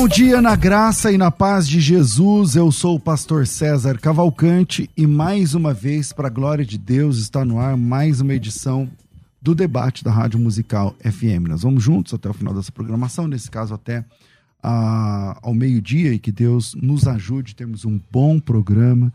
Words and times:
Bom 0.00 0.06
dia 0.06 0.40
na 0.40 0.54
graça 0.54 1.10
e 1.10 1.18
na 1.18 1.28
paz 1.28 1.66
de 1.66 1.80
Jesus. 1.80 2.54
Eu 2.54 2.70
sou 2.70 2.94
o 2.94 3.00
pastor 3.00 3.48
César 3.48 3.98
Cavalcante 3.98 4.88
e 4.96 5.08
mais 5.08 5.56
uma 5.56 5.74
vez, 5.74 6.12
para 6.12 6.28
a 6.28 6.30
glória 6.30 6.64
de 6.64 6.78
Deus, 6.78 7.18
está 7.18 7.44
no 7.44 7.58
ar 7.58 7.76
mais 7.76 8.20
uma 8.20 8.32
edição 8.32 8.88
do 9.42 9.56
debate 9.56 10.04
da 10.04 10.12
Rádio 10.12 10.38
Musical 10.38 10.94
FM. 11.00 11.48
Nós 11.48 11.62
vamos 11.62 11.82
juntos 11.82 12.14
até 12.14 12.30
o 12.30 12.32
final 12.32 12.54
dessa 12.54 12.70
programação, 12.70 13.26
nesse 13.26 13.50
caso 13.50 13.74
até 13.74 14.04
a, 14.62 15.36
ao 15.42 15.52
meio-dia, 15.52 16.12
e 16.12 16.20
que 16.20 16.30
Deus 16.30 16.76
nos 16.76 17.08
ajude, 17.08 17.56
temos 17.56 17.84
um 17.84 18.00
bom 18.08 18.38
programa, 18.38 19.12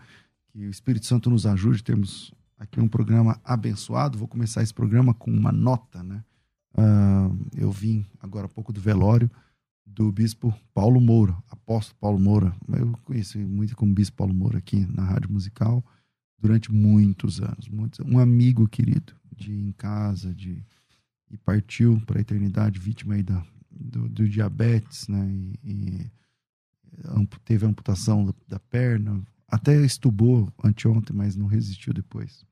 que 0.52 0.68
o 0.68 0.70
Espírito 0.70 1.06
Santo 1.06 1.30
nos 1.30 1.46
ajude, 1.46 1.82
temos 1.82 2.34
aqui 2.60 2.82
um 2.82 2.90
programa 2.90 3.40
abençoado. 3.46 4.18
Vou 4.18 4.28
começar 4.28 4.62
esse 4.62 4.74
programa 4.74 5.14
com 5.14 5.32
uma 5.32 5.54
nota, 5.54 6.04
né? 6.04 6.22
Uh, 6.78 7.38
eu 7.56 7.72
vim 7.72 8.06
agora 8.22 8.48
há 8.48 8.50
pouco 8.50 8.74
do 8.74 8.82
velório 8.82 9.32
do 9.86 10.12
bispo 10.12 10.54
Paulo 10.74 11.00
Moura, 11.00 11.36
apóstolo 11.50 11.98
Paulo 12.00 12.20
Moura. 12.20 12.56
Eu 12.70 12.92
conheci 13.04 13.38
muito 13.38 13.76
como 13.76 13.94
bispo 13.94 14.18
Paulo 14.18 14.34
Moura 14.34 14.58
aqui 14.58 14.86
na 14.88 15.04
Rádio 15.04 15.32
Musical 15.32 15.84
durante 16.40 16.72
muitos 16.72 17.42
anos. 17.42 17.68
Muitos, 17.70 18.00
um 18.06 18.20
amigo 18.20 18.68
querido 18.68 19.14
de 19.36 19.52
em 19.52 19.72
casa, 19.72 20.34
de 20.34 20.64
e 21.30 21.38
partiu 21.38 22.00
para 22.06 22.20
a 22.20 22.22
eternidade 22.22 22.80
vítima 22.80 23.16
aí 23.16 23.24
da, 23.24 23.44
do, 23.72 24.08
do 24.08 24.30
diabetes, 24.30 25.08
né? 25.08 25.28
E, 25.32 25.60
e, 25.64 26.12
teve 27.44 27.66
amputação 27.66 28.24
da, 28.24 28.34
da, 28.48 28.60
perna, 28.60 29.20
até 29.48 29.84
estubou 29.84 30.54
anteontem, 30.64 31.16
mas 31.16 31.36
não 31.36 31.48
resistiu 31.48 31.92
depois. 31.92 32.46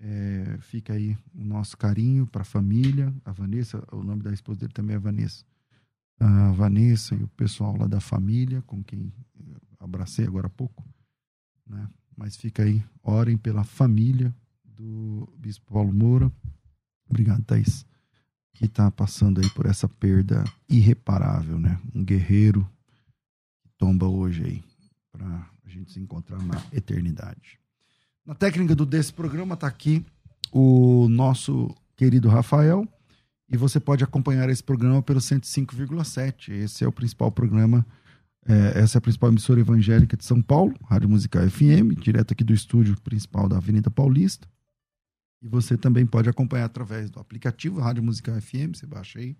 É, 0.00 0.56
fica 0.60 0.94
aí 0.94 1.18
o 1.34 1.44
nosso 1.44 1.76
carinho 1.76 2.26
para 2.26 2.40
a 2.40 2.46
família, 2.46 3.14
a 3.26 3.32
Vanessa, 3.32 3.84
o 3.92 4.02
nome 4.02 4.22
da 4.22 4.32
esposa 4.32 4.60
dele 4.60 4.72
também 4.72 4.96
é 4.96 4.98
Vanessa 4.98 5.44
a 6.18 6.50
Vanessa 6.52 7.14
e 7.14 7.22
o 7.22 7.28
pessoal 7.28 7.76
lá 7.76 7.86
da 7.86 8.00
família, 8.00 8.62
com 8.62 8.82
quem 8.82 9.12
abracei 9.78 10.26
agora 10.26 10.48
há 10.48 10.50
pouco, 10.50 10.84
né? 11.66 11.88
Mas 12.16 12.36
fica 12.36 12.64
aí, 12.64 12.82
orem 13.02 13.36
pela 13.36 13.62
família 13.62 14.34
do 14.64 15.32
Bispo 15.38 15.72
Paulo 15.72 15.92
Moura. 15.92 16.32
Obrigado, 17.08 17.44
Thaís, 17.44 17.86
que 18.52 18.64
está 18.64 18.90
passando 18.90 19.40
aí 19.40 19.48
por 19.50 19.66
essa 19.66 19.88
perda 19.88 20.42
irreparável, 20.68 21.58
né? 21.58 21.80
Um 21.94 22.04
guerreiro 22.04 22.68
que 23.60 23.68
tomba 23.78 24.06
hoje 24.08 24.44
aí, 24.44 24.64
para 25.12 25.48
a 25.64 25.68
gente 25.68 25.92
se 25.92 26.00
encontrar 26.00 26.42
na 26.42 26.60
eternidade. 26.72 27.60
Na 28.26 28.34
técnica 28.34 28.74
do 28.74 28.84
desse 28.84 29.12
programa 29.12 29.54
está 29.54 29.68
aqui 29.68 30.04
o 30.50 31.08
nosso 31.08 31.74
querido 31.94 32.28
Rafael 32.28 32.86
e 33.50 33.56
você 33.56 33.80
pode 33.80 34.04
acompanhar 34.04 34.48
esse 34.50 34.62
programa 34.62 35.02
pelo 35.02 35.20
105,7. 35.20 36.52
Esse 36.52 36.84
é 36.84 36.88
o 36.88 36.92
principal 36.92 37.32
programa, 37.32 37.84
é, 38.46 38.80
essa 38.80 38.96
é 38.96 38.98
a 38.98 39.02
principal 39.02 39.30
emissora 39.30 39.60
evangélica 39.60 40.16
de 40.16 40.24
São 40.24 40.42
Paulo, 40.42 40.74
Rádio 40.84 41.08
Musical 41.08 41.48
FM, 41.48 41.98
direto 41.98 42.32
aqui 42.32 42.44
do 42.44 42.52
estúdio 42.52 43.00
principal 43.00 43.48
da 43.48 43.56
Avenida 43.56 43.90
Paulista. 43.90 44.46
E 45.40 45.48
você 45.48 45.76
também 45.76 46.04
pode 46.04 46.28
acompanhar 46.28 46.66
através 46.66 47.10
do 47.10 47.20
aplicativo 47.20 47.80
Rádio 47.80 48.02
Musical 48.02 48.40
FM, 48.40 48.74
você 48.74 48.86
baixa 48.86 49.18
aí. 49.18 49.36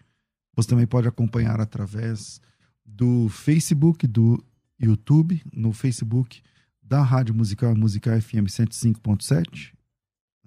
Você 0.56 0.68
também 0.68 0.86
pode 0.86 1.06
acompanhar 1.06 1.60
através 1.60 2.40
do 2.84 3.28
Facebook, 3.28 4.06
do 4.06 4.42
YouTube, 4.80 5.42
no 5.52 5.72
Facebook 5.72 6.40
da 6.82 7.02
Rádio 7.02 7.34
Musical 7.34 7.76
Musical 7.76 8.18
FM 8.20 8.46
105.7 8.46 9.77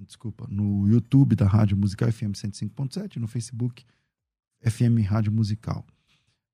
desculpa, 0.06 0.48
no 0.50 0.88
YouTube 0.88 1.36
da 1.36 1.48
Rádio 1.48 1.78
Musical 1.78 2.12
FM 2.12 2.32
105.7, 2.32 3.18
no 3.18 3.28
Facebook 3.28 3.86
FM 4.64 5.06
Rádio 5.08 5.32
Musical. 5.32 5.86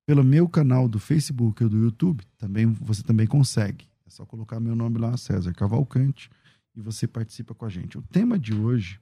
Pelo 0.05 0.23
meu 0.23 0.47
canal 0.47 0.87
do 0.87 0.99
Facebook 0.99 1.63
ou 1.63 1.69
do 1.69 1.77
YouTube, 1.77 2.23
também 2.37 2.65
você 2.65 3.03
também 3.03 3.27
consegue. 3.27 3.87
É 4.05 4.09
só 4.09 4.25
colocar 4.25 4.59
meu 4.59 4.75
nome 4.75 4.97
lá, 4.97 5.17
César 5.17 5.53
Cavalcante, 5.53 6.29
e 6.75 6.81
você 6.81 7.07
participa 7.07 7.53
com 7.53 7.65
a 7.65 7.69
gente. 7.69 7.97
O 7.97 8.01
tema 8.01 8.39
de 8.39 8.53
hoje 8.53 8.99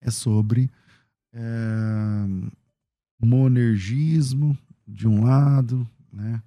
é 0.00 0.10
sobre 0.10 0.70
é, 1.32 1.42
monergismo, 3.20 4.56
de 4.86 5.08
um 5.08 5.24
lado, 5.24 5.88
né? 6.12 6.42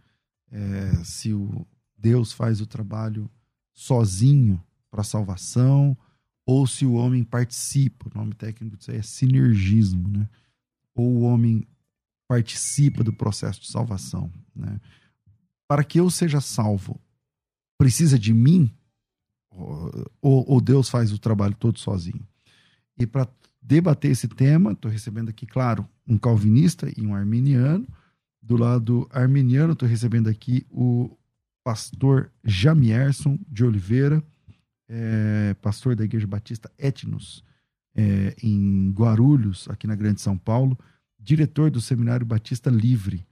É, 0.49 1.03
se 1.03 1.33
o 1.33 1.67
Deus 1.97 2.31
faz 2.31 2.61
o 2.61 2.65
trabalho 2.65 3.29
sozinho 3.73 4.63
para 4.89 5.03
salvação, 5.03 5.97
ou 6.47 6.65
se 6.65 6.85
o 6.85 6.93
homem 6.93 7.25
participa, 7.25 8.09
o 8.09 8.17
nome 8.17 8.33
técnico 8.33 8.77
disso 8.77 8.89
aí 8.89 8.97
é 8.97 9.01
sinergismo, 9.01 10.07
né? 10.07 10.29
Ou 10.95 11.17
o 11.17 11.21
homem 11.23 11.67
participa 12.25 13.03
do 13.03 13.11
processo 13.11 13.59
de 13.59 13.67
salvação, 13.67 14.31
né? 14.55 14.79
Para 15.67 15.83
que 15.83 15.99
eu 15.99 16.09
seja 16.09 16.39
salvo, 16.39 17.01
precisa 17.77 18.17
de 18.17 18.33
mim? 18.33 18.71
Ou, 20.21 20.49
ou 20.49 20.61
Deus 20.61 20.87
faz 20.87 21.11
o 21.11 21.19
trabalho 21.19 21.53
todo 21.53 21.79
sozinho? 21.79 22.25
E 22.97 23.05
para 23.05 23.27
debater 23.61 24.11
esse 24.11 24.29
tema, 24.29 24.71
estou 24.71 24.89
recebendo 24.89 25.27
aqui, 25.27 25.45
claro, 25.45 25.85
um 26.07 26.17
calvinista 26.17 26.89
e 26.95 27.05
um 27.05 27.13
arminiano. 27.13 27.85
Do 28.41 28.55
lado 28.55 29.05
arminiano, 29.11 29.73
estou 29.73 29.89
recebendo 29.89 30.29
aqui 30.29 30.65
o 30.69 31.11
pastor 31.61 32.31
Jamierson 32.45 33.37
de 33.49 33.65
Oliveira, 33.65 34.23
é, 34.89 35.55
pastor 35.61 35.95
da 35.95 36.03
Igreja 36.03 36.27
Batista 36.27 36.71
Etnos, 36.77 37.43
é, 37.95 38.35
em 38.41 38.91
Guarulhos, 38.91 39.67
aqui 39.69 39.87
na 39.87 39.95
Grande 39.95 40.21
São 40.21 40.37
Paulo, 40.37 40.77
diretor 41.19 41.71
do 41.71 41.81
Seminário 41.81 42.25
Batista 42.25 42.69
Livre 42.69 43.25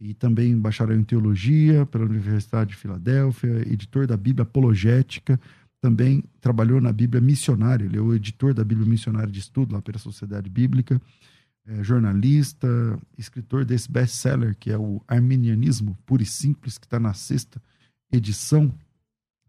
e 0.00 0.14
também 0.14 0.56
bacharel 0.56 0.98
em 0.98 1.04
teologia 1.04 1.84
pela 1.86 2.04
Universidade 2.04 2.70
de 2.70 2.76
Filadélfia, 2.76 3.68
editor 3.70 4.06
da 4.06 4.16
Bíblia 4.16 4.44
Apologética, 4.44 5.38
também 5.80 6.22
trabalhou 6.40 6.80
na 6.80 6.92
Bíblia 6.92 7.20
Missionária, 7.20 7.84
ele 7.84 7.96
é 7.96 8.00
o 8.00 8.14
editor 8.14 8.52
da 8.52 8.62
Bíblia 8.62 8.86
Missionária 8.86 9.32
de 9.32 9.40
Estudo 9.40 9.74
lá 9.74 9.82
pela 9.82 9.98
Sociedade 9.98 10.48
Bíblica, 10.48 11.00
é, 11.66 11.82
jornalista, 11.82 12.68
escritor 13.16 13.64
desse 13.64 13.90
best-seller 13.90 14.56
que 14.58 14.70
é 14.70 14.78
o 14.78 15.02
Arminianismo 15.08 15.96
Puro 16.06 16.22
e 16.22 16.26
Simples, 16.26 16.78
que 16.78 16.86
está 16.86 16.98
na 16.98 17.14
sexta 17.14 17.60
edição 18.12 18.72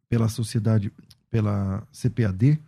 pela 0.10 0.28
Sociedade 0.28 0.92
pela 1.32 1.88
CPAD, 1.94 2.60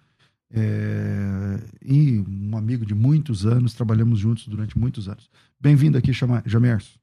é, 0.49 1.59
e 1.83 2.19
um 2.19 2.55
amigo 2.55 2.85
de 2.85 2.95
muitos 2.95 3.45
anos, 3.45 3.73
trabalhamos 3.73 4.19
juntos 4.19 4.47
durante 4.47 4.77
muitos 4.77 5.09
anos. 5.09 5.29
Bem-vindo 5.59 5.97
aqui, 5.97 6.11
Jamerson. 6.13 6.97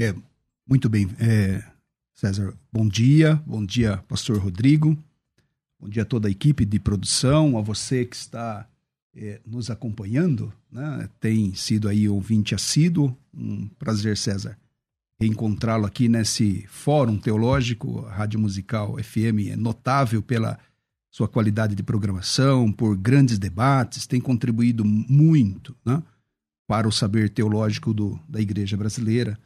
É, 0.00 0.14
muito 0.66 0.88
bem, 0.88 1.08
é, 1.20 1.62
César. 2.14 2.54
Bom 2.72 2.88
dia, 2.88 3.36
bom 3.46 3.64
dia, 3.64 3.98
Pastor 4.08 4.38
Rodrigo. 4.38 4.96
Bom 5.78 5.88
dia 5.88 6.02
a 6.02 6.06
toda 6.06 6.28
a 6.28 6.30
equipe 6.30 6.64
de 6.64 6.78
produção, 6.78 7.58
a 7.58 7.60
você 7.60 8.04
que 8.04 8.16
está 8.16 8.66
é, 9.14 9.40
nos 9.46 9.70
acompanhando, 9.70 10.52
né? 10.70 11.08
tem 11.20 11.54
sido 11.54 11.88
aí 11.88 12.08
ouvinte 12.08 12.54
assíduo. 12.54 13.16
Um 13.34 13.68
prazer, 13.78 14.16
César, 14.16 14.58
reencontrá-lo 15.20 15.84
aqui 15.84 16.08
nesse 16.08 16.64
fórum 16.68 17.18
teológico. 17.18 18.06
A 18.06 18.12
Rádio 18.12 18.38
Musical 18.38 18.96
FM 19.02 19.50
é 19.50 19.56
notável 19.56 20.22
pela 20.22 20.58
sua 21.10 21.26
qualidade 21.26 21.74
de 21.74 21.82
programação, 21.82 22.70
por 22.70 22.96
grandes 22.96 23.38
debates, 23.38 24.06
tem 24.06 24.20
contribuído 24.20 24.84
muito 24.84 25.74
né, 25.84 26.02
para 26.66 26.86
o 26.86 26.92
saber 26.92 27.30
teológico 27.30 27.92
do, 27.92 28.20
da 28.28 28.40
igreja 28.40 28.76
brasileira. 28.76 29.38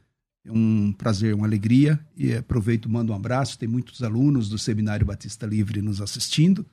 É 0.45 0.51
um 0.51 0.93
prazer, 0.93 1.35
uma 1.35 1.47
alegria 1.47 1.99
e 2.17 2.35
aproveito, 2.35 2.91
mando 2.91 3.13
um 3.13 3.17
abraço. 3.17 3.59
Tem 3.59 3.69
muitos 3.69 4.03
alunos 4.03 4.49
do 4.49 4.59
Seminário 4.59 5.07
Batista 5.07 5.47
Livre 5.47 5.81
nos 5.81 6.01
assistindo. 6.01 6.67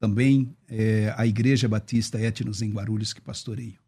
também 0.00 0.56
é, 0.66 1.14
a 1.16 1.26
Igreja 1.26 1.68
Batista 1.68 2.18
Etnos 2.18 2.62
em 2.62 2.70
Guarulhos, 2.72 3.12
que 3.12 3.20
pastoreio. 3.20 3.78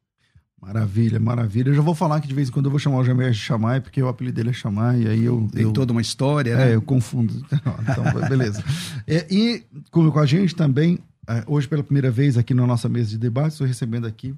Maravilha, 0.62 1.18
maravilha. 1.18 1.70
Eu 1.70 1.74
já 1.74 1.82
vou 1.82 1.94
falar 1.94 2.20
que 2.20 2.28
de 2.28 2.34
vez 2.34 2.48
em 2.48 2.52
quando 2.52 2.66
eu 2.66 2.70
vou 2.70 2.78
chamar 2.78 2.98
o 2.98 3.04
Jamer 3.04 3.32
de 3.32 3.38
Chamai, 3.38 3.80
porque 3.80 4.00
o 4.00 4.06
apelido 4.06 4.36
dele 4.36 4.50
é 4.50 4.52
Chamai, 4.52 5.02
e 5.02 5.08
aí 5.08 5.24
eu... 5.24 5.48
Tem 5.52 5.64
eu, 5.64 5.72
toda 5.72 5.90
uma 5.90 6.00
história, 6.00 6.52
é, 6.52 6.56
né? 6.56 6.70
É, 6.70 6.74
eu 6.76 6.82
confundo. 6.82 7.34
Então, 7.82 8.28
beleza. 8.28 8.62
É, 9.06 9.26
e 9.28 9.64
com, 9.90 10.08
com, 10.08 10.18
a 10.20 10.24
gente 10.24 10.54
também, 10.54 11.00
é, 11.28 11.42
hoje 11.48 11.66
pela 11.66 11.82
primeira 11.82 12.12
vez 12.12 12.38
aqui 12.38 12.54
na 12.54 12.64
nossa 12.64 12.88
mesa 12.88 13.10
de 13.10 13.18
debate, 13.18 13.52
estou 13.52 13.66
recebendo 13.66 14.06
aqui 14.06 14.34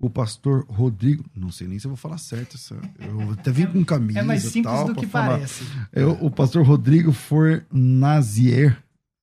o 0.00 0.10
pastor 0.10 0.66
Rodrigo, 0.68 1.24
não 1.36 1.52
sei 1.52 1.68
nem 1.68 1.78
se 1.78 1.86
eu 1.86 1.90
vou 1.90 1.96
falar 1.96 2.18
certo, 2.18 2.56
eu 2.98 3.30
até 3.32 3.52
vim 3.52 3.66
com 3.66 3.84
camisa 3.84 4.18
É 4.18 4.22
mais 4.22 4.42
simples 4.42 4.74
tal, 4.74 4.86
do 4.86 4.94
que 4.96 5.06
falar. 5.06 5.36
parece. 5.36 5.64
É, 5.92 6.04
o 6.04 6.30
pastor 6.30 6.64
Rodrigo 6.64 7.12
Fornazier, 7.12 8.76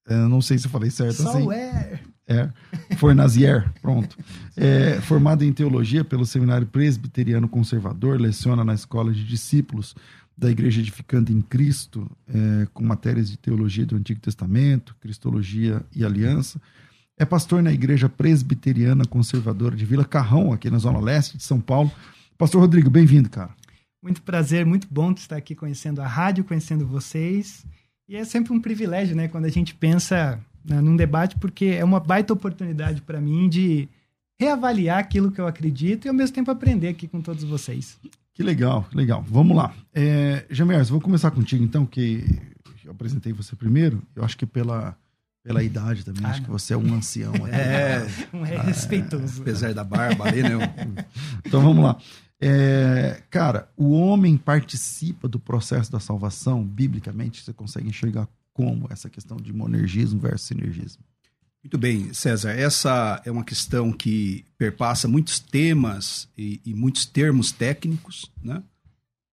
eu 0.07 0.29
não 0.29 0.41
sei 0.41 0.57
se 0.57 0.67
eu 0.67 0.71
falei 0.71 0.91
certo 0.91 1.23
Só 1.23 1.29
assim. 1.29 1.51
é. 1.51 1.99
É, 2.27 2.49
Fornazier, 2.97 3.71
pronto. 3.81 4.17
É, 4.55 4.99
formado 5.01 5.45
em 5.45 5.53
teologia 5.53 6.03
pelo 6.03 6.25
Seminário 6.25 6.67
Presbiteriano 6.67 7.47
Conservador, 7.47 8.19
leciona 8.19 8.65
na 8.65 8.73
Escola 8.73 9.13
de 9.13 9.23
Discípulos 9.23 9.95
da 10.37 10.51
Igreja 10.51 10.81
Edificante 10.81 11.31
em 11.31 11.41
Cristo, 11.41 12.09
é, 12.27 12.67
com 12.73 12.83
matérias 12.83 13.31
de 13.31 13.37
teologia 13.37 13.85
do 13.85 13.95
Antigo 13.95 14.19
Testamento, 14.19 14.95
Cristologia 14.99 15.81
e 15.95 16.03
Aliança. 16.03 16.61
É 17.17 17.25
pastor 17.25 17.63
na 17.63 17.71
Igreja 17.71 18.07
Presbiteriana 18.07 19.05
Conservadora 19.05 19.75
de 19.75 19.85
Vila 19.85 20.05
Carrão, 20.05 20.53
aqui 20.53 20.69
na 20.69 20.77
Zona 20.77 20.99
Leste 20.99 21.37
de 21.37 21.43
São 21.43 21.59
Paulo. 21.59 21.91
Pastor 22.37 22.61
Rodrigo, 22.61 22.89
bem-vindo, 22.89 23.29
cara. 23.29 23.49
Muito 24.03 24.21
prazer, 24.21 24.65
muito 24.65 24.87
bom 24.91 25.11
estar 25.11 25.37
aqui 25.37 25.55
conhecendo 25.55 26.01
a 26.01 26.07
rádio, 26.07 26.43
conhecendo 26.43 26.85
vocês. 26.85 27.65
E 28.07 28.15
é 28.15 28.23
sempre 28.23 28.53
um 28.53 28.61
privilégio, 28.61 29.15
né, 29.15 29.27
quando 29.27 29.45
a 29.45 29.49
gente 29.49 29.73
pensa 29.73 30.39
né, 30.67 30.81
num 30.81 30.95
debate, 30.95 31.37
porque 31.39 31.65
é 31.65 31.83
uma 31.83 31.99
baita 31.99 32.33
oportunidade 32.33 33.01
para 33.01 33.21
mim 33.21 33.47
de 33.47 33.87
reavaliar 34.39 34.99
aquilo 34.99 35.31
que 35.31 35.41
eu 35.41 35.47
acredito 35.47 36.05
e 36.05 36.09
ao 36.09 36.13
mesmo 36.13 36.35
tempo 36.35 36.51
aprender 36.51 36.89
aqui 36.89 37.07
com 37.07 37.21
todos 37.21 37.43
vocês. 37.43 37.97
Que 38.33 38.43
legal, 38.43 38.83
que 38.83 38.95
legal. 38.95 39.25
Vamos 39.27 39.57
lá. 39.57 39.73
É, 39.93 40.45
Jamers, 40.49 40.89
vou 40.89 41.01
começar 41.01 41.31
contigo 41.31 41.63
então, 41.63 41.85
que 41.85 42.23
eu 42.85 42.91
apresentei 42.91 43.33
você 43.33 43.55
primeiro. 43.55 44.03
Eu 44.15 44.23
acho 44.23 44.37
que 44.37 44.45
pela, 44.45 44.95
pela 45.43 45.63
idade 45.63 46.05
também, 46.05 46.23
ah, 46.23 46.29
acho 46.29 46.39
não. 46.41 46.45
que 46.45 46.51
você 46.51 46.73
é 46.73 46.77
um 46.77 46.93
ancião. 46.93 47.33
é, 47.51 48.05
um 48.31 48.45
é 48.45 48.61
respeitoso. 48.61 49.41
Apesar 49.41 49.73
da 49.73 49.83
barba 49.83 50.27
ali, 50.27 50.43
né? 50.43 50.49
então 51.43 51.61
vamos 51.61 51.83
lá. 51.83 51.97
É, 52.39 53.23
cara, 53.31 53.67
o 53.75 53.91
homem 53.91 54.37
participa 54.37 55.27
do 55.27 55.39
processo 55.39 55.91
da 55.91 55.99
salvação, 55.99 56.63
biblicamente, 56.63 57.43
você 57.43 57.51
consegue 57.51 57.89
enxergar 57.89 58.27
como 58.57 58.87
essa 58.89 59.07
questão 59.07 59.37
de 59.37 59.53
monergismo 59.53 60.19
versus 60.19 60.47
sinergismo? 60.47 61.03
Muito 61.63 61.77
bem, 61.77 62.11
César. 62.11 62.51
Essa 62.51 63.21
é 63.23 63.29
uma 63.29 63.43
questão 63.43 63.91
que 63.91 64.43
perpassa 64.57 65.07
muitos 65.07 65.39
temas 65.39 66.27
e, 66.35 66.59
e 66.65 66.73
muitos 66.73 67.05
termos 67.05 67.51
técnicos, 67.51 68.31
né? 68.43 68.63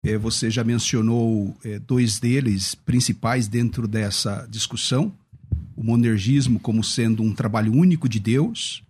É, 0.06 0.18
você 0.20 0.52
já 0.52 0.64
mencionou 0.64 1.58
é, 1.66 1.80
dois 1.80 2.20
deles 2.20 2.76
principais 2.76 3.48
dentro 3.48 3.88
dessa 3.88 4.48
discussão: 4.52 5.12
o 5.76 5.84
monergismo 5.84 6.60
como 6.60 6.84
sendo 6.84 7.24
um 7.24 7.34
trabalho 7.34 7.74
único 7.74 8.08
de 8.08 8.20
Deus, 8.20 8.84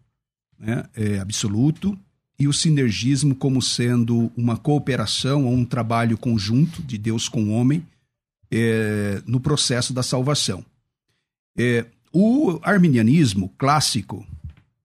né, 0.59 0.83
é, 0.94 1.19
absoluto, 1.19 1.97
e 2.38 2.50
o 2.50 2.53
sinergismo 2.53 3.33
como 3.33 3.62
sendo 3.62 4.29
uma 4.35 4.57
cooperação 4.57 5.45
ou 5.45 5.53
um 5.53 5.63
trabalho 5.63 6.18
conjunto 6.18 6.83
de 6.83 6.97
Deus 6.97 7.29
com 7.29 7.45
o 7.45 7.51
homem 7.51 7.85
é, 8.51 9.21
no 9.25 9.39
processo 9.39 9.94
da 9.94 10.03
salvação. 10.03 10.63
É, 11.57 11.85
o 12.13 12.59
arminianismo 12.63 13.53
clássico, 13.57 14.25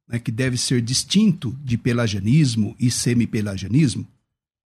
né, 0.09 0.19
que 0.19 0.31
deve 0.31 0.57
ser 0.57 0.81
distinto 0.83 1.57
de 1.63 1.79
pelagianismo 1.79 2.75
e 2.79 2.91
semipelagianismo, 2.91 4.07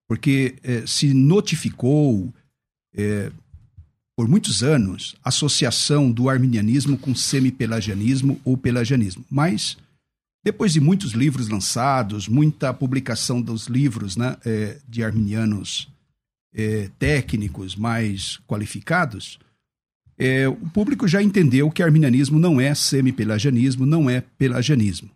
porque 0.08 0.56
é, 0.64 0.86
se 0.86 1.14
notificou 1.14 2.34
é, 2.94 3.32
por 4.16 4.28
muitos 4.28 4.64
anos 4.64 5.16
associação 5.24 6.12
do 6.12 6.30
arminianismo 6.30 6.98
com 6.98 7.14
semipelagianismo 7.14 8.40
ou 8.46 8.56
pelagianismo. 8.56 9.26
Mas, 9.30 9.78
depois 10.44 10.72
de 10.72 10.80
muitos 10.80 11.12
livros 11.12 11.50
lançados, 11.50 12.28
muita 12.28 12.74
publicação 12.74 13.42
dos 13.42 13.68
livros 13.68 14.16
né, 14.16 14.38
é, 14.46 14.78
de 14.88 15.04
arminianos 15.04 15.90
é, 16.56 16.90
técnicos 16.98 17.76
mais 17.76 18.38
qualificados, 18.48 19.38
é, 20.18 20.48
o 20.48 20.70
público 20.70 21.08
já 21.08 21.22
entendeu 21.22 21.70
que 21.70 21.84
arminianismo 21.84 22.40
não 22.40 22.60
é 22.60 22.74
semi-pelagianismo, 22.74 23.86
não 23.86 24.10
é 24.10 24.22
pelagianismo. 24.22 25.10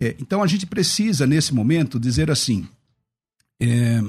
É, 0.00 0.16
então 0.18 0.42
a 0.42 0.46
gente 0.46 0.64
precisa, 0.64 1.26
nesse 1.26 1.52
momento, 1.52 2.00
dizer 2.00 2.30
assim: 2.30 2.66
é, 3.60 4.00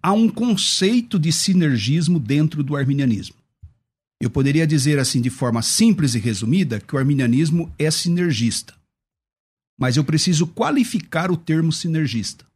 há 0.00 0.12
um 0.12 0.28
conceito 0.28 1.18
de 1.18 1.32
sinergismo 1.32 2.20
dentro 2.20 2.62
do 2.62 2.76
arminianismo. 2.76 3.34
Eu 4.20 4.30
poderia 4.30 4.66
dizer 4.66 4.98
assim, 4.98 5.20
de 5.20 5.28
forma 5.28 5.60
simples 5.60 6.14
e 6.14 6.18
resumida, 6.18 6.80
que 6.80 6.94
o 6.94 6.98
arminianismo 6.98 7.70
é 7.78 7.90
sinergista. 7.90 8.72
Mas 9.78 9.96
eu 9.96 10.04
preciso 10.04 10.46
qualificar 10.46 11.30
o 11.30 11.36
termo 11.36 11.70
sinergista. 11.70 12.46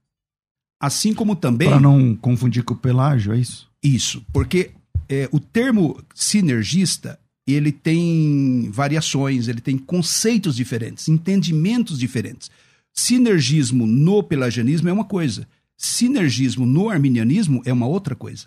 Assim 0.80 1.12
como 1.12 1.36
também. 1.36 1.68
Para 1.68 1.78
não 1.78 2.16
confundir 2.16 2.64
com 2.64 2.72
o 2.72 2.76
pelágio, 2.76 3.34
é 3.34 3.38
isso? 3.38 3.68
Isso, 3.82 4.24
porque 4.32 4.70
é, 5.08 5.28
o 5.30 5.38
termo 5.38 6.02
sinergista 6.14 7.18
ele 7.46 7.72
tem 7.72 8.70
variações, 8.70 9.48
ele 9.48 9.60
tem 9.60 9.76
conceitos 9.76 10.56
diferentes, 10.56 11.08
entendimentos 11.08 11.98
diferentes. 11.98 12.50
Sinergismo 12.92 13.86
no 13.86 14.22
pelagianismo 14.22 14.88
é 14.88 14.92
uma 14.92 15.04
coisa, 15.04 15.46
sinergismo 15.76 16.66
no 16.66 16.88
arminianismo 16.88 17.62
é 17.64 17.72
uma 17.72 17.86
outra 17.86 18.14
coisa. 18.14 18.46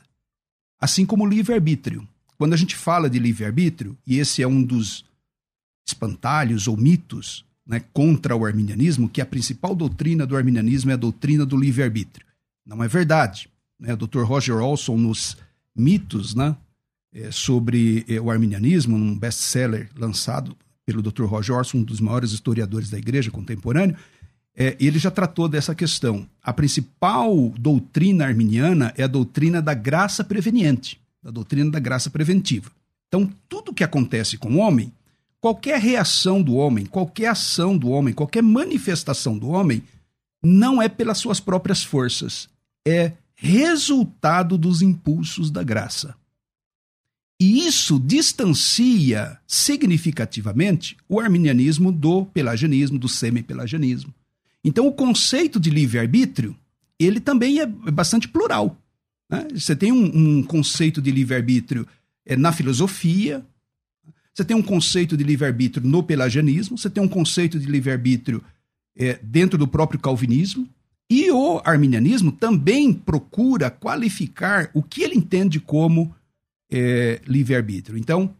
Assim 0.80 1.06
como 1.06 1.26
livre-arbítrio. 1.26 2.08
Quando 2.38 2.54
a 2.54 2.58
gente 2.58 2.76
fala 2.76 3.10
de 3.10 3.20
livre-arbítrio, 3.20 3.98
e 4.06 4.20
esse 4.20 4.42
é 4.42 4.48
um 4.48 4.62
dos 4.62 5.06
espantalhos 5.88 6.68
ou 6.68 6.76
mitos 6.78 7.46
né, 7.66 7.82
contra 7.94 8.36
o 8.36 8.46
arminianismo, 8.46 9.10
que 9.10 9.22
a 9.22 9.26
principal 9.26 9.74
doutrina 9.74 10.26
do 10.26 10.36
arminianismo 10.36 10.92
é 10.92 10.94
a 10.94 10.98
doutrina 10.98 11.46
do 11.46 11.58
livre-arbítrio. 11.58 12.26
Não 12.66 12.84
é 12.84 12.88
verdade. 12.88 13.50
Né? 13.80 13.94
O 13.94 13.98
Dr. 13.98 14.24
Roger 14.24 14.58
Olson, 14.58 14.98
nos 14.98 15.38
mitos 15.76 16.36
né, 16.36 16.56
é, 17.14 17.32
sobre 17.32 18.06
é, 18.08 18.20
o 18.20 18.30
arminianismo, 18.30 18.96
um 18.96 19.18
best-seller 19.18 19.90
lançado 19.96 20.56
pelo 20.86 21.02
Dr. 21.02 21.24
Roger 21.24 21.56
Olson, 21.56 21.80
um 21.80 21.84
dos 21.84 22.02
maiores 22.02 22.32
historiadores 22.32 22.90
da 22.90 22.98
igreja 22.98 23.32
contemporânea, 23.32 23.96
é, 24.56 24.76
ele 24.80 25.00
já 25.00 25.10
tratou 25.10 25.48
dessa 25.48 25.74
questão. 25.74 26.28
A 26.42 26.54
principal 26.54 27.50
doutrina 27.58 28.26
arminiana 28.26 28.94
é 28.98 29.04
a 29.04 29.08
doutrina 29.08 29.62
da 29.62 29.74
graça 29.74 30.24
preveniente, 30.24 31.00
da 31.24 31.32
doutrina 31.32 31.72
da 31.72 31.80
graça 31.80 32.10
preventiva. 32.10 32.70
Então, 33.08 33.32
tudo 33.48 33.74
que 33.74 33.84
acontece 33.84 34.38
com 34.38 34.56
o 34.56 34.58
homem 34.58 34.92
Qualquer 35.44 35.78
reação 35.78 36.42
do 36.42 36.56
homem, 36.56 36.86
qualquer 36.86 37.28
ação 37.28 37.78
do 37.78 37.90
homem, 37.90 38.14
qualquer 38.14 38.42
manifestação 38.42 39.38
do 39.38 39.50
homem, 39.50 39.84
não 40.42 40.82
é 40.82 40.88
pelas 40.88 41.18
suas 41.18 41.42
próprias 41.42 41.84
forças, 41.84 42.48
é 42.88 43.12
resultado 43.36 44.58
dos 44.58 44.82
impulsos 44.82 45.52
da 45.52 45.62
graça. 45.62 46.16
E 47.42 47.68
isso 47.68 48.00
distancia 48.00 49.38
significativamente 49.46 50.96
o 51.10 51.20
arminianismo 51.20 51.92
do 51.92 52.24
pelagianismo, 52.28 52.98
do 52.98 53.10
semi-pelagianismo. 53.10 54.14
Então, 54.64 54.88
o 54.88 54.94
conceito 54.94 55.60
de 55.60 55.70
livre-arbítrio, 55.70 56.56
ele 56.98 57.20
também 57.20 57.60
é 57.60 57.66
bastante 57.66 58.30
plural. 58.30 58.78
Né? 59.30 59.46
Você 59.54 59.76
tem 59.76 59.92
um, 59.92 60.38
um 60.38 60.42
conceito 60.42 61.02
de 61.02 61.12
livre-arbítrio 61.12 61.86
é, 62.26 62.38
na 62.38 62.54
filosofia, 62.54 63.46
você 64.34 64.44
tem 64.44 64.58
um 64.58 64.64
conceito 64.64 65.16
de 65.16 65.24
livre-arbítrio 65.24 65.88
no 65.88 66.02
pelagianismo, 66.02 66.78
você 66.78 66.90
tem 66.90 67.04
um 67.04 67.08
conceito 67.08 67.60
de 67.60 67.68
livre-arbítrio 67.68 68.44
é, 68.98 69.20
dentro 69.22 69.58
do 69.58 69.68
próprio 69.68 70.00
calvinismo, 70.00 70.68
e 71.10 71.30
o 71.30 71.62
arminianismo 71.64 72.32
também 72.32 72.92
procura 72.92 73.70
qualificar 73.70 74.72
o 74.74 74.82
que 74.82 75.04
ele 75.04 75.16
entende 75.16 75.60
como 75.60 76.16
é, 76.72 77.22
livre-arbítrio. 77.28 77.98
Então, 77.98 78.36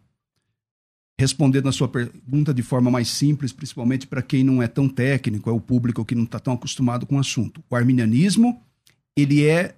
respondendo 1.16 1.68
a 1.68 1.72
sua 1.72 1.86
pergunta 1.86 2.52
de 2.52 2.62
forma 2.62 2.90
mais 2.90 3.08
simples, 3.08 3.52
principalmente 3.52 4.08
para 4.08 4.22
quem 4.22 4.42
não 4.42 4.60
é 4.60 4.66
tão 4.66 4.88
técnico, 4.88 5.48
é 5.48 5.52
o 5.52 5.60
público 5.60 6.04
que 6.04 6.16
não 6.16 6.24
está 6.24 6.40
tão 6.40 6.54
acostumado 6.54 7.06
com 7.06 7.16
o 7.16 7.20
assunto. 7.20 7.62
O 7.70 7.76
arminianismo 7.76 8.60
ele 9.16 9.46
é, 9.46 9.76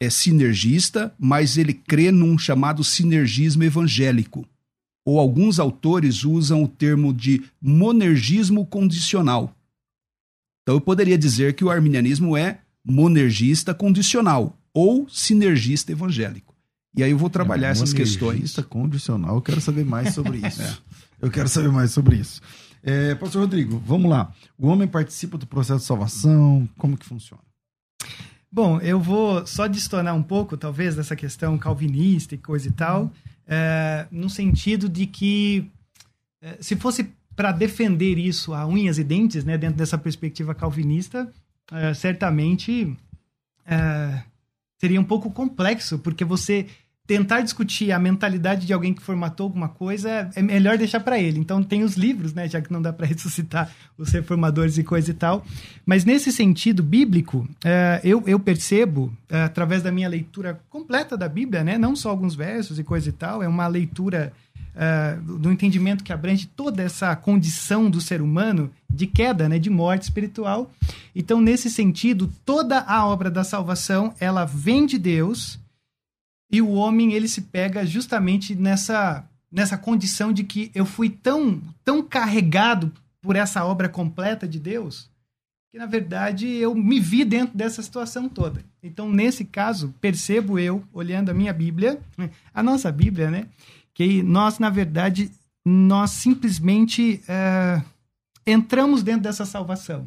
é 0.00 0.10
sinergista, 0.10 1.14
mas 1.16 1.56
ele 1.56 1.72
crê 1.72 2.10
num 2.10 2.36
chamado 2.36 2.82
sinergismo 2.82 3.62
evangélico 3.62 4.44
ou 5.04 5.18
alguns 5.18 5.58
autores 5.58 6.24
usam 6.24 6.62
o 6.62 6.68
termo 6.68 7.12
de 7.12 7.42
monergismo 7.60 8.64
condicional. 8.66 9.54
Então 10.62 10.76
eu 10.76 10.80
poderia 10.80 11.18
dizer 11.18 11.54
que 11.54 11.64
o 11.64 11.70
arminianismo 11.70 12.36
é 12.36 12.60
monergista 12.84 13.74
condicional 13.74 14.56
ou 14.72 15.08
sinergista 15.08 15.92
evangélico. 15.92 16.54
E 16.96 17.02
aí 17.02 17.10
eu 17.10 17.18
vou 17.18 17.30
trabalhar 17.30 17.68
é, 17.68 17.70
essas 17.70 17.92
questões. 17.92 18.54
condicional, 18.68 19.36
eu 19.36 19.42
quero 19.42 19.60
saber 19.60 19.84
mais 19.84 20.14
sobre 20.14 20.38
isso. 20.46 20.62
é. 20.62 20.76
Eu 21.20 21.30
quero 21.30 21.48
saber 21.48 21.70
mais 21.70 21.92
sobre 21.92 22.16
isso. 22.16 22.40
É, 22.82 23.14
Pastor 23.14 23.42
Rodrigo, 23.42 23.80
vamos 23.86 24.10
lá. 24.10 24.32
O 24.58 24.66
homem 24.66 24.88
participa 24.88 25.38
do 25.38 25.46
processo 25.46 25.80
de 25.80 25.86
salvação, 25.86 26.68
como 26.76 26.96
que 26.96 27.06
funciona? 27.06 27.42
Bom, 28.50 28.78
eu 28.80 29.00
vou 29.00 29.46
só 29.46 29.66
destonar 29.66 30.14
um 30.14 30.22
pouco, 30.22 30.56
talvez, 30.56 30.94
dessa 30.94 31.16
questão 31.16 31.56
calvinista 31.56 32.34
e 32.34 32.38
coisa 32.38 32.68
e 32.68 32.72
tal, 32.72 33.10
é, 33.46 34.06
no 34.10 34.28
sentido 34.30 34.88
de 34.88 35.06
que, 35.06 35.70
é, 36.40 36.58
se 36.60 36.76
fosse 36.76 37.12
para 37.34 37.52
defender 37.52 38.18
isso 38.18 38.52
a 38.52 38.66
unhas 38.66 38.98
e 38.98 39.04
dentes, 39.04 39.44
né, 39.44 39.56
dentro 39.56 39.76
dessa 39.76 39.98
perspectiva 39.98 40.54
calvinista, 40.54 41.32
é, 41.70 41.94
certamente 41.94 42.96
é, 43.66 44.22
seria 44.78 45.00
um 45.00 45.04
pouco 45.04 45.30
complexo, 45.30 45.98
porque 45.98 46.24
você 46.24 46.66
tentar 47.06 47.40
discutir 47.40 47.90
a 47.90 47.98
mentalidade 47.98 48.66
de 48.66 48.72
alguém 48.72 48.94
que 48.94 49.02
formatou 49.02 49.44
alguma 49.44 49.68
coisa 49.68 50.30
é 50.34 50.42
melhor 50.42 50.78
deixar 50.78 51.00
para 51.00 51.18
ele. 51.18 51.40
Então 51.40 51.62
tem 51.62 51.82
os 51.82 51.94
livros, 51.94 52.32
né, 52.32 52.48
já 52.48 52.60
que 52.60 52.72
não 52.72 52.80
dá 52.80 52.92
para 52.92 53.06
ressuscitar 53.06 53.70
os 53.98 54.10
reformadores 54.10 54.78
e 54.78 54.84
coisa 54.84 55.10
e 55.10 55.14
tal. 55.14 55.44
Mas 55.84 56.04
nesse 56.04 56.30
sentido 56.30 56.82
bíblico, 56.82 57.48
é, 57.64 58.00
eu, 58.04 58.22
eu 58.26 58.38
percebo 58.38 59.12
é, 59.28 59.42
através 59.42 59.82
da 59.82 59.90
minha 59.90 60.08
leitura 60.08 60.60
completa 60.70 61.16
da 61.16 61.28
Bíblia, 61.28 61.64
né, 61.64 61.76
não 61.76 61.96
só 61.96 62.10
alguns 62.10 62.34
versos 62.34 62.78
e 62.78 62.84
coisa 62.84 63.08
e 63.08 63.12
tal, 63.12 63.42
é 63.42 63.48
uma 63.48 63.66
leitura 63.66 64.32
é, 64.74 65.18
do 65.20 65.50
entendimento 65.50 66.04
que 66.04 66.12
abrange 66.12 66.46
toda 66.46 66.82
essa 66.82 67.14
condição 67.16 67.90
do 67.90 68.00
ser 68.00 68.22
humano 68.22 68.70
de 68.88 69.06
queda, 69.08 69.48
né, 69.48 69.58
de 69.58 69.68
morte 69.68 70.02
espiritual. 70.02 70.70
Então 71.16 71.40
nesse 71.40 71.68
sentido, 71.68 72.32
toda 72.44 72.78
a 72.80 73.04
obra 73.06 73.28
da 73.28 73.42
salvação 73.42 74.14
ela 74.20 74.44
vem 74.44 74.86
de 74.86 74.98
Deus 74.98 75.60
e 76.52 76.60
o 76.60 76.72
homem, 76.72 77.14
ele 77.14 77.26
se 77.26 77.40
pega 77.40 77.86
justamente 77.86 78.54
nessa, 78.54 79.26
nessa 79.50 79.78
condição 79.78 80.34
de 80.34 80.44
que 80.44 80.70
eu 80.74 80.84
fui 80.84 81.08
tão, 81.08 81.62
tão 81.82 82.02
carregado 82.02 82.92
por 83.22 83.36
essa 83.36 83.64
obra 83.64 83.88
completa 83.88 84.46
de 84.46 84.60
Deus, 84.60 85.10
que 85.70 85.78
na 85.78 85.86
verdade 85.86 86.46
eu 86.46 86.74
me 86.74 87.00
vi 87.00 87.24
dentro 87.24 87.56
dessa 87.56 87.82
situação 87.82 88.28
toda. 88.28 88.62
Então, 88.82 89.10
nesse 89.10 89.46
caso, 89.46 89.94
percebo 89.98 90.58
eu, 90.58 90.84
olhando 90.92 91.30
a 91.30 91.34
minha 91.34 91.54
Bíblia, 91.54 91.98
a 92.52 92.62
nossa 92.62 92.92
Bíblia, 92.92 93.30
né, 93.30 93.46
que 93.94 94.22
nós, 94.22 94.58
na 94.58 94.68
verdade, 94.68 95.30
nós 95.64 96.10
simplesmente 96.10 97.22
é, 97.26 97.80
entramos 98.46 99.02
dentro 99.02 99.22
dessa 99.22 99.46
salvação. 99.46 100.06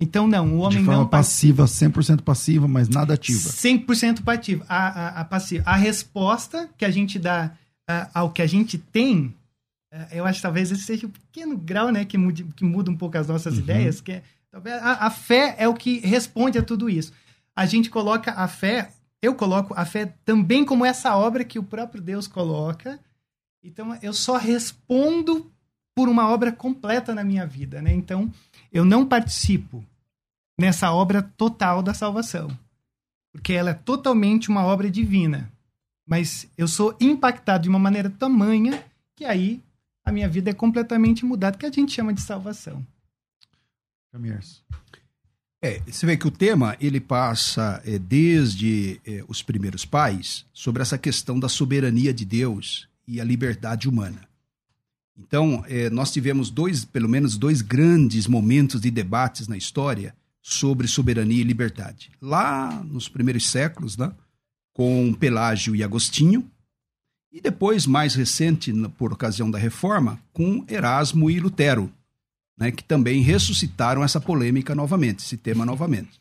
Então, 0.00 0.28
não, 0.28 0.54
o 0.54 0.58
homem 0.58 0.78
De 0.78 0.84
forma 0.84 1.00
não. 1.02 1.08
passiva, 1.08 1.64
100% 1.64 2.22
passiva, 2.22 2.68
mas 2.68 2.88
nada 2.88 3.14
ativa. 3.14 3.50
100% 3.50 4.22
passiva. 4.22 4.64
A, 4.68 4.88
a, 4.88 5.20
a, 5.20 5.24
passiva. 5.24 5.64
a 5.66 5.74
resposta 5.74 6.68
que 6.76 6.84
a 6.84 6.90
gente 6.90 7.18
dá 7.18 7.52
ao 8.14 8.30
que 8.30 8.42
a 8.42 8.46
gente 8.46 8.76
tem, 8.76 9.34
uh, 9.92 10.06
eu 10.12 10.26
acho 10.26 10.38
que 10.38 10.42
talvez 10.42 10.70
esse 10.70 10.82
seja 10.82 11.06
um 11.06 11.10
pequeno 11.10 11.56
grau 11.56 11.90
né, 11.90 12.04
que, 12.04 12.18
mude, 12.18 12.44
que 12.54 12.64
muda 12.64 12.90
um 12.90 12.96
pouco 12.96 13.16
as 13.16 13.26
nossas 13.26 13.54
uhum. 13.54 13.60
ideias, 13.60 14.00
que 14.00 14.12
é, 14.12 14.22
talvez 14.50 14.76
a, 14.82 15.06
a 15.06 15.10
fé 15.10 15.56
é 15.58 15.66
o 15.66 15.74
que 15.74 15.98
responde 16.00 16.58
a 16.58 16.62
tudo 16.62 16.88
isso. 16.88 17.12
A 17.56 17.66
gente 17.66 17.90
coloca 17.90 18.32
a 18.32 18.46
fé, 18.46 18.90
eu 19.22 19.34
coloco 19.34 19.74
a 19.76 19.84
fé 19.84 20.14
também 20.24 20.64
como 20.64 20.84
essa 20.84 21.16
obra 21.16 21.44
que 21.44 21.58
o 21.58 21.64
próprio 21.64 22.00
Deus 22.00 22.28
coloca. 22.28 23.00
Então, 23.64 23.98
eu 24.00 24.12
só 24.12 24.36
respondo 24.36 25.50
por 25.98 26.08
uma 26.08 26.28
obra 26.28 26.52
completa 26.52 27.12
na 27.12 27.24
minha 27.24 27.44
vida, 27.44 27.82
né? 27.82 27.92
Então, 27.92 28.32
eu 28.72 28.84
não 28.84 29.04
participo 29.04 29.84
nessa 30.56 30.92
obra 30.92 31.20
total 31.20 31.82
da 31.82 31.92
salvação, 31.92 32.56
porque 33.32 33.52
ela 33.52 33.70
é 33.70 33.74
totalmente 33.74 34.48
uma 34.48 34.64
obra 34.64 34.88
divina. 34.88 35.50
Mas 36.06 36.46
eu 36.56 36.68
sou 36.68 36.96
impactado 37.00 37.64
de 37.64 37.68
uma 37.68 37.80
maneira 37.80 38.08
tamanha 38.08 38.80
que 39.16 39.24
aí 39.24 39.60
a 40.04 40.12
minha 40.12 40.28
vida 40.28 40.50
é 40.50 40.54
completamente 40.54 41.26
mudada, 41.26 41.58
que 41.58 41.66
a 41.66 41.72
gente 41.72 41.90
chama 41.90 42.14
de 42.14 42.20
salvação. 42.20 42.86
É, 45.60 45.80
você 45.80 46.06
vê 46.06 46.16
que 46.16 46.28
o 46.28 46.30
tema 46.30 46.76
ele 46.80 47.00
passa 47.00 47.82
é, 47.84 47.98
desde 47.98 49.00
é, 49.04 49.24
os 49.26 49.42
primeiros 49.42 49.84
pais 49.84 50.46
sobre 50.52 50.80
essa 50.80 50.96
questão 50.96 51.40
da 51.40 51.48
soberania 51.48 52.14
de 52.14 52.24
Deus 52.24 52.88
e 53.04 53.20
a 53.20 53.24
liberdade 53.24 53.88
humana. 53.88 54.27
Então, 55.18 55.64
eh, 55.68 55.90
nós 55.90 56.12
tivemos 56.12 56.48
dois, 56.48 56.84
pelo 56.84 57.08
menos 57.08 57.36
dois 57.36 57.60
grandes 57.60 58.26
momentos 58.26 58.80
de 58.80 58.90
debates 58.90 59.48
na 59.48 59.56
história 59.56 60.14
sobre 60.40 60.86
soberania 60.86 61.40
e 61.40 61.44
liberdade. 61.44 62.10
Lá 62.22 62.82
nos 62.84 63.08
primeiros 63.08 63.50
séculos, 63.50 63.96
né, 63.96 64.12
com 64.72 65.12
Pelágio 65.12 65.74
e 65.74 65.82
Agostinho, 65.82 66.48
e 67.32 67.40
depois, 67.40 67.86
mais 67.86 68.14
recente, 68.14 68.72
por 68.96 69.12
ocasião 69.12 69.50
da 69.50 69.58
Reforma, 69.58 70.18
com 70.32 70.64
Erasmo 70.68 71.30
e 71.30 71.38
Lutero, 71.38 71.92
né, 72.56 72.70
que 72.70 72.82
também 72.82 73.20
ressuscitaram 73.20 74.02
essa 74.02 74.20
polêmica 74.20 74.74
novamente, 74.74 75.20
esse 75.20 75.36
tema 75.36 75.64
novamente. 75.66 76.20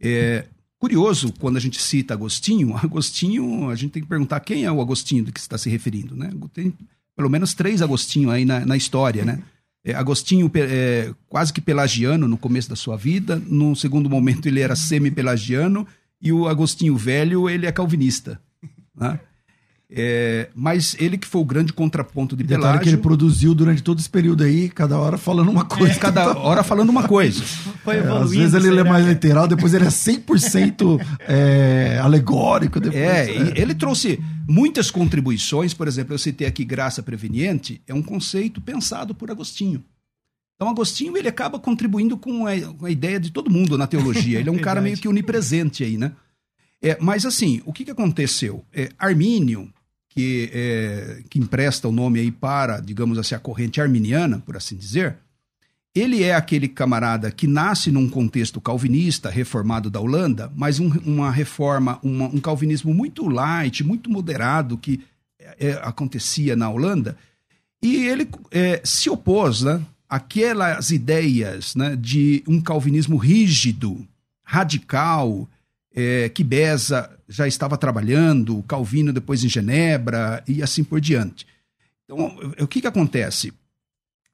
É 0.00 0.46
curioso 0.78 1.32
quando 1.34 1.56
a 1.56 1.60
gente 1.60 1.80
cita 1.80 2.14
Agostinho, 2.14 2.76
Agostinho, 2.82 3.70
a 3.70 3.74
gente 3.74 3.92
tem 3.92 4.02
que 4.02 4.08
perguntar 4.08 4.40
quem 4.40 4.64
é 4.64 4.72
o 4.72 4.80
Agostinho 4.80 5.24
do 5.24 5.32
que 5.32 5.40
está 5.40 5.56
se 5.56 5.70
referindo, 5.70 6.16
né? 6.16 6.30
Tem 6.52 6.74
pelo 7.16 7.30
menos 7.30 7.54
três 7.54 7.80
Agostinho 7.80 8.30
aí 8.30 8.44
na, 8.44 8.64
na 8.64 8.76
história, 8.76 9.24
né? 9.24 9.42
É, 9.84 9.94
Agostinho 9.94 10.50
é, 10.56 11.14
quase 11.28 11.52
que 11.52 11.60
pelagiano 11.60 12.26
no 12.26 12.36
começo 12.36 12.68
da 12.68 12.74
sua 12.76 12.96
vida, 12.96 13.40
no 13.46 13.74
segundo 13.76 14.10
momento 14.10 14.46
ele 14.46 14.60
era 14.60 14.74
semi-pelagiano, 14.74 15.86
e 16.20 16.32
o 16.32 16.48
Agostinho 16.48 16.96
velho, 16.96 17.48
ele 17.48 17.66
é 17.66 17.72
calvinista. 17.72 18.40
Né? 18.96 19.20
É, 19.88 20.48
mas 20.52 20.96
ele 20.98 21.16
que 21.16 21.28
foi 21.28 21.40
o 21.40 21.44
grande 21.44 21.72
contraponto 21.72 22.36
de 22.36 22.42
Detalhe 22.42 22.62
Pelágio. 22.62 22.82
que 22.82 22.88
ele 22.88 22.96
produziu 22.96 23.54
durante 23.54 23.82
todo 23.84 24.00
esse 24.00 24.10
período 24.10 24.42
aí, 24.42 24.68
cada 24.68 24.98
hora 24.98 25.16
falando 25.16 25.48
uma 25.48 25.64
coisa. 25.64 25.92
É, 25.92 25.96
cada 25.96 26.36
hora 26.36 26.64
falando 26.64 26.90
uma 26.90 27.06
coisa. 27.06 27.44
Foi 27.84 27.98
é, 27.98 28.00
às 28.00 28.32
vezes 28.32 28.54
ele 28.54 28.80
é 28.80 28.82
mais 28.82 29.06
literal, 29.06 29.46
depois 29.46 29.72
ele 29.74 29.84
é 29.84 29.88
100% 29.88 31.00
é, 31.28 32.00
alegórico. 32.02 32.80
Depois, 32.80 33.00
é, 33.00 33.30
é, 33.30 33.60
ele 33.60 33.76
trouxe 33.76 34.18
muitas 34.48 34.90
contribuições. 34.90 35.72
Por 35.72 35.86
exemplo, 35.86 36.14
eu 36.14 36.18
citei 36.18 36.48
aqui 36.48 36.64
graça 36.64 37.00
preveniente, 37.00 37.80
é 37.86 37.94
um 37.94 38.02
conceito 38.02 38.60
pensado 38.60 39.14
por 39.14 39.30
Agostinho. 39.30 39.84
Então, 40.56 40.68
Agostinho 40.68 41.16
ele 41.16 41.28
acaba 41.28 41.60
contribuindo 41.60 42.16
com 42.16 42.44
a, 42.44 42.58
com 42.76 42.86
a 42.86 42.90
ideia 42.90 43.20
de 43.20 43.30
todo 43.30 43.50
mundo 43.50 43.78
na 43.78 43.86
teologia. 43.86 44.40
Ele 44.40 44.48
é 44.48 44.52
um 44.52 44.58
cara 44.58 44.80
meio 44.80 44.96
que 44.96 45.06
onipresente 45.06 45.84
aí, 45.84 45.96
né? 45.96 46.10
É, 46.82 46.96
mas 47.00 47.24
assim, 47.24 47.62
o 47.64 47.72
que, 47.72 47.84
que 47.84 47.90
aconteceu? 47.90 48.64
É, 48.72 48.90
Armínio, 48.98 49.72
que, 50.16 50.50
é, 50.50 51.22
que 51.28 51.38
empresta 51.38 51.86
o 51.86 51.92
nome 51.92 52.18
aí 52.18 52.32
para, 52.32 52.80
digamos 52.80 53.18
assim, 53.18 53.34
a 53.34 53.38
corrente 53.38 53.82
arminiana, 53.82 54.42
por 54.46 54.56
assim 54.56 54.74
dizer, 54.74 55.18
ele 55.94 56.22
é 56.22 56.34
aquele 56.34 56.68
camarada 56.68 57.30
que 57.30 57.46
nasce 57.46 57.92
num 57.92 58.08
contexto 58.08 58.58
calvinista, 58.58 59.28
reformado 59.28 59.90
da 59.90 60.00
Holanda, 60.00 60.50
mas 60.56 60.80
um, 60.80 60.88
uma 61.04 61.30
reforma, 61.30 62.00
uma, 62.02 62.28
um 62.28 62.40
calvinismo 62.40 62.94
muito 62.94 63.28
light, 63.28 63.84
muito 63.84 64.08
moderado 64.08 64.78
que 64.78 65.04
é, 65.60 65.72
acontecia 65.82 66.56
na 66.56 66.70
Holanda, 66.70 67.14
e 67.82 68.06
ele 68.06 68.26
é, 68.50 68.80
se 68.82 69.10
opôs 69.10 69.60
né, 69.60 69.82
àquelas 70.08 70.90
ideias 70.90 71.74
né, 71.74 71.94
de 71.94 72.42
um 72.48 72.58
calvinismo 72.58 73.18
rígido, 73.18 74.02
radical, 74.42 75.46
é, 75.94 76.30
que 76.30 76.42
Beza 76.42 77.15
já 77.28 77.46
estava 77.46 77.76
trabalhando, 77.76 78.62
Calvino 78.64 79.12
depois 79.12 79.42
em 79.42 79.48
Genebra 79.48 80.42
e 80.46 80.62
assim 80.62 80.84
por 80.84 81.00
diante. 81.00 81.46
Então, 82.04 82.36
o 82.60 82.66
que, 82.66 82.80
que 82.80 82.86
acontece? 82.86 83.52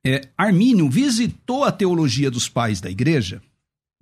É, 0.04 0.28
Armínio 0.36 0.90
visitou 0.90 1.64
a 1.64 1.72
teologia 1.72 2.30
dos 2.30 2.48
pais 2.48 2.80
da 2.80 2.90
igreja 2.90 3.40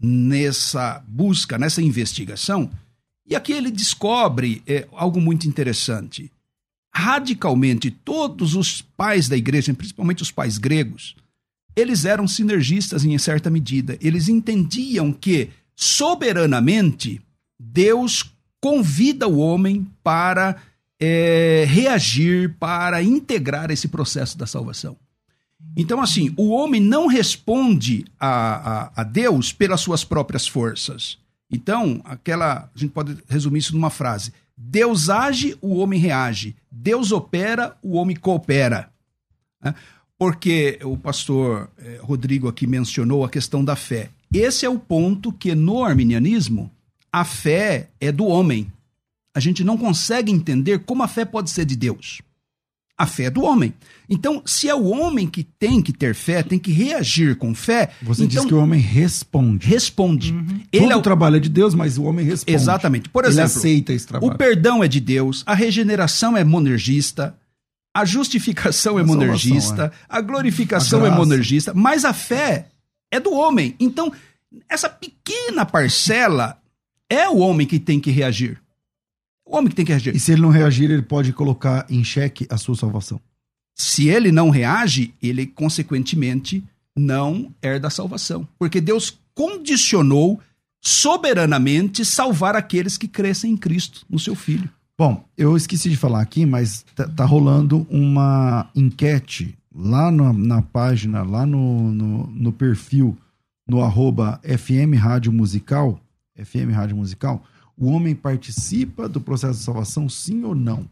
nessa 0.02 1.04
busca, 1.06 1.58
nessa 1.58 1.82
investigação, 1.82 2.70
e 3.26 3.36
aqui 3.36 3.52
ele 3.52 3.70
descobre 3.70 4.62
é, 4.66 4.88
algo 4.92 5.20
muito 5.20 5.46
interessante. 5.46 6.32
Radicalmente, 6.92 7.90
todos 7.90 8.56
os 8.56 8.82
pais 8.82 9.28
da 9.28 9.36
igreja, 9.36 9.72
principalmente 9.72 10.22
os 10.22 10.32
pais 10.32 10.58
gregos, 10.58 11.14
eles 11.76 12.04
eram 12.04 12.26
sinergistas 12.26 13.04
em 13.04 13.16
certa 13.18 13.48
medida. 13.48 13.96
Eles 14.00 14.28
entendiam 14.28 15.12
que, 15.12 15.50
soberanamente, 15.76 17.20
Deus 17.58 18.24
convida 18.60 19.26
o 19.26 19.38
homem 19.38 19.86
para 20.02 20.56
é, 21.00 21.64
reagir, 21.66 22.54
para 22.58 23.02
integrar 23.02 23.70
esse 23.70 23.88
processo 23.88 24.36
da 24.36 24.46
salvação. 24.46 24.96
Então, 25.76 26.00
assim, 26.00 26.32
o 26.36 26.50
homem 26.50 26.80
não 26.80 27.06
responde 27.06 28.04
a, 28.18 28.28
a, 28.28 28.92
a, 29.00 29.04
Deus 29.04 29.52
pelas 29.52 29.80
suas 29.80 30.04
próprias 30.04 30.46
forças. 30.46 31.18
Então, 31.50 32.00
aquela. 32.04 32.70
A 32.74 32.78
gente 32.78 32.90
pode 32.90 33.16
resumir 33.28 33.60
isso 33.60 33.74
numa 33.74 33.90
frase: 33.90 34.32
Deus 34.56 35.08
age, 35.08 35.56
o 35.60 35.76
homem 35.76 36.00
reage. 36.00 36.56
Deus 36.70 37.12
opera, 37.12 37.76
o 37.82 37.96
homem 37.96 38.16
coopera. 38.16 38.90
Né? 39.62 39.74
Porque 40.18 40.78
o 40.82 40.96
pastor 40.96 41.70
eh, 41.78 41.98
Rodrigo 42.02 42.48
aqui 42.48 42.66
mencionou 42.66 43.24
a 43.24 43.30
questão 43.30 43.64
da 43.64 43.74
fé. 43.74 44.10
Esse 44.32 44.66
é 44.66 44.68
o 44.68 44.78
ponto 44.78 45.32
que 45.32 45.54
no 45.54 45.82
arminianismo 45.82 46.70
a 47.12 47.24
fé 47.24 47.88
é 48.00 48.12
do 48.12 48.26
homem. 48.26 48.72
A 49.34 49.40
gente 49.40 49.62
não 49.62 49.76
consegue 49.76 50.32
entender 50.32 50.80
como 50.80 51.02
a 51.02 51.08
fé 51.08 51.24
pode 51.24 51.50
ser 51.50 51.64
de 51.64 51.76
Deus. 51.76 52.20
A 52.98 53.06
fé 53.06 53.24
é 53.24 53.30
do 53.30 53.42
homem. 53.42 53.72
Então, 54.10 54.42
se 54.44 54.68
é 54.68 54.74
o 54.74 54.84
homem 54.84 55.26
que 55.26 55.42
tem 55.42 55.80
que 55.80 55.90
ter 55.90 56.14
fé, 56.14 56.42
tem 56.42 56.58
que 56.58 56.70
reagir 56.70 57.36
com 57.36 57.54
fé. 57.54 57.90
Você 58.02 58.24
então, 58.24 58.42
diz 58.42 58.44
que 58.44 58.54
o 58.54 58.58
homem 58.58 58.78
responde. 58.78 59.66
responde. 59.66 60.32
Uhum. 60.32 60.60
Ele 60.70 60.82
Todo 60.82 60.92
é 60.92 60.96
o... 60.96 61.00
trabalho 61.00 61.36
é 61.36 61.40
de 61.40 61.48
Deus, 61.48 61.74
mas 61.74 61.96
o 61.96 62.02
homem 62.02 62.26
responde. 62.26 62.54
Exatamente. 62.54 63.08
Por 63.08 63.24
Ele 63.24 63.32
exemplo, 63.32 63.56
aceita 63.56 63.94
esse 63.94 64.06
trabalho. 64.06 64.34
o 64.34 64.36
perdão 64.36 64.84
é 64.84 64.88
de 64.88 65.00
Deus, 65.00 65.42
a 65.46 65.54
regeneração 65.54 66.36
é 66.36 66.44
monergista, 66.44 67.34
a 67.94 68.04
justificação 68.04 68.98
é 68.98 69.02
A 69.02 69.06
salvação, 69.06 69.26
monergista, 69.28 69.92
a 70.08 70.20
glorificação 70.20 71.04
A 71.04 71.08
é 71.08 71.10
monergista, 71.10 71.72
mas 71.72 72.04
a 72.04 72.12
fé 72.12 72.66
é 73.10 73.18
do 73.18 73.32
homem. 73.32 73.74
Então, 73.80 74.12
essa 74.68 74.90
pequena 74.90 75.64
parcela 75.64 76.60
é 77.10 77.28
o 77.28 77.38
homem 77.38 77.66
que 77.66 77.80
tem 77.80 77.98
que 77.98 78.10
reagir. 78.10 78.62
O 79.44 79.56
homem 79.56 79.68
que 79.68 79.74
tem 79.74 79.84
que 79.84 79.90
reagir. 79.90 80.14
E 80.14 80.20
se 80.20 80.30
ele 80.30 80.40
não 80.40 80.50
reagir, 80.50 80.90
ele 80.90 81.02
pode 81.02 81.32
colocar 81.32 81.84
em 81.90 82.04
xeque 82.04 82.46
a 82.48 82.56
sua 82.56 82.76
salvação. 82.76 83.20
Se 83.74 84.08
ele 84.08 84.30
não 84.30 84.48
reage, 84.48 85.12
ele, 85.20 85.46
consequentemente, 85.46 86.62
não 86.96 87.52
herda 87.60 87.88
a 87.88 87.90
salvação. 87.90 88.46
Porque 88.58 88.80
Deus 88.80 89.18
condicionou 89.34 90.40
soberanamente 90.80 92.04
salvar 92.04 92.54
aqueles 92.54 92.96
que 92.96 93.08
crescem 93.08 93.52
em 93.52 93.56
Cristo, 93.56 94.06
no 94.08 94.18
seu 94.18 94.34
Filho. 94.34 94.70
Bom, 94.96 95.24
eu 95.36 95.56
esqueci 95.56 95.90
de 95.90 95.96
falar 95.96 96.20
aqui, 96.20 96.44
mas 96.46 96.84
tá, 96.94 97.08
tá 97.08 97.24
rolando 97.24 97.86
uma 97.90 98.70
enquete 98.74 99.56
lá 99.74 100.10
na, 100.10 100.32
na 100.32 100.62
página, 100.62 101.22
lá 101.22 101.46
no, 101.46 101.90
no, 101.90 102.26
no 102.26 102.52
perfil, 102.52 103.16
no 103.66 103.82
arroba 103.82 104.40
FM 104.44 104.94
Rádio 104.98 105.32
Musical, 105.32 105.98
FM 106.44 106.72
Rádio 106.72 106.96
Musical, 106.96 107.44
o 107.76 107.86
homem 107.86 108.14
participa 108.14 109.08
do 109.08 109.20
processo 109.20 109.58
de 109.58 109.64
salvação, 109.64 110.08
sim 110.08 110.44
ou 110.44 110.54
não? 110.54 110.88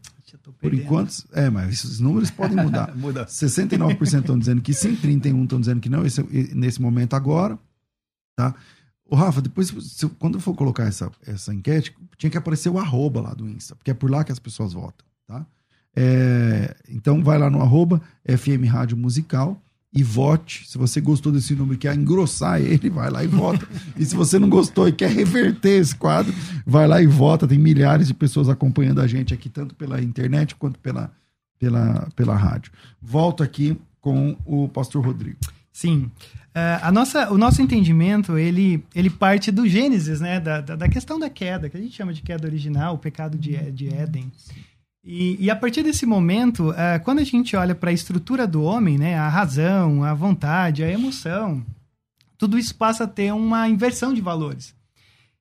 Por 0.59 0.73
enquanto, 0.73 1.25
é, 1.33 1.49
mas 1.49 1.69
esses 1.73 1.99
números 1.99 2.29
podem 2.29 2.57
mudar. 2.57 2.93
Muda. 2.97 3.25
69% 3.25 4.19
estão 4.19 4.37
dizendo 4.37 4.61
que 4.61 4.73
sim, 4.73 4.95
31% 4.95 5.43
estão 5.43 5.59
dizendo 5.59 5.79
que 5.79 5.89
não, 5.89 6.05
esse, 6.05 6.21
nesse 6.55 6.81
momento 6.81 7.15
agora, 7.15 7.57
tá? 8.35 8.53
Ô, 9.05 9.15
Rafa, 9.15 9.41
depois, 9.41 9.67
se 9.67 10.07
quando 10.19 10.35
eu 10.35 10.41
for 10.41 10.53
colocar 10.55 10.83
essa, 10.83 11.11
essa 11.25 11.53
enquete, 11.53 11.95
tinha 12.17 12.29
que 12.29 12.37
aparecer 12.37 12.69
o 12.69 12.77
arroba 12.77 13.21
lá 13.21 13.33
do 13.33 13.47
Insta, 13.47 13.75
porque 13.75 13.91
é 13.91 13.93
por 13.93 14.09
lá 14.09 14.23
que 14.23 14.31
as 14.31 14.39
pessoas 14.39 14.73
votam, 14.73 15.05
tá? 15.27 15.45
É, 15.95 16.75
então, 16.87 17.23
vai 17.23 17.37
lá 17.37 17.49
no 17.49 17.61
arroba 17.61 18.01
FM 18.25 18.67
Rádio 18.67 18.95
Musical 18.95 19.59
e 19.91 20.03
vote. 20.03 20.67
Se 20.67 20.77
você 20.77 21.01
gostou 21.01 21.31
desse 21.31 21.55
número 21.55 21.75
e 21.75 21.77
quer 21.77 21.95
engrossar 21.95 22.61
ele, 22.61 22.89
vai 22.89 23.09
lá 23.09 23.23
e 23.23 23.27
vota. 23.27 23.67
e 23.97 24.05
se 24.05 24.15
você 24.15 24.37
não 24.37 24.49
gostou 24.49 24.87
e 24.87 24.91
quer 24.91 25.09
reverter 25.09 25.79
esse 25.79 25.95
quadro, 25.95 26.33
vai 26.65 26.87
lá 26.87 27.01
e 27.01 27.07
vota. 27.07 27.47
Tem 27.47 27.57
milhares 27.57 28.07
de 28.07 28.13
pessoas 28.13 28.49
acompanhando 28.49 29.01
a 29.01 29.07
gente 29.07 29.33
aqui, 29.33 29.49
tanto 29.49 29.75
pela 29.75 30.01
internet 30.01 30.55
quanto 30.55 30.79
pela, 30.79 31.11
pela, 31.57 32.07
pela 32.15 32.35
rádio. 32.35 32.71
Volto 33.01 33.41
aqui 33.43 33.79
com 33.99 34.37
o 34.45 34.67
pastor 34.69 35.05
Rodrigo. 35.05 35.39
Sim. 35.71 36.11
É, 36.53 36.79
a 36.81 36.91
nossa, 36.91 37.31
o 37.31 37.37
nosso 37.37 37.61
entendimento, 37.61 38.37
ele, 38.37 38.83
ele 38.93 39.09
parte 39.09 39.51
do 39.51 39.67
Gênesis, 39.67 40.19
né? 40.19 40.39
Da, 40.39 40.61
da, 40.61 40.75
da 40.75 40.89
questão 40.89 41.19
da 41.19 41.29
queda, 41.29 41.69
que 41.69 41.77
a 41.77 41.79
gente 41.79 41.95
chama 41.95 42.13
de 42.13 42.21
queda 42.21 42.47
original, 42.47 42.95
o 42.95 42.97
pecado 42.97 43.37
de, 43.37 43.71
de 43.71 43.87
Éden. 43.87 44.31
E, 45.03 45.37
e 45.45 45.49
a 45.49 45.55
partir 45.55 45.81
desse 45.83 46.05
momento, 46.05 46.73
é, 46.73 46.99
quando 46.99 47.19
a 47.19 47.23
gente 47.23 47.55
olha 47.55 47.73
para 47.73 47.89
a 47.89 47.93
estrutura 47.93 48.45
do 48.45 48.61
homem, 48.63 48.97
né? 48.97 49.17
A 49.17 49.29
razão, 49.29 50.03
a 50.03 50.13
vontade, 50.13 50.83
a 50.83 50.91
emoção, 50.91 51.65
tudo 52.37 52.57
isso 52.57 52.75
passa 52.75 53.05
a 53.05 53.07
ter 53.07 53.33
uma 53.33 53.67
inversão 53.69 54.13
de 54.13 54.21
valores. 54.21 54.75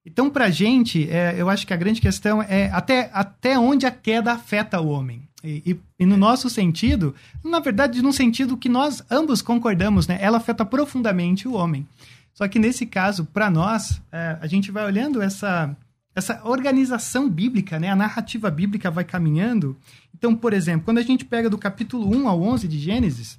Então, 0.06 0.30
para 0.30 0.46
a 0.46 0.50
gente, 0.50 1.08
é, 1.10 1.34
eu 1.36 1.50
acho 1.50 1.66
que 1.66 1.74
a 1.74 1.76
grande 1.76 2.00
questão 2.00 2.40
é 2.42 2.70
até, 2.72 3.10
até 3.12 3.58
onde 3.58 3.84
a 3.84 3.90
queda 3.90 4.32
afeta 4.32 4.80
o 4.80 4.88
homem. 4.88 5.22
E, 5.44 5.62
e- 5.66 5.80
e 6.00 6.06
no 6.06 6.16
nosso 6.16 6.48
sentido, 6.48 7.14
na 7.44 7.60
verdade, 7.60 8.00
num 8.00 8.12
sentido 8.12 8.56
que 8.56 8.68
nós 8.68 9.02
ambos 9.10 9.42
concordamos, 9.42 10.06
né? 10.06 10.18
Ela 10.20 10.38
afeta 10.38 10.64
profundamente 10.64 11.46
o 11.46 11.52
homem. 11.52 11.86
Só 12.32 12.46
que 12.48 12.58
nesse 12.58 12.86
caso, 12.86 13.24
para 13.26 13.50
nós, 13.50 14.00
é, 14.12 14.38
a 14.40 14.46
gente 14.46 14.70
vai 14.70 14.84
olhando 14.84 15.20
essa, 15.20 15.76
essa 16.14 16.40
organização 16.44 17.28
bíblica, 17.28 17.78
né? 17.78 17.90
A 17.90 17.96
narrativa 17.96 18.50
bíblica 18.50 18.90
vai 18.90 19.04
caminhando. 19.04 19.76
Então, 20.14 20.34
por 20.34 20.52
exemplo, 20.52 20.84
quando 20.84 20.98
a 20.98 21.02
gente 21.02 21.24
pega 21.24 21.48
do 21.48 21.58
capítulo 21.58 22.08
1 22.08 22.28
ao 22.28 22.42
11 22.42 22.66
de 22.66 22.78
Gênesis, 22.78 23.38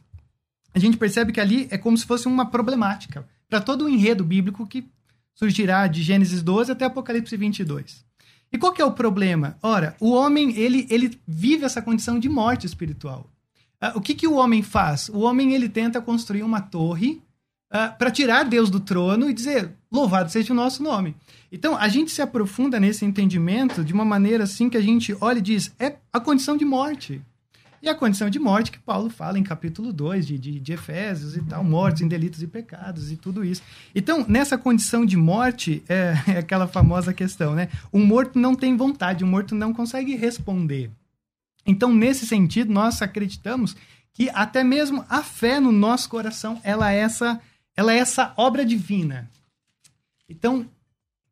a 0.73 0.79
gente 0.79 0.97
percebe 0.97 1.31
que 1.31 1.41
ali 1.41 1.67
é 1.71 1.77
como 1.77 1.97
se 1.97 2.05
fosse 2.05 2.27
uma 2.27 2.45
problemática 2.45 3.27
para 3.49 3.59
todo 3.59 3.85
o 3.85 3.89
enredo 3.89 4.23
bíblico 4.23 4.65
que 4.67 4.87
surgirá 5.33 5.87
de 5.87 6.03
Gênesis 6.03 6.41
12 6.43 6.71
até 6.71 6.85
Apocalipse 6.85 7.35
22. 7.35 8.05
E 8.51 8.57
qual 8.57 8.73
que 8.73 8.81
é 8.81 8.85
o 8.85 8.91
problema? 8.91 9.57
Ora, 9.61 9.95
o 9.99 10.11
homem, 10.11 10.55
ele, 10.57 10.87
ele 10.89 11.19
vive 11.27 11.65
essa 11.65 11.81
condição 11.81 12.19
de 12.19 12.27
morte 12.27 12.65
espiritual. 12.65 13.29
Ah, 13.79 13.93
o 13.95 14.01
que, 14.01 14.15
que 14.15 14.27
o 14.27 14.35
homem 14.35 14.61
faz? 14.61 15.07
O 15.09 15.19
homem, 15.19 15.53
ele 15.53 15.69
tenta 15.69 16.01
construir 16.01 16.43
uma 16.43 16.59
torre 16.59 17.21
para 17.69 18.11
tirar 18.11 18.43
Deus 18.43 18.69
do 18.69 18.79
trono 18.79 19.29
e 19.29 19.33
dizer, 19.33 19.71
louvado 19.91 20.31
seja 20.31 20.53
o 20.53 20.55
nosso 20.55 20.81
nome. 20.81 21.15
Então, 21.51 21.77
a 21.77 21.87
gente 21.87 22.11
se 22.11 22.21
aprofunda 22.21 22.79
nesse 22.79 23.05
entendimento 23.05 23.83
de 23.83 23.93
uma 23.93 24.05
maneira 24.05 24.43
assim 24.43 24.69
que 24.69 24.77
a 24.77 24.81
gente 24.81 25.15
olha 25.21 25.39
e 25.39 25.41
diz, 25.41 25.73
é 25.79 25.95
a 26.11 26.19
condição 26.19 26.57
de 26.57 26.65
morte. 26.65 27.21
E 27.81 27.87
a 27.87 27.95
condição 27.95 28.29
de 28.29 28.37
morte 28.39 28.71
que 28.71 28.79
Paulo 28.79 29.09
fala 29.09 29.39
em 29.39 29.43
capítulo 29.43 29.93
2 29.93 30.27
de, 30.27 30.37
de, 30.37 30.59
de 30.59 30.73
Efésios 30.73 31.37
e 31.37 31.41
tal, 31.41 31.63
mortos 31.63 32.01
em 32.01 32.07
delitos 32.09 32.43
e 32.43 32.47
pecados 32.47 33.09
e 33.09 33.15
tudo 33.15 33.43
isso. 33.43 33.61
Então, 33.95 34.25
nessa 34.27 34.57
condição 34.57 35.05
de 35.05 35.15
morte, 35.15 35.81
é, 35.87 36.13
é 36.35 36.37
aquela 36.39 36.67
famosa 36.67 37.13
questão, 37.13 37.55
né? 37.55 37.69
Um 37.93 38.05
morto 38.05 38.37
não 38.37 38.53
tem 38.53 38.75
vontade, 38.75 39.23
um 39.23 39.27
morto 39.27 39.55
não 39.55 39.73
consegue 39.73 40.15
responder. 40.15 40.91
Então, 41.65 41.93
nesse 41.93 42.25
sentido, 42.25 42.71
nós 42.73 43.01
acreditamos 43.01 43.75
que 44.11 44.29
até 44.33 44.63
mesmo 44.63 45.05
a 45.07 45.23
fé 45.23 45.59
no 45.59 45.71
nosso 45.71 46.09
coração, 46.09 46.59
ela 46.63 46.91
é 46.91 46.97
essa, 46.97 47.39
ela 47.79 47.93
é 47.93 47.97
essa 47.97 48.33
obra 48.35 48.65
divina. 48.65 49.29
Então, 50.27 50.69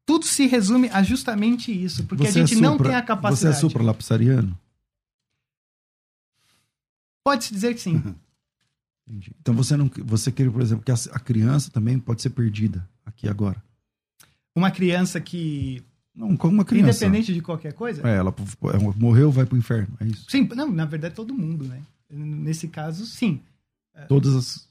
tudo 0.06 0.24
se 0.26 0.48
resume 0.48 0.88
a 0.94 1.04
justamente 1.04 1.72
isso, 1.74 2.06
porque 2.06 2.26
a 2.26 2.32
gente 2.32 2.56
não 2.56 2.78
tem 2.78 2.96
a 2.96 3.02
Você 3.02 3.06
capacidade. 3.06 3.58
é 3.58 3.60
supralapsariano? 3.60 4.58
Pode-se 7.22 7.54
dizer 7.54 7.74
que 7.74 7.82
sim. 7.82 8.02
Entendi. 9.06 9.34
Então 9.42 9.54
você 9.54 9.76
não, 9.76 9.92
você 10.06 10.32
quer, 10.32 10.50
por 10.50 10.62
exemplo, 10.62 10.86
que 10.86 10.92
a, 10.92 10.96
a 11.12 11.20
criança 11.20 11.70
também 11.70 12.00
pode 12.00 12.22
ser 12.22 12.30
perdida 12.30 12.88
aqui 13.06 13.28
agora. 13.28 13.62
Uma 14.56 14.72
criança 14.72 15.20
que, 15.20 15.84
Não, 16.16 16.36
como 16.38 16.54
uma 16.54 16.66
criança. 16.66 17.06
independente 17.06 17.34
de 17.34 17.42
qualquer 17.42 17.74
coisa, 17.74 18.02
É, 18.08 18.16
ela 18.16 18.34
ela 18.64 18.94
morreu, 18.98 19.32
vai 19.32 19.46
pro 19.46 19.58
inferno. 19.58 19.96
É 20.00 20.06
isso. 20.06 20.26
sim, 20.30 20.48
não, 20.56 20.72
na 20.72 20.86
verdade 20.86 21.14
todo 21.14 21.34
mundo, 21.34 21.66
né? 21.66 21.82
Nesse 22.10 22.70
caso, 22.70 23.06
sim. 23.06 23.42
Todas 24.08 24.34
as. 24.34 24.67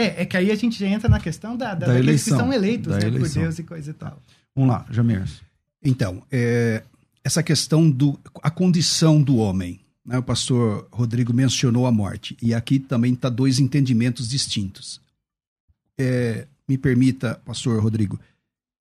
É, 0.00 0.22
é 0.22 0.24
que 0.26 0.36
aí 0.36 0.50
a 0.50 0.54
gente 0.54 0.78
já 0.78 0.86
entra 0.86 1.08
na 1.08 1.20
questão 1.20 1.56
da, 1.56 1.68
da, 1.68 1.74
Da 1.74 1.86
daqueles 1.88 2.06
eleição. 2.06 2.36
que 2.38 2.42
são 2.44 2.52
eleitos 2.52 2.88
Da 2.92 2.98
né, 2.98 3.06
por. 3.06 3.42
Deus 3.42 3.58
e 3.58 3.62
coisa 3.62 3.90
e 3.90 3.94
tal. 3.94 4.22
Vamos 4.54 4.70
lá, 4.70 4.86
Jamers. 4.90 5.40
Então, 5.82 6.22
é, 6.30 6.82
essa 7.24 7.42
questão 7.42 7.90
do 7.90 8.18
a 8.42 8.50
condição 8.50 9.22
do 9.22 9.36
homem, 9.36 9.80
né? 10.04 10.18
O 10.18 10.22
pastor 10.22 10.88
Rodrigo 10.90 11.32
mencionou 11.32 11.86
a 11.86 11.92
morte 11.92 12.36
e 12.42 12.52
aqui 12.54 12.78
também 12.78 13.12
está 13.14 13.28
dois 13.28 13.58
entendimentos 13.58 14.28
distintos. 14.28 15.00
É, 15.98 16.46
me 16.68 16.76
permita, 16.78 17.40
pastor 17.44 17.82
Rodrigo, 17.82 18.18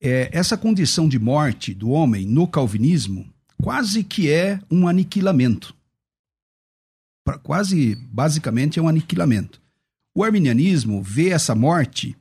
é, 0.02 0.30
essa 0.32 0.58
condição 0.58 1.08
de 1.10 1.20
morte 1.20 1.74
do 1.74 1.90
homem 1.90 2.26
no 2.26 2.48
calvinismo 2.48 3.26
quase 3.62 4.04
que 4.04 4.30
é 4.30 4.60
um 4.72 4.88
aniquilamento. 4.88 5.76
Pra- 7.26 7.38
quase, 7.38 7.96
basicamente, 7.96 8.80
é 8.80 8.82
um 8.82 8.88
aniquilamento. 8.88 9.62
O 10.16 10.24
arminianismo 10.24 11.02
vê 11.02 11.30
essa 11.30 11.54
morte 11.56 12.16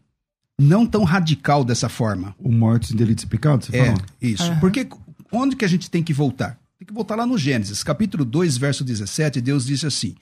não 0.61 0.87
tão 0.87 1.05
radical 1.05 1.64
dessa 1.64 1.88
forma. 1.88 2.35
O 2.38 2.51
Mortos 2.51 2.90
em 2.90 2.96
Delitos 2.96 3.24
e 3.24 3.27
Pecados, 3.27 3.68
você 3.68 3.77
É, 3.77 3.85
falou? 3.87 4.01
isso. 4.20 4.42
Aham. 4.42 4.61
Porque 4.61 4.88
onde 5.33 5.57
que 5.57 5.64
a 5.64 5.68
gente 5.68 5.90
tem 5.90 6.03
que 6.03 6.12
voltar? 6.12 6.59
Tem 6.79 6.87
que 6.87 6.92
voltar 6.92 7.16
lá 7.16 7.27
no 7.27 7.37
Gênesis, 7.38 7.83
capítulo 7.83 8.24
2, 8.24 8.57
verso 8.57 8.85
17, 8.85 9.40
Deus 9.40 9.66
disse 9.66 9.87
assim: 9.87 10.14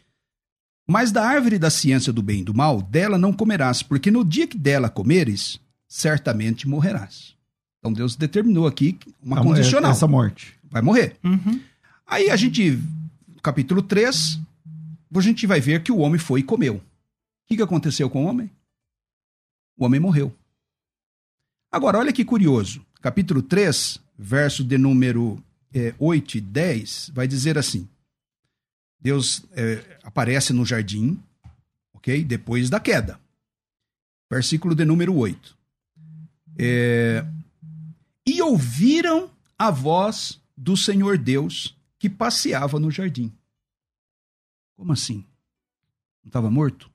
Mas 0.88 1.10
da 1.12 1.26
árvore 1.26 1.58
da 1.58 1.70
ciência 1.70 2.12
do 2.12 2.22
bem 2.22 2.40
e 2.40 2.44
do 2.44 2.54
mal, 2.54 2.80
dela 2.80 3.18
não 3.18 3.32
comerás, 3.32 3.82
porque 3.82 4.10
no 4.10 4.24
dia 4.24 4.46
que 4.46 4.56
dela 4.56 4.88
comeres, 4.88 5.58
certamente 5.88 6.66
morrerás. 6.68 7.34
Então 7.78 7.92
Deus 7.92 8.16
determinou 8.16 8.66
aqui 8.66 8.98
uma 9.22 9.38
Ah, 9.40 9.42
condicional. 9.42 9.90
Essa 9.92 10.06
morte. 10.08 10.54
Vai 10.70 10.82
morrer. 10.82 11.16
Uhum. 11.22 11.60
Aí 12.06 12.30
a 12.30 12.36
gente, 12.36 12.78
capítulo 13.42 13.82
3, 13.82 14.38
a 15.14 15.20
gente 15.20 15.46
vai 15.46 15.60
ver 15.60 15.82
que 15.82 15.92
o 15.92 15.98
homem 15.98 16.18
foi 16.18 16.40
e 16.40 16.42
comeu. 16.42 16.80
O 17.46 17.54
que, 17.54 17.62
aconteceu 17.62 18.10
com 18.10 18.24
o 18.24 18.28
homem? 18.28 18.50
O 19.76 19.84
homem 19.84 20.00
morreu. 20.00 20.34
Agora, 21.70 21.96
olha 21.96 22.12
que 22.12 22.24
curioso. 22.24 22.84
Capítulo 23.00 23.40
3, 23.40 24.00
verso 24.18 24.64
de 24.64 24.76
número 24.76 25.40
é, 25.72 25.94
8 25.96 26.38
e 26.38 26.40
10, 26.40 27.12
vai 27.14 27.28
dizer 27.28 27.56
assim: 27.56 27.88
Deus 28.98 29.44
é, 29.52 30.00
aparece 30.02 30.52
no 30.52 30.66
jardim, 30.66 31.22
ok? 31.94 32.24
Depois 32.24 32.68
da 32.68 32.80
queda. 32.80 33.20
Versículo 34.28 34.74
de 34.74 34.84
número 34.84 35.14
8. 35.14 35.56
É, 36.58 37.24
e 38.26 38.42
ouviram 38.42 39.30
a 39.56 39.70
voz 39.70 40.40
do 40.56 40.76
Senhor 40.76 41.16
Deus 41.16 41.76
que 41.96 42.10
passeava 42.10 42.80
no 42.80 42.90
jardim. 42.90 43.32
Como 44.74 44.92
assim? 44.92 45.24
Não 46.24 46.28
estava 46.28 46.50
morto? 46.50 46.90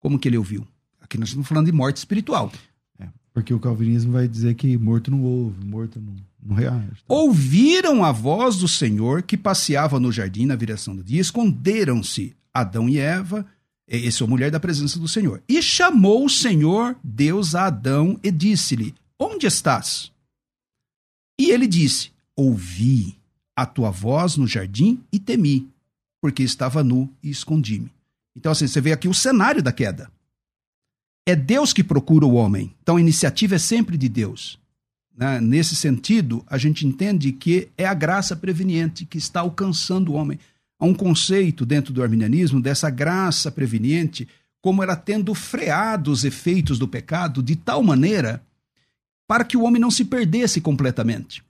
Como 0.00 0.18
que 0.18 0.28
ele 0.28 0.38
ouviu? 0.38 0.66
Aqui 1.00 1.18
nós 1.18 1.28
estamos 1.28 1.48
falando 1.48 1.66
de 1.66 1.72
morte 1.72 1.98
espiritual. 1.98 2.52
É, 2.98 3.08
porque 3.32 3.54
o 3.54 3.60
calvinismo 3.60 4.12
vai 4.12 4.26
dizer 4.26 4.54
que 4.54 4.76
morto 4.76 5.10
não 5.10 5.22
ouve, 5.22 5.64
morto 5.64 6.00
não, 6.00 6.14
não 6.42 6.56
reage. 6.56 7.02
Ouviram 7.08 8.04
a 8.04 8.12
voz 8.12 8.56
do 8.56 8.68
Senhor 8.68 9.22
que 9.22 9.36
passeava 9.36 10.00
no 10.00 10.12
jardim 10.12 10.46
na 10.46 10.56
viração 10.56 10.94
do 10.94 11.04
dia, 11.04 11.20
esconderam-se 11.20 12.34
Adão 12.52 12.88
e 12.88 12.98
Eva, 12.98 13.46
e 13.88 14.10
sua 14.10 14.26
mulher, 14.26 14.50
da 14.50 14.58
presença 14.58 14.98
do 14.98 15.06
Senhor. 15.06 15.42
E 15.48 15.62
chamou 15.62 16.24
o 16.24 16.30
Senhor 16.30 16.96
Deus 17.02 17.54
a 17.54 17.66
Adão 17.66 18.18
e 18.22 18.30
disse-lhe: 18.30 18.94
Onde 19.18 19.46
estás? 19.46 20.10
E 21.38 21.50
ele 21.50 21.66
disse: 21.66 22.10
Ouvi 22.34 23.16
a 23.54 23.64
tua 23.64 23.90
voz 23.90 24.36
no 24.36 24.46
jardim 24.46 25.00
e 25.12 25.18
temi, 25.18 25.68
porque 26.20 26.42
estava 26.42 26.82
nu 26.82 27.10
e 27.22 27.30
escondi-me. 27.30 27.95
Então, 28.36 28.52
assim, 28.52 28.66
você 28.66 28.80
vê 28.80 28.92
aqui 28.92 29.08
o 29.08 29.14
cenário 29.14 29.62
da 29.62 29.72
queda. 29.72 30.10
É 31.26 31.34
Deus 31.34 31.72
que 31.72 31.82
procura 31.82 32.26
o 32.26 32.34
homem. 32.34 32.74
Então, 32.82 32.96
a 32.96 33.00
iniciativa 33.00 33.54
é 33.54 33.58
sempre 33.58 33.96
de 33.96 34.08
Deus. 34.08 34.58
Né? 35.16 35.40
Nesse 35.40 35.74
sentido, 35.74 36.44
a 36.46 36.58
gente 36.58 36.86
entende 36.86 37.32
que 37.32 37.68
é 37.78 37.86
a 37.86 37.94
graça 37.94 38.36
preveniente 38.36 39.06
que 39.06 39.16
está 39.16 39.40
alcançando 39.40 40.12
o 40.12 40.14
homem. 40.14 40.38
Há 40.78 40.84
um 40.84 40.94
conceito 40.94 41.64
dentro 41.64 41.92
do 41.92 42.02
arminianismo 42.02 42.60
dessa 42.60 42.90
graça 42.90 43.50
preveniente 43.50 44.28
como 44.60 44.82
ela 44.82 44.96
tendo 44.96 45.32
freado 45.34 46.10
os 46.10 46.24
efeitos 46.24 46.78
do 46.78 46.86
pecado 46.86 47.42
de 47.42 47.56
tal 47.56 47.82
maneira 47.82 48.42
para 49.26 49.44
que 49.44 49.56
o 49.56 49.62
homem 49.62 49.80
não 49.80 49.90
se 49.90 50.04
perdesse 50.04 50.60
completamente. 50.60 51.42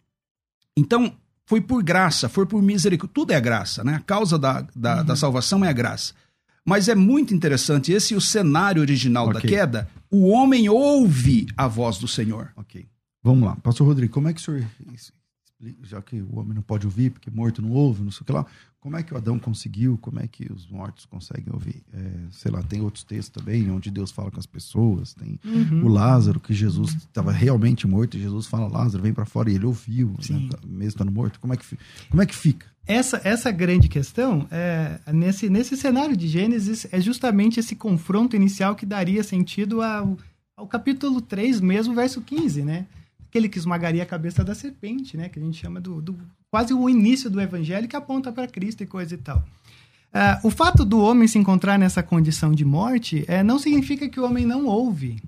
Então, 0.77 1.13
foi 1.47 1.61
por 1.61 1.83
graça, 1.83 2.29
foi 2.29 2.47
por 2.47 2.63
misericórdia. 2.63 3.15
Tudo 3.15 3.33
é 3.33 3.41
graça, 3.41 3.83
né? 3.83 3.95
A 3.95 4.01
causa 4.01 4.39
da, 4.39 4.67
da, 4.75 4.99
uhum. 4.99 5.05
da 5.05 5.17
salvação 5.17 5.65
é 5.65 5.69
a 5.69 5.73
graça. 5.73 6.15
Mas 6.67 6.89
é 6.89 6.95
muito 6.95 7.33
interessante, 7.33 7.93
esse 7.93 8.13
é 8.13 8.17
o 8.17 8.21
cenário 8.21 8.83
original 8.83 9.29
okay. 9.29 9.41
da 9.41 9.49
queda. 9.49 9.89
O 10.11 10.29
homem 10.29 10.69
ouve 10.69 11.47
a 11.57 11.69
voz 11.69 11.97
do 11.99 12.09
Senhor. 12.09 12.53
Ok. 12.57 12.85
Vamos 13.23 13.45
lá. 13.45 13.57
Pastor 13.57 13.87
Rodrigo, 13.87 14.13
como 14.13 14.29
é 14.29 14.33
que 14.33 14.41
o 14.41 14.43
senhor 14.43 14.67
já 15.83 16.03
que 16.03 16.21
o 16.21 16.39
homem 16.39 16.55
não 16.55 16.63
pode 16.63 16.87
ouvir, 16.87 17.11
porque 17.11 17.31
morto 17.31 17.63
não 17.63 17.71
ouve, 17.71 18.03
não 18.03 18.11
sei 18.11 18.23
o 18.23 18.25
que 18.25 18.33
lá. 18.33 18.47
Como 18.79 18.97
é 18.97 19.03
que 19.03 19.13
o 19.13 19.17
Adão 19.17 19.39
conseguiu? 19.39 19.99
Como 19.99 20.21
é 20.21 20.29
que 20.29 20.53
os 20.53 20.67
mortos 20.69 21.07
conseguem 21.07 21.53
ouvir? 21.53 21.83
É, 21.93 22.13
sei 22.31 22.53
lá, 22.53 22.63
tem 22.63 22.81
outros 22.81 23.03
textos 23.03 23.31
também, 23.31 23.69
onde 23.71 23.91
Deus 23.91 24.11
fala 24.11 24.31
com 24.31 24.39
as 24.39 24.47
pessoas. 24.47 25.15
Tem 25.15 25.41
uhum. 25.45 25.87
o 25.87 25.89
Lázaro, 25.89 26.39
que 26.39 26.55
Jesus 26.55 26.95
estava 26.95 27.33
realmente 27.33 27.87
morto, 27.87 28.17
e 28.17 28.21
Jesus 28.21 28.47
fala, 28.47 28.69
Lázaro, 28.69 29.03
vem 29.03 29.13
para 29.13 29.25
fora, 29.25 29.51
e 29.51 29.55
ele 29.55 29.67
ouviu, 29.67 30.15
né, 30.31 30.49
mesmo 30.65 30.89
estando 30.89 31.11
morto. 31.11 31.41
Como 31.41 31.53
é 31.53 31.57
que, 31.57 31.65
como 32.09 32.23
é 32.23 32.27
que 32.27 32.35
fica? 32.35 32.67
Essa, 32.87 33.21
essa 33.25 33.51
grande 33.51 33.89
questão, 33.89 34.47
é, 34.51 35.01
nesse, 35.13 35.51
nesse 35.51 35.77
cenário 35.77 36.17
de 36.17 36.29
Gênesis, 36.29 36.87
é 36.93 37.01
justamente 37.01 37.59
esse 37.59 37.75
confronto 37.75 38.37
inicial 38.37 38.77
que 38.77 38.87
daria 38.87 39.25
sentido 39.25 39.83
ao, 39.83 40.17
ao 40.57 40.67
capítulo 40.67 41.21
3 41.21 41.61
mesmo, 41.61 41.95
verso 41.95 42.21
15, 42.21 42.63
né? 42.63 42.87
aquele 43.37 43.49
que 43.49 43.59
esmagaria 43.59 44.03
a 44.03 44.07
cabeça 44.07 44.43
da 44.43 44.55
serpente, 44.55 45.17
né? 45.17 45.29
Que 45.29 45.39
a 45.39 45.43
gente 45.43 45.59
chama 45.59 45.81
do, 45.81 46.01
do 46.01 46.17
quase 46.51 46.73
o 46.73 46.89
início 46.89 47.29
do 47.29 47.41
evangelho 47.41 47.87
que 47.87 47.97
aponta 47.97 48.33
para 48.33 48.49
Cristo 48.49 48.83
e 48.83 48.87
coisa 48.87 49.15
e 49.15 49.19
tal. 49.19 49.39
Uh, 49.39 50.47
o 50.47 50.51
fato 50.51 50.85
do 50.85 51.01
homem 51.01 51.29
se 51.29 51.39
encontrar 51.39 51.79
nessa 51.79 52.03
condição 52.03 52.53
de 52.53 52.65
morte 52.65 53.27
uh, 53.29 53.45
não 53.45 53.59
significa 53.59 54.09
que 54.09 54.19
o 54.19 54.25
homem 54.25 54.47
não 54.47 54.65
ouve. 54.65 55.23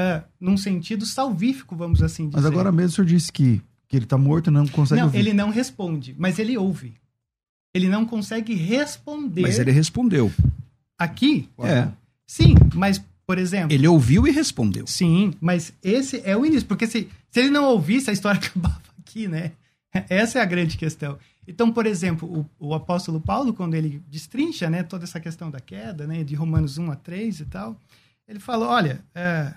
Uh, 0.00 0.22
num 0.40 0.56
sentido 0.56 1.06
salvífico, 1.06 1.76
vamos 1.76 2.02
assim 2.02 2.28
dizer. 2.28 2.42
Mas 2.42 2.46
agora 2.46 2.72
mesmo 2.72 2.88
o 2.88 2.92
senhor 2.92 3.06
disse 3.06 3.30
que, 3.30 3.62
que 3.92 3.98
ele 3.98 4.06
está 4.06 4.16
morto 4.16 4.48
e 4.48 4.50
não 4.50 4.66
consegue 4.66 5.02
não, 5.02 5.08
ouvir. 5.08 5.18
ele 5.18 5.34
não 5.34 5.50
responde, 5.50 6.14
mas 6.18 6.38
ele 6.38 6.56
ouve. 6.56 6.94
Ele 7.74 7.90
não 7.90 8.06
consegue 8.06 8.54
responder. 8.54 9.42
Mas 9.42 9.58
ele 9.58 9.70
respondeu. 9.70 10.32
Aqui? 10.98 11.46
É. 11.58 11.88
Sim, 12.26 12.54
mas 12.74 13.04
por 13.26 13.36
exemplo. 13.36 13.70
Ele 13.70 13.86
ouviu 13.86 14.26
e 14.26 14.30
respondeu. 14.30 14.86
Sim, 14.86 15.34
mas 15.42 15.74
esse 15.82 16.22
é 16.24 16.34
o 16.34 16.46
início, 16.46 16.66
porque 16.66 16.86
se, 16.86 17.06
se 17.30 17.40
ele 17.40 17.50
não 17.50 17.66
ouvisse, 17.66 18.08
a 18.08 18.14
história 18.14 18.40
acabava 18.40 18.80
aqui, 18.98 19.28
né? 19.28 19.52
Essa 20.08 20.38
é 20.38 20.42
a 20.42 20.46
grande 20.46 20.78
questão. 20.78 21.18
Então, 21.46 21.70
por 21.70 21.84
exemplo, 21.84 22.46
o, 22.58 22.68
o 22.68 22.74
apóstolo 22.74 23.20
Paulo, 23.20 23.52
quando 23.52 23.74
ele 23.74 24.02
destrincha 24.08 24.70
né, 24.70 24.82
toda 24.82 25.04
essa 25.04 25.20
questão 25.20 25.50
da 25.50 25.60
queda, 25.60 26.06
né, 26.06 26.24
de 26.24 26.34
Romanos 26.34 26.78
1 26.78 26.92
a 26.92 26.96
3 26.96 27.40
e 27.40 27.44
tal, 27.44 27.78
ele 28.26 28.38
fala: 28.38 28.66
olha, 28.68 29.04
é, 29.14 29.52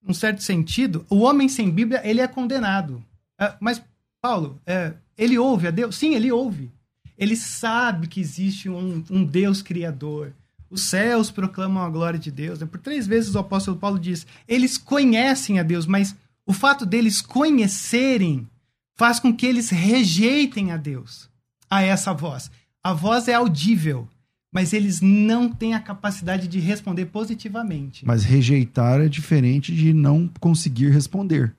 num 0.00 0.14
certo 0.14 0.40
sentido, 0.40 1.04
o 1.10 1.22
homem 1.22 1.48
sem 1.48 1.68
Bíblia 1.68 2.00
ele 2.04 2.20
é 2.20 2.28
condenado. 2.28 3.02
É, 3.38 3.54
mas, 3.60 3.82
Paulo, 4.20 4.60
é, 4.66 4.94
ele 5.16 5.38
ouve 5.38 5.68
a 5.68 5.70
Deus? 5.70 5.96
Sim, 5.96 6.14
ele 6.14 6.32
ouve. 6.32 6.70
Ele 7.18 7.36
sabe 7.36 8.06
que 8.06 8.20
existe 8.20 8.68
um, 8.68 9.02
um 9.10 9.24
Deus 9.24 9.62
criador 9.62 10.32
os 10.70 10.82
céus 10.82 11.30
proclamam 11.30 11.82
a 11.82 11.88
glória 11.88 12.18
de 12.18 12.30
Deus. 12.30 12.60
Né? 12.60 12.66
Por 12.66 12.80
três 12.80 13.06
vezes 13.06 13.34
o 13.34 13.38
apóstolo 13.38 13.76
Paulo 13.76 13.98
diz: 13.98 14.26
eles 14.46 14.76
conhecem 14.76 15.58
a 15.58 15.62
Deus, 15.62 15.86
mas 15.86 16.14
o 16.44 16.52
fato 16.52 16.84
deles 16.84 17.20
conhecerem 17.20 18.46
faz 18.94 19.20
com 19.20 19.32
que 19.32 19.46
eles 19.46 19.70
rejeitem 19.70 20.72
a 20.72 20.76
Deus, 20.76 21.28
a 21.68 21.82
essa 21.82 22.12
voz. 22.12 22.50
A 22.82 22.92
voz 22.92 23.28
é 23.28 23.34
audível, 23.34 24.08
mas 24.52 24.72
eles 24.72 25.00
não 25.00 25.50
têm 25.50 25.74
a 25.74 25.80
capacidade 25.80 26.48
de 26.48 26.58
responder 26.58 27.06
positivamente. 27.06 28.06
Mas 28.06 28.24
rejeitar 28.24 29.00
é 29.00 29.08
diferente 29.08 29.74
de 29.74 29.92
não 29.92 30.30
conseguir 30.40 30.90
responder. 30.90 31.54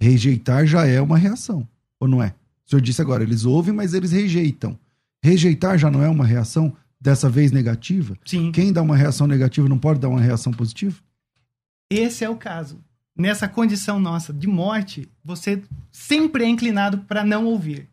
Rejeitar 0.00 0.66
já 0.66 0.86
é 0.86 1.00
uma 1.00 1.18
reação, 1.18 1.68
ou 1.98 2.08
não 2.08 2.22
é? 2.22 2.34
O 2.66 2.70
senhor 2.70 2.80
disse 2.80 3.02
agora, 3.02 3.22
eles 3.22 3.44
ouvem, 3.44 3.74
mas 3.74 3.94
eles 3.94 4.12
rejeitam. 4.12 4.78
Rejeitar 5.22 5.76
já 5.76 5.90
não 5.90 6.02
é 6.02 6.08
uma 6.08 6.24
reação? 6.24 6.74
dessa 7.00 7.30
vez 7.30 7.50
negativa? 7.50 8.16
Sim. 8.24 8.52
Quem 8.52 8.72
dá 8.72 8.82
uma 8.82 8.96
reação 8.96 9.26
negativa 9.26 9.68
não 9.68 9.78
pode 9.78 9.98
dar 9.98 10.08
uma 10.08 10.20
reação 10.20 10.52
positiva? 10.52 10.96
Esse 11.88 12.24
é 12.24 12.28
o 12.28 12.36
caso. 12.36 12.78
Nessa 13.16 13.48
condição 13.48 13.98
nossa 13.98 14.32
de 14.32 14.46
morte, 14.46 15.08
você 15.24 15.62
sempre 15.90 16.44
é 16.44 16.48
inclinado 16.48 16.98
para 16.98 17.24
não 17.24 17.46
ouvir 17.46 17.88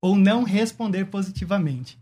ou 0.00 0.16
não 0.16 0.42
responder 0.42 1.06
positivamente. 1.06 1.98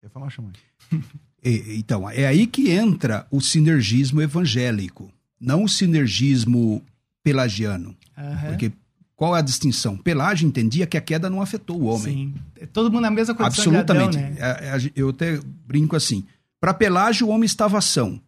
Quer 0.00 0.10
falar, 0.10 0.30
Chamã? 0.30 0.52
então, 1.42 2.08
é 2.10 2.26
aí 2.26 2.46
que 2.46 2.70
entra 2.70 3.26
o 3.30 3.40
sinergismo 3.40 4.20
evangélico, 4.20 5.10
não 5.40 5.64
o 5.64 5.68
sinergismo 5.68 6.82
pelagiano. 7.22 7.94
Uhum. 8.16 8.48
Porque 8.48 8.72
qual 9.18 9.34
é 9.34 9.40
a 9.40 9.42
distinção? 9.42 9.96
Pelagem 9.96 10.48
entendia 10.48 10.86
que 10.86 10.96
a 10.96 11.00
queda 11.00 11.28
não 11.28 11.42
afetou 11.42 11.80
o 11.80 11.86
homem. 11.86 12.32
Sim. 12.56 12.66
Todo 12.72 12.88
mundo 12.90 13.02
na 13.02 13.10
mesma 13.10 13.34
condição 13.34 13.64
Absolutamente. 13.64 14.16
Adão, 14.16 14.30
né? 14.30 14.36
É, 14.38 14.76
é, 14.76 14.92
eu 14.94 15.08
até 15.08 15.40
brinco 15.66 15.96
assim. 15.96 16.24
Para 16.60 16.72
Pelágio, 16.72 17.26
o 17.26 17.30
homem 17.30 17.46
estava 17.46 17.78
ação. 17.78 18.20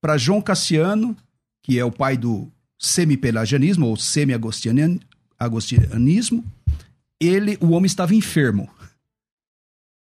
Para 0.00 0.16
João 0.16 0.40
Cassiano, 0.40 1.16
que 1.62 1.76
é 1.78 1.84
o 1.84 1.90
pai 1.90 2.16
do 2.16 2.48
semi-pelagianismo 2.78 3.86
ou 3.86 3.96
semi-agostianismo, 3.96 6.44
ele, 7.20 7.58
o 7.60 7.70
homem 7.70 7.86
estava 7.86 8.14
enfermo. 8.14 8.70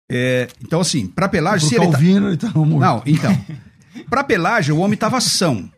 É, 0.10 0.50
então, 0.62 0.82
assim, 0.82 1.08
para 1.08 1.30
Pelágio... 1.30 1.70
Se 1.70 1.76
ele 1.76 1.90
Calvino, 1.90 2.36
tá... 2.36 2.50
então, 2.50 2.66
não, 2.66 3.02
então. 3.06 3.32
Para 4.10 4.24
Pelágio, 4.24 4.76
o 4.76 4.80
homem 4.80 4.96
estava 4.96 5.18
ação. 5.18 5.72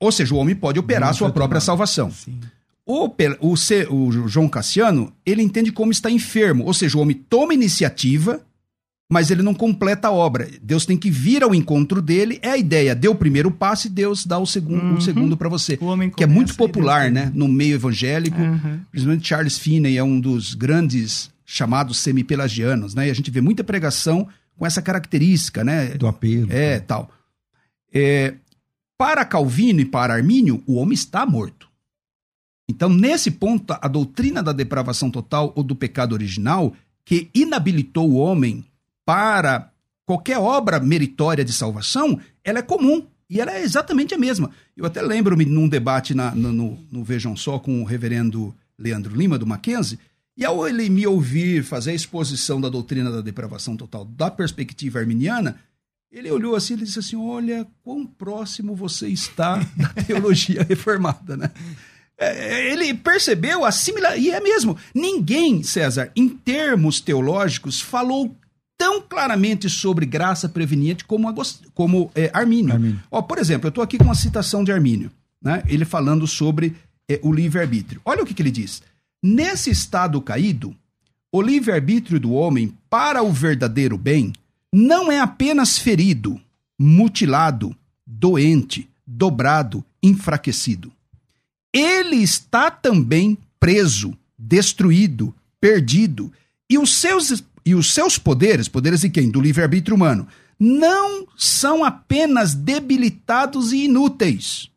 Ou 0.00 0.12
seja, 0.12 0.34
o 0.34 0.38
homem 0.38 0.54
pode 0.54 0.78
operar 0.78 1.10
a 1.10 1.12
sua 1.12 1.30
própria 1.30 1.60
salvação. 1.60 2.10
Sim. 2.10 2.38
O, 2.86 3.06
o, 3.40 3.54
o, 3.90 4.28
João 4.28 4.48
Cassiano, 4.48 5.12
ele 5.26 5.42
entende 5.42 5.70
como 5.70 5.92
está 5.92 6.10
enfermo, 6.10 6.64
ou 6.64 6.72
seja, 6.72 6.96
o 6.96 7.02
homem 7.02 7.22
toma 7.28 7.52
iniciativa, 7.52 8.40
mas 9.10 9.30
ele 9.30 9.42
não 9.42 9.52
completa 9.52 10.08
a 10.08 10.10
obra. 10.10 10.48
Deus 10.62 10.86
tem 10.86 10.96
que 10.96 11.10
vir 11.10 11.42
ao 11.42 11.54
encontro 11.54 12.00
dele, 12.00 12.38
é 12.40 12.50
a 12.50 12.56
ideia. 12.56 12.94
Deu 12.94 13.12
o 13.12 13.16
primeiro 13.16 13.50
passo 13.50 13.88
e 13.88 13.90
Deus 13.90 14.24
dá 14.24 14.38
o 14.38 14.46
segundo, 14.46 14.82
uhum. 14.82 14.94
o 14.94 15.00
segundo 15.02 15.36
para 15.36 15.50
você. 15.50 15.78
que 16.16 16.24
é 16.24 16.26
muito 16.26 16.54
popular, 16.54 17.10
né, 17.10 17.30
no 17.34 17.46
meio 17.46 17.74
evangélico. 17.74 18.40
Uhum. 18.40 18.80
Principalmente 18.90 19.28
Charles 19.28 19.58
Finney 19.58 19.98
é 19.98 20.02
um 20.02 20.18
dos 20.18 20.54
grandes 20.54 21.30
chamados 21.44 21.98
semi-pelagianos, 21.98 22.94
né? 22.94 23.08
E 23.08 23.10
a 23.10 23.14
gente 23.14 23.30
vê 23.30 23.40
muita 23.40 23.64
pregação 23.64 24.28
com 24.56 24.66
essa 24.66 24.82
característica, 24.82 25.64
né? 25.64 25.88
Do 25.88 26.06
apelo. 26.06 26.48
É, 26.50 26.80
tal. 26.80 27.10
É, 27.92 28.34
para 28.98 29.24
Calvino 29.24 29.80
e 29.80 29.84
para 29.84 30.12
Armínio, 30.12 30.60
o 30.66 30.74
homem 30.74 30.94
está 30.94 31.24
morto. 31.24 31.68
Então, 32.68 32.88
nesse 32.88 33.30
ponto, 33.30 33.74
a 33.80 33.88
doutrina 33.88 34.42
da 34.42 34.52
depravação 34.52 35.10
total 35.10 35.52
ou 35.56 35.62
do 35.62 35.76
pecado 35.76 36.12
original, 36.12 36.74
que 37.04 37.30
inabilitou 37.32 38.10
o 38.10 38.16
homem 38.16 38.64
para 39.06 39.72
qualquer 40.04 40.38
obra 40.38 40.80
meritória 40.80 41.44
de 41.44 41.52
salvação, 41.52 42.20
ela 42.44 42.58
é 42.58 42.62
comum. 42.62 43.06
E 43.30 43.40
ela 43.40 43.52
é 43.52 43.62
exatamente 43.62 44.14
a 44.14 44.18
mesma. 44.18 44.50
Eu 44.76 44.86
até 44.86 45.02
lembro-me 45.02 45.44
num 45.44 45.68
debate 45.68 46.14
na, 46.14 46.34
no, 46.34 46.78
no, 46.90 47.04
Vejam 47.04 47.36
Só 47.36 47.58
com 47.58 47.82
o 47.82 47.84
reverendo 47.84 48.54
Leandro 48.78 49.14
Lima, 49.14 49.38
do 49.38 49.46
Mackenzie, 49.46 49.98
e 50.36 50.44
ao 50.44 50.66
ele 50.66 50.88
me 50.88 51.06
ouvir 51.06 51.62
fazer 51.62 51.90
a 51.90 51.94
exposição 51.94 52.60
da 52.60 52.68
doutrina 52.68 53.10
da 53.10 53.20
depravação 53.20 53.76
total 53.76 54.04
da 54.04 54.30
perspectiva 54.30 54.98
arminiana, 54.98 55.56
ele 56.10 56.30
olhou 56.30 56.54
assim 56.56 56.74
e 56.74 56.78
disse 56.78 56.98
assim: 56.98 57.16
Olha, 57.16 57.66
quão 57.82 58.06
próximo 58.06 58.74
você 58.74 59.08
está 59.08 59.56
da 59.76 59.88
teologia 60.04 60.62
reformada, 60.62 61.36
né? 61.36 61.50
É, 62.16 62.72
ele 62.72 62.92
percebeu 62.94 63.64
a 63.64 63.70
similar. 63.70 64.18
E 64.18 64.30
é 64.30 64.40
mesmo. 64.40 64.76
Ninguém, 64.94 65.62
César, 65.62 66.10
em 66.16 66.28
termos 66.28 67.00
teológicos, 67.00 67.80
falou 67.80 68.34
tão 68.76 69.00
claramente 69.00 69.68
sobre 69.68 70.06
graça 70.06 70.48
preveniente 70.48 71.04
como, 71.04 71.32
como 71.74 72.10
é, 72.14 72.30
Armínio. 72.32 72.72
Armínio. 72.72 73.02
Ó, 73.10 73.22
por 73.22 73.38
exemplo, 73.38 73.66
eu 73.66 73.70
estou 73.70 73.84
aqui 73.84 73.98
com 73.98 74.04
uma 74.04 74.14
citação 74.14 74.64
de 74.64 74.72
Armínio, 74.72 75.10
né? 75.42 75.62
ele 75.66 75.84
falando 75.84 76.26
sobre 76.26 76.76
é, 77.08 77.20
o 77.22 77.32
livre-arbítrio. 77.32 78.00
Olha 78.04 78.22
o 78.22 78.26
que, 78.26 78.34
que 78.34 78.42
ele 78.42 78.50
diz. 78.50 78.82
Nesse 79.22 79.70
estado 79.70 80.20
caído, 80.20 80.74
o 81.32 81.42
livre-arbítrio 81.42 82.18
do 82.18 82.32
homem 82.32 82.72
para 82.88 83.22
o 83.22 83.32
verdadeiro 83.32 83.98
bem 83.98 84.32
não 84.72 85.10
é 85.10 85.20
apenas 85.20 85.78
ferido, 85.78 86.40
mutilado, 86.78 87.74
doente, 88.06 88.88
dobrado, 89.06 89.84
enfraquecido. 90.02 90.92
Ele 91.72 92.16
está 92.16 92.70
também 92.70 93.36
preso, 93.58 94.16
destruído, 94.38 95.34
perdido, 95.60 96.32
e 96.70 96.78
os 96.78 96.94
seus, 96.96 97.42
e 97.64 97.74
os 97.74 97.92
seus 97.92 98.18
poderes, 98.18 98.68
poderes 98.68 99.00
de 99.00 99.10
quem? 99.10 99.30
Do 99.30 99.40
livre-arbítrio 99.40 99.96
humano, 99.96 100.26
não 100.58 101.26
são 101.36 101.84
apenas 101.84 102.54
debilitados 102.54 103.72
e 103.72 103.84
inúteis. 103.84 104.70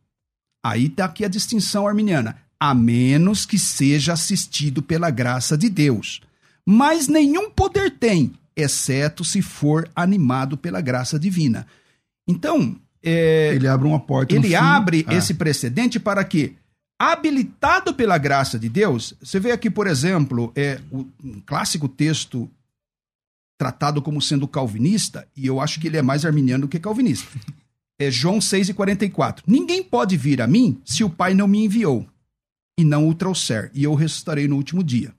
Aí 0.63 0.85
está 0.85 1.05
aqui 1.05 1.25
a 1.25 1.29
distinção 1.29 1.87
arminiana. 1.87 2.37
A 2.59 2.75
menos 2.75 3.43
que 3.43 3.57
seja 3.57 4.13
assistido 4.13 4.83
pela 4.83 5.09
graça 5.09 5.57
de 5.57 5.67
Deus. 5.67 6.21
Mas 6.63 7.07
nenhum 7.07 7.49
poder 7.49 7.97
tem, 7.97 8.31
exceto 8.61 9.23
se 9.23 9.41
for 9.41 9.89
animado 9.95 10.57
pela 10.57 10.81
graça 10.81 11.19
divina. 11.19 11.67
Então. 12.27 12.75
É, 13.03 13.53
ele 13.55 13.67
abre 13.67 13.87
uma 13.87 13.99
porta. 13.99 14.35
Ele 14.35 14.55
abre 14.55 15.03
ah. 15.07 15.15
esse 15.15 15.33
precedente 15.33 15.99
para 15.99 16.23
que 16.23 16.55
habilitado 16.99 17.95
pela 17.95 18.15
graça 18.19 18.59
de 18.59 18.69
Deus, 18.69 19.15
você 19.19 19.39
vê 19.39 19.51
aqui, 19.51 19.71
por 19.71 19.87
exemplo, 19.87 20.51
é, 20.55 20.79
um 20.91 21.41
clássico 21.43 21.87
texto 21.87 22.47
tratado 23.57 24.03
como 24.03 24.21
sendo 24.21 24.47
calvinista, 24.47 25.27
e 25.35 25.47
eu 25.47 25.59
acho 25.59 25.79
que 25.79 25.87
ele 25.87 25.97
é 25.97 26.01
mais 26.03 26.25
arminiano 26.25 26.61
do 26.61 26.67
que 26.67 26.79
calvinista. 26.79 27.27
É 27.99 28.09
João 28.09 28.39
6,44. 28.39 29.43
Ninguém 29.45 29.83
pode 29.83 30.17
vir 30.17 30.41
a 30.41 30.47
mim 30.47 30.81
se 30.83 31.03
o 31.03 31.09
Pai 31.09 31.35
não 31.35 31.47
me 31.47 31.65
enviou 31.65 32.07
e 32.75 32.83
não 32.83 33.07
o 33.07 33.13
trouxer, 33.13 33.69
e 33.75 33.83
eu 33.83 33.93
ressuscitarei 33.93 34.47
no 34.47 34.55
último 34.55 34.83
dia. 34.83 35.13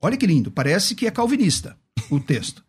Olha 0.00 0.16
que 0.16 0.26
lindo, 0.26 0.50
parece 0.50 0.94
que 0.94 1.06
é 1.06 1.10
calvinista 1.10 1.76
o 2.10 2.20
texto. 2.20 2.64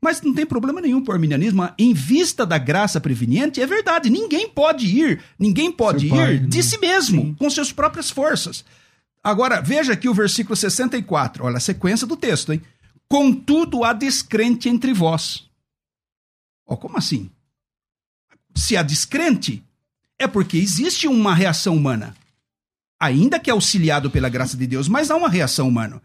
Mas 0.00 0.22
não 0.22 0.32
tem 0.32 0.46
problema 0.46 0.80
nenhum 0.80 1.02
por 1.02 1.12
arminianismo. 1.12 1.68
Em 1.76 1.92
vista 1.92 2.46
da 2.46 2.56
graça 2.56 3.00
preveniente, 3.00 3.60
é 3.60 3.66
verdade. 3.66 4.08
Ninguém 4.08 4.48
pode 4.48 4.86
ir, 4.86 5.22
ninguém 5.38 5.72
pode 5.72 6.06
Seu 6.06 6.16
ir 6.16 6.18
pai, 6.18 6.38
de 6.38 6.58
né? 6.58 6.62
si 6.62 6.78
mesmo, 6.78 7.22
Sim. 7.22 7.34
com 7.34 7.50
suas 7.50 7.72
próprias 7.72 8.08
forças. 8.10 8.64
Agora, 9.22 9.60
veja 9.60 9.92
aqui 9.92 10.08
o 10.08 10.14
versículo 10.14 10.54
64. 10.54 11.44
Olha 11.44 11.56
a 11.56 11.60
sequência 11.60 12.06
do 12.06 12.16
texto, 12.16 12.52
hein? 12.52 12.62
Contudo, 13.08 13.82
há 13.82 13.92
descrente 13.92 14.68
entre 14.68 14.92
vós. 14.92 15.48
Oh, 16.64 16.76
como 16.76 16.96
assim? 16.96 17.30
Se 18.54 18.76
há 18.76 18.82
descrente, 18.82 19.64
é 20.18 20.26
porque 20.28 20.58
existe 20.58 21.08
uma 21.08 21.34
reação 21.34 21.74
humana. 21.76 22.14
Ainda 23.00 23.38
que 23.40 23.50
auxiliado 23.50 24.10
pela 24.10 24.28
graça 24.28 24.56
de 24.56 24.66
Deus, 24.66 24.88
mas 24.88 25.10
há 25.10 25.16
uma 25.16 25.28
reação 25.28 25.68
humana. 25.68 26.02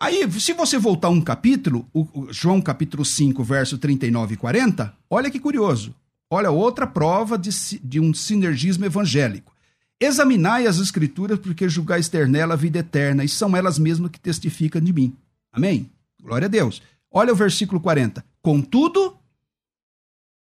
Aí, 0.00 0.30
se 0.32 0.52
você 0.52 0.78
voltar 0.78 1.08
um 1.08 1.20
capítulo, 1.20 1.88
o, 1.92 2.06
o 2.20 2.32
João 2.32 2.60
capítulo 2.60 3.04
5, 3.04 3.42
verso 3.42 3.76
39 3.78 4.34
e 4.34 4.36
40, 4.36 4.94
olha 5.10 5.30
que 5.30 5.40
curioso. 5.40 5.92
Olha 6.30 6.50
outra 6.50 6.86
prova 6.86 7.36
de, 7.36 7.50
de 7.82 7.98
um 7.98 8.14
sinergismo 8.14 8.84
evangélico. 8.84 9.52
Examinai 10.00 10.68
as 10.68 10.78
escrituras, 10.78 11.40
porque 11.40 11.68
julgais 11.68 12.08
ter 12.08 12.28
nela 12.28 12.54
a 12.54 12.56
vida 12.56 12.78
eterna, 12.78 13.24
e 13.24 13.28
são 13.28 13.56
elas 13.56 13.78
mesmas 13.78 14.12
que 14.12 14.20
testificam 14.20 14.80
de 14.80 14.92
mim. 14.92 15.16
Amém? 15.52 15.90
Glória 16.22 16.46
a 16.46 16.48
Deus. 16.48 16.80
Olha 17.10 17.32
o 17.32 17.36
versículo 17.36 17.80
40. 17.80 18.24
Contudo, 18.40 19.16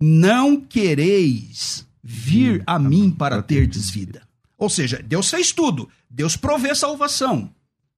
não 0.00 0.58
quereis 0.58 1.86
vir 2.02 2.62
a 2.66 2.78
mim 2.78 3.10
para 3.10 3.42
terdes 3.42 3.90
vida. 3.90 4.26
Ou 4.56 4.70
seja, 4.70 5.02
Deus 5.02 5.28
fez 5.28 5.52
tudo. 5.52 5.90
Deus 6.08 6.36
provê 6.36 6.74
salvação. 6.74 7.52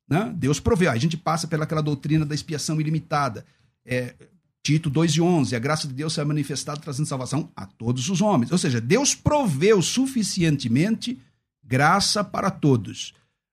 Né? 0.08 0.32
Deus 0.36 0.60
proveu. 0.60 0.90
A 0.90 0.96
gente 0.96 1.16
passa 1.16 1.46
pelaquela 1.46 1.82
doutrina 1.82 2.24
da 2.24 2.34
expiação 2.34 2.80
ilimitada. 2.80 3.44
É, 3.84 4.14
Tito 4.62 4.88
2 4.88 5.12
e 5.12 5.20
11, 5.20 5.54
a 5.54 5.58
graça 5.58 5.86
de 5.86 5.92
Deus 5.92 6.14
se 6.14 6.20
é 6.20 6.24
manifestada 6.24 6.80
trazendo 6.80 7.06
salvação 7.06 7.52
a 7.54 7.66
todos 7.66 8.08
os 8.08 8.22
homens. 8.22 8.50
Ou 8.50 8.56
seja, 8.56 8.80
Deus 8.80 9.14
proveu 9.14 9.82
suficientemente 9.82 11.20
graça 11.62 12.24
para 12.24 12.50
todos, 12.50 13.12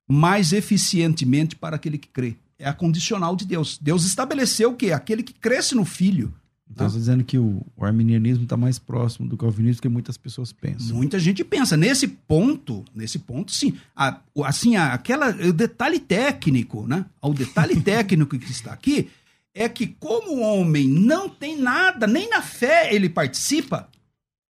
mais 0.09 0.53
eficientemente 0.53 1.55
para 1.55 1.75
aquele 1.75 1.97
que 1.97 2.07
crê. 2.07 2.37
É 2.57 2.67
a 2.69 2.73
condicional 2.73 3.35
de 3.35 3.45
Deus. 3.45 3.77
Deus 3.77 4.05
estabeleceu 4.05 4.71
o 4.71 4.75
quê? 4.75 4.93
Aquele 4.93 5.21
que 5.21 5.33
cresce 5.33 5.75
no 5.75 5.83
Filho. 5.83 6.33
Então, 6.73 6.89
você 6.89 6.97
está 6.97 7.11
dizendo 7.11 7.23
que 7.25 7.37
o, 7.37 7.65
o 7.75 7.85
arminianismo 7.85 8.43
está 8.43 8.55
mais 8.55 8.79
próximo 8.79 9.27
do 9.27 9.35
calvinismo 9.35 9.79
do 9.79 9.81
que 9.81 9.89
muitas 9.89 10.17
pessoas 10.17 10.53
pensam. 10.53 10.95
Muita 10.95 11.19
gente 11.19 11.43
pensa. 11.43 11.75
Nesse 11.75 12.07
ponto, 12.07 12.85
nesse 12.95 13.19
ponto, 13.19 13.51
sim. 13.51 13.77
A, 13.93 14.21
assim, 14.45 14.77
a, 14.77 14.93
aquela, 14.93 15.29
o 15.29 15.51
detalhe 15.51 15.99
técnico, 15.99 16.87
né? 16.87 17.05
O 17.21 17.33
detalhe 17.33 17.79
técnico 17.81 18.39
que 18.39 18.49
está 18.49 18.71
aqui 18.71 19.09
é 19.53 19.67
que, 19.67 19.85
como 19.85 20.37
o 20.37 20.39
homem 20.39 20.87
não 20.87 21.27
tem 21.27 21.57
nada, 21.57 22.07
nem 22.07 22.29
na 22.29 22.41
fé 22.41 22.95
ele 22.95 23.09
participa, 23.09 23.89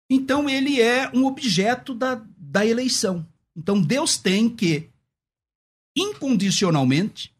então 0.09 0.49
ele 0.49 0.79
é 0.81 1.11
um 1.13 1.25
objeto 1.25 1.93
da, 1.93 2.21
da 2.37 2.65
eleição. 2.65 3.27
Então 3.53 3.81
Deus 3.81 4.17
tem 4.17 4.47
que, 4.47 4.89
incondicionalmente, 5.97 7.34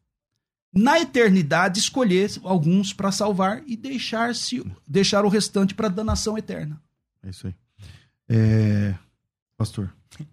na 0.76 1.00
eternidade 1.00 1.80
escolher 1.80 2.30
alguns 2.44 2.92
para 2.92 3.12
salvar 3.12 3.64
e 3.66 3.78
deixar 3.78 4.36
se 4.36 4.62
deixar 4.86 5.24
o 5.24 5.30
restante 5.30 5.74
para 5.74 5.88
danação 5.88 6.38
eterna. 6.38 6.82
É 7.24 7.30
isso 7.30 7.48
aí. 7.48 7.56
É... 8.30 8.96
Pastor. 9.58 9.94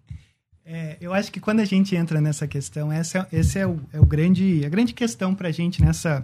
É, 0.65 0.95
eu 1.01 1.13
acho 1.13 1.29
que 1.29 1.41
quando 1.41 1.59
a 1.59 1.65
gente 1.65 1.93
entra 1.93 2.21
nessa 2.21 2.47
questão, 2.47 2.89
essa, 2.89 3.27
esse 3.33 3.59
é, 3.59 3.67
o, 3.67 3.81
é 3.91 3.99
o 3.99 4.05
grande, 4.05 4.63
a 4.65 4.69
grande 4.69 4.93
questão 4.93 5.35
para 5.35 5.49
a 5.49 5.51
gente 5.51 5.83
nessa, 5.83 6.23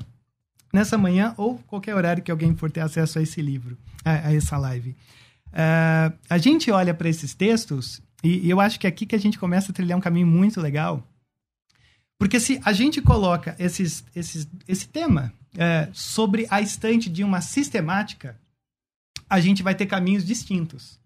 nessa 0.73 0.97
manhã 0.97 1.33
ou 1.35 1.57
qualquer 1.67 1.93
horário 1.93 2.23
que 2.23 2.31
alguém 2.31 2.55
for 2.55 2.71
ter 2.71 2.79
acesso 2.79 3.19
a 3.19 3.21
esse 3.21 3.41
livro, 3.41 3.77
a, 4.03 4.29
a 4.29 4.33
essa 4.33 4.57
live. 4.57 4.91
Uh, 5.47 6.17
a 6.29 6.37
gente 6.37 6.71
olha 6.71 6.93
para 6.93 7.09
esses 7.09 7.33
textos 7.33 8.01
e, 8.23 8.47
e 8.47 8.49
eu 8.49 8.61
acho 8.61 8.79
que 8.79 8.87
é 8.87 8.89
aqui 8.89 9.05
que 9.05 9.15
a 9.15 9.19
gente 9.19 9.37
começa 9.37 9.73
a 9.73 9.75
trilhar 9.75 9.97
um 9.97 10.01
caminho 10.01 10.27
muito 10.27 10.61
legal, 10.61 11.05
porque 12.19 12.37
se 12.37 12.59
a 12.65 12.73
gente 12.73 13.01
coloca 13.01 13.55
esses, 13.57 14.03
esses, 14.13 14.45
esse 14.67 14.87
tema 14.89 15.33
é, 15.57 15.87
sobre 15.93 16.45
a 16.49 16.61
estante 16.61 17.09
de 17.09 17.23
uma 17.23 17.39
sistemática, 17.39 18.37
a 19.29 19.39
gente 19.39 19.63
vai 19.63 19.73
ter 19.73 19.85
caminhos 19.85 20.25
distintos. 20.25 20.99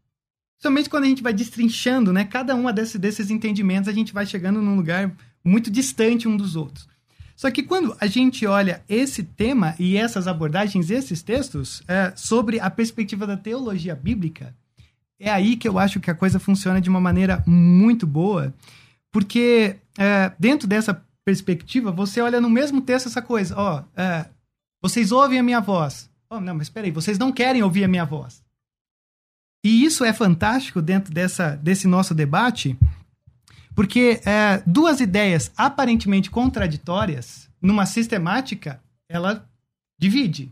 Somente 0.59 0.89
quando 0.89 1.03
a 1.03 1.07
gente 1.07 1.21
vai 1.21 1.31
destrinchando 1.31 2.11
né, 2.11 2.25
cada 2.25 2.55
um 2.55 2.71
desse, 2.73 2.97
desses 2.97 3.29
entendimentos, 3.29 3.87
a 3.87 3.93
gente 3.93 4.11
vai 4.11 4.25
chegando 4.25 4.59
num 4.59 4.75
lugar 4.75 5.15
muito 5.45 5.69
distante 5.69 6.27
um 6.27 6.35
dos 6.35 6.55
outros. 6.55 6.87
Só 7.35 7.51
que 7.51 7.61
quando 7.61 7.95
a 7.99 8.07
gente 8.07 8.47
olha 8.47 8.83
esse 8.89 9.21
tema 9.21 9.75
e 9.77 9.97
essas 9.97 10.27
abordagens, 10.27 10.89
esses 10.89 11.21
textos, 11.21 11.83
é, 11.87 12.11
sobre 12.15 12.59
a 12.59 12.71
perspectiva 12.71 13.27
da 13.27 13.37
teologia 13.37 13.95
bíblica, 13.95 14.55
é 15.19 15.29
aí 15.29 15.57
que 15.57 15.67
eu 15.67 15.77
acho 15.77 15.99
que 15.99 16.09
a 16.09 16.15
coisa 16.15 16.39
funciona 16.39 16.81
de 16.81 16.89
uma 16.89 16.99
maneira 16.99 17.43
muito 17.45 18.07
boa 18.07 18.53
porque 19.11 19.77
é, 19.97 20.31
dentro 20.39 20.67
dessa 20.67 21.03
perspectiva, 21.25 21.91
você 21.91 22.21
olha 22.21 22.41
no 22.41 22.49
mesmo 22.49 22.81
texto 22.81 23.07
essa 23.07 23.21
coisa. 23.21 23.55
Ó, 23.57 23.83
é, 23.95 24.29
vocês 24.81 25.11
ouvem 25.11 25.39
a 25.39 25.43
minha 25.43 25.61
voz. 25.61 26.09
Oh, 26.29 26.39
não, 26.39 26.55
mas 26.55 26.67
espera 26.67 26.87
aí, 26.87 26.91
vocês 26.91 27.17
não 27.17 27.31
querem 27.31 27.63
ouvir 27.63 27.83
a 27.83 27.87
minha 27.87 28.05
voz. 28.05 28.43
E 29.63 29.85
isso 29.85 30.03
é 30.03 30.11
fantástico 30.11 30.81
dentro 30.81 31.13
dessa, 31.13 31.55
desse 31.55 31.87
nosso 31.87 32.13
debate, 32.13 32.77
porque 33.73 34.19
é, 34.25 34.61
duas 34.67 34.99
ideias 34.99 35.51
aparentemente 35.55 36.29
contraditórias, 36.29 37.49
numa 37.61 37.85
sistemática, 37.85 38.81
ela 39.07 39.47
divide. 39.97 40.51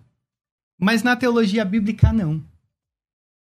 Mas 0.80 1.04
na 1.04 1.16
teologia 1.16 1.66
bíblica, 1.66 2.14
não. 2.14 2.42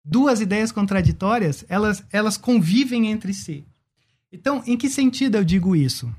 Duas 0.05 0.39
ideias 0.39 0.71
contraditórias, 0.71 1.65
elas, 1.67 2.03
elas 2.11 2.37
convivem 2.37 3.11
entre 3.11 3.33
si. 3.33 3.65
Então, 4.31 4.63
em 4.65 4.77
que 4.77 4.89
sentido 4.89 5.35
eu 5.35 5.43
digo 5.43 5.75
isso? 5.75 6.13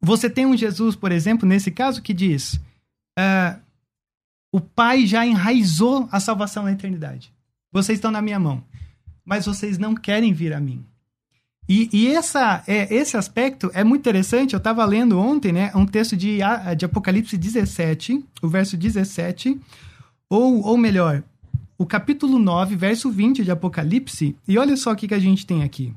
Você 0.00 0.28
tem 0.28 0.46
um 0.46 0.56
Jesus, 0.56 0.94
por 0.94 1.10
exemplo, 1.10 1.48
nesse 1.48 1.70
caso, 1.70 2.02
que 2.02 2.12
diz: 2.12 2.54
uh, 3.18 3.60
o 4.52 4.60
Pai 4.60 5.06
já 5.06 5.26
enraizou 5.26 6.08
a 6.12 6.20
salvação 6.20 6.64
na 6.64 6.72
eternidade. 6.72 7.32
Vocês 7.72 7.98
estão 7.98 8.10
na 8.10 8.22
minha 8.22 8.38
mão, 8.38 8.62
mas 9.24 9.46
vocês 9.46 9.78
não 9.78 9.94
querem 9.94 10.32
vir 10.32 10.52
a 10.52 10.60
mim. 10.60 10.84
E, 11.68 11.88
e 11.92 12.08
essa, 12.08 12.62
é, 12.66 12.94
esse 12.94 13.16
aspecto 13.16 13.70
é 13.74 13.82
muito 13.82 14.02
interessante. 14.02 14.52
Eu 14.52 14.58
estava 14.58 14.84
lendo 14.84 15.18
ontem 15.18 15.50
né, 15.50 15.72
um 15.74 15.86
texto 15.86 16.16
de, 16.16 16.38
de 16.76 16.84
Apocalipse 16.84 17.36
17, 17.36 18.22
o 18.42 18.48
verso 18.48 18.76
17, 18.76 19.58
ou, 20.28 20.62
ou 20.62 20.76
melhor, 20.76 21.22
o 21.78 21.86
capítulo 21.86 22.38
9, 22.38 22.76
verso 22.76 23.10
20 23.10 23.42
de 23.42 23.50
Apocalipse. 23.50 24.36
E 24.46 24.58
olha 24.58 24.76
só 24.76 24.92
o 24.92 24.96
que, 24.96 25.08
que 25.08 25.14
a 25.14 25.18
gente 25.18 25.46
tem 25.46 25.62
aqui. 25.62 25.94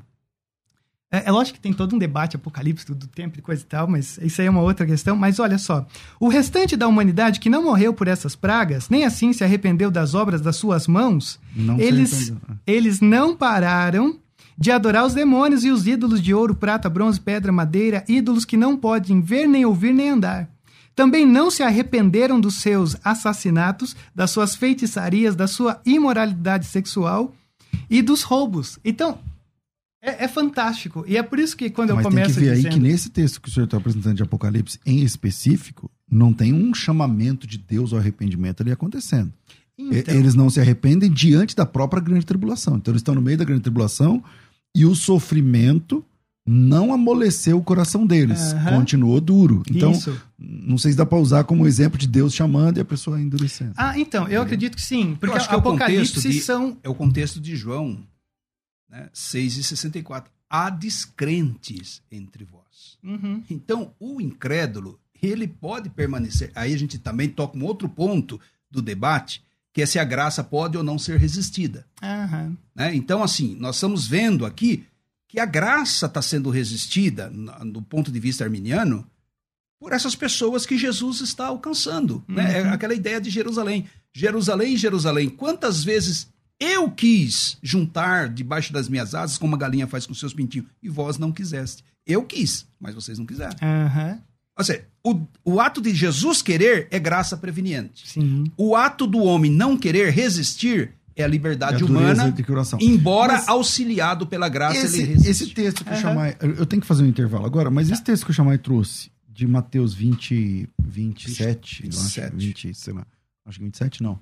É, 1.10 1.24
é, 1.26 1.30
lógico 1.30 1.56
que 1.56 1.62
tem 1.62 1.72
todo 1.72 1.96
um 1.96 1.98
debate 1.98 2.36
apocalíptico 2.36 2.94
do 2.94 3.06
tempo 3.06 3.38
e 3.38 3.42
coisa 3.42 3.62
e 3.62 3.64
tal, 3.64 3.88
mas 3.88 4.18
isso 4.22 4.40
aí 4.40 4.46
é 4.46 4.50
uma 4.50 4.60
outra 4.60 4.84
questão. 4.84 5.16
Mas 5.16 5.38
olha 5.38 5.56
só, 5.56 5.86
o 6.20 6.28
restante 6.28 6.76
da 6.76 6.86
humanidade 6.86 7.40
que 7.40 7.48
não 7.48 7.64
morreu 7.64 7.94
por 7.94 8.08
essas 8.08 8.36
pragas, 8.36 8.90
nem 8.90 9.04
assim 9.04 9.32
se 9.32 9.42
arrependeu 9.42 9.90
das 9.90 10.14
obras 10.14 10.40
das 10.40 10.56
suas 10.56 10.86
mãos, 10.86 11.40
não 11.56 11.80
eles, 11.80 12.32
eles 12.66 13.00
não 13.00 13.34
pararam 13.34 14.18
de 14.56 14.70
adorar 14.70 15.06
os 15.06 15.14
demônios 15.14 15.64
e 15.64 15.70
os 15.70 15.86
ídolos 15.86 16.20
de 16.20 16.34
ouro, 16.34 16.54
prata, 16.54 16.90
bronze, 16.90 17.20
pedra, 17.20 17.52
madeira, 17.52 18.04
ídolos 18.08 18.44
que 18.44 18.56
não 18.56 18.76
podem 18.76 19.20
ver, 19.20 19.46
nem 19.46 19.64
ouvir, 19.64 19.94
nem 19.94 20.10
andar. 20.10 20.50
Também 20.94 21.24
não 21.24 21.48
se 21.48 21.62
arrependeram 21.62 22.40
dos 22.40 22.56
seus 22.56 22.96
assassinatos, 23.04 23.94
das 24.12 24.32
suas 24.32 24.56
feitiçarias, 24.56 25.36
da 25.36 25.46
sua 25.46 25.80
imoralidade 25.86 26.66
sexual 26.66 27.32
e 27.88 28.02
dos 28.02 28.24
roubos. 28.24 28.80
Então, 28.84 29.20
é, 30.00 30.24
é, 30.24 30.28
fantástico. 30.28 31.04
E 31.06 31.16
é 31.16 31.22
por 31.22 31.38
isso 31.38 31.56
que 31.56 31.70
quando 31.70 31.94
Mas 31.94 32.04
eu 32.04 32.10
começo. 32.10 32.28
Mas 32.28 32.36
tem 32.36 32.44
que 32.44 32.50
ver 32.50 32.56
dizendo... 32.56 32.72
aí 32.72 32.80
que 32.80 32.88
nesse 32.88 33.10
texto 33.10 33.40
que 33.40 33.48
o 33.48 33.52
senhor 33.52 33.64
está 33.64 33.76
apresentando 33.76 34.16
de 34.16 34.22
Apocalipse, 34.22 34.78
em 34.86 35.02
específico, 35.02 35.90
não 36.10 36.32
tem 36.32 36.52
um 36.52 36.72
chamamento 36.72 37.46
de 37.46 37.58
Deus 37.58 37.92
ao 37.92 37.98
arrependimento 37.98 38.62
ali 38.62 38.70
acontecendo. 38.70 39.32
Então... 39.78 40.14
Eles 40.14 40.34
não 40.34 40.50
se 40.50 40.60
arrependem 40.60 41.10
diante 41.10 41.54
da 41.54 41.64
própria 41.64 42.02
grande 42.02 42.26
tribulação. 42.26 42.76
Então 42.76 42.92
eles 42.92 43.00
estão 43.00 43.14
no 43.14 43.22
meio 43.22 43.38
da 43.38 43.44
grande 43.44 43.62
tribulação 43.62 44.22
e 44.74 44.84
o 44.84 44.94
sofrimento 44.94 46.04
não 46.50 46.94
amoleceu 46.94 47.58
o 47.58 47.62
coração 47.62 48.06
deles, 48.06 48.54
uhum. 48.54 48.78
continuou 48.78 49.20
duro. 49.20 49.62
Então, 49.70 49.92
Isso. 49.92 50.18
não 50.38 50.78
sei 50.78 50.92
se 50.92 50.96
dá 50.96 51.04
para 51.04 51.18
usar 51.18 51.44
como 51.44 51.66
exemplo 51.66 51.98
de 51.98 52.08
Deus 52.08 52.32
chamando 52.32 52.78
e 52.78 52.80
a 52.80 52.84
pessoa 52.86 53.20
endurecendo. 53.20 53.72
Ah, 53.76 53.98
então, 53.98 54.26
eu 54.28 54.40
acredito 54.40 54.74
que 54.74 54.82
sim, 54.82 55.14
porque 55.14 55.34
eu 55.34 55.36
acho 55.36 55.46
que 55.46 55.54
é 55.54 55.58
Apocalipse 55.58 56.26
de, 56.26 56.40
são... 56.40 56.78
É 56.82 56.88
o 56.88 56.94
contexto 56.94 57.38
de 57.38 57.54
João 57.54 57.98
né, 58.88 59.08
6 59.12 59.58
e 59.58 59.62
64. 59.62 60.32
Há 60.48 60.70
descrentes 60.70 62.02
entre 62.10 62.44
vós. 62.44 62.98
Uhum. 63.02 63.42
Então, 63.50 63.94
o 63.98 64.20
incrédulo, 64.20 64.98
ele 65.20 65.46
pode 65.46 65.90
permanecer. 65.90 66.50
Aí 66.54 66.72
a 66.72 66.78
gente 66.78 66.98
também 66.98 67.28
toca 67.28 67.58
um 67.58 67.64
outro 67.64 67.88
ponto 67.88 68.40
do 68.70 68.80
debate, 68.80 69.42
que 69.72 69.82
é 69.82 69.86
se 69.86 69.98
a 69.98 70.04
graça 70.04 70.42
pode 70.42 70.76
ou 70.76 70.82
não 70.82 70.98
ser 70.98 71.18
resistida. 71.18 71.86
Uhum. 72.02 72.56
Né? 72.74 72.94
Então, 72.94 73.22
assim, 73.22 73.54
nós 73.56 73.76
estamos 73.76 74.06
vendo 74.06 74.46
aqui 74.46 74.84
que 75.28 75.38
a 75.38 75.44
graça 75.44 76.06
está 76.06 76.22
sendo 76.22 76.48
resistida, 76.48 77.30
do 77.66 77.82
ponto 77.82 78.10
de 78.10 78.18
vista 78.18 78.44
arminiano, 78.44 79.06
por 79.78 79.92
essas 79.92 80.16
pessoas 80.16 80.66
que 80.66 80.78
Jesus 80.78 81.20
está 81.20 81.46
alcançando. 81.46 82.24
Uhum. 82.28 82.34
Né? 82.34 82.60
É 82.60 82.62
uhum. 82.62 82.72
aquela 82.72 82.94
ideia 82.94 83.20
de 83.20 83.30
Jerusalém. 83.30 83.86
Jerusalém, 84.12 84.76
Jerusalém, 84.76 85.28
quantas 85.28 85.84
vezes 85.84 86.28
eu 86.60 86.90
quis 86.90 87.56
juntar 87.62 88.28
debaixo 88.28 88.72
das 88.72 88.88
minhas 88.88 89.14
asas, 89.14 89.38
como 89.38 89.54
a 89.54 89.58
galinha 89.58 89.86
faz 89.86 90.06
com 90.06 90.14
seus 90.14 90.34
pintinhos, 90.34 90.66
e 90.82 90.88
vós 90.88 91.18
não 91.18 91.30
quiseste. 91.30 91.84
Eu 92.06 92.24
quis, 92.24 92.66
mas 92.80 92.94
vocês 92.94 93.18
não 93.18 93.26
quiseram. 93.26 93.56
Uhum. 93.62 94.18
Ou 94.56 94.64
seja, 94.64 94.84
o, 95.04 95.20
o 95.44 95.60
ato 95.60 95.80
de 95.80 95.94
Jesus 95.94 96.42
querer 96.42 96.88
é 96.90 96.98
graça 96.98 97.36
preveniente. 97.36 98.08
Sim. 98.08 98.44
O 98.56 98.74
ato 98.74 99.06
do 99.06 99.18
homem 99.18 99.50
não 99.50 99.76
querer 99.76 100.10
resistir 100.10 100.92
é 101.14 101.22
a 101.22 101.28
liberdade 101.28 101.82
é 101.82 101.86
a 101.86 101.88
humana, 101.88 102.34
embora 102.80 103.34
mas 103.34 103.48
auxiliado 103.48 104.26
pela 104.26 104.48
graça 104.48 104.78
esse, 104.78 105.02
ele 105.02 105.28
Esse 105.28 105.46
texto 105.48 105.84
que 105.84 105.90
uhum. 105.90 105.96
eu 105.96 106.00
chamai, 106.00 106.36
eu 106.40 106.66
tenho 106.66 106.80
que 106.80 106.86
fazer 106.86 107.02
um 107.02 107.06
intervalo 107.06 107.44
agora, 107.44 107.70
mas 107.70 107.90
esse 107.90 108.02
texto 108.02 108.24
que 108.24 108.30
o 108.30 108.34
chamai 108.34 108.56
trouxe 108.56 109.10
de 109.28 109.46
Mateus 109.46 109.94
20, 109.94 110.68
27, 110.80 111.82
27. 111.82 112.26
Acho, 112.26 112.36
20, 112.36 112.74
sei 112.74 112.92
lá, 112.94 113.06
acho 113.46 113.58
que 113.58 113.64
27 113.64 114.02
não. 114.02 114.18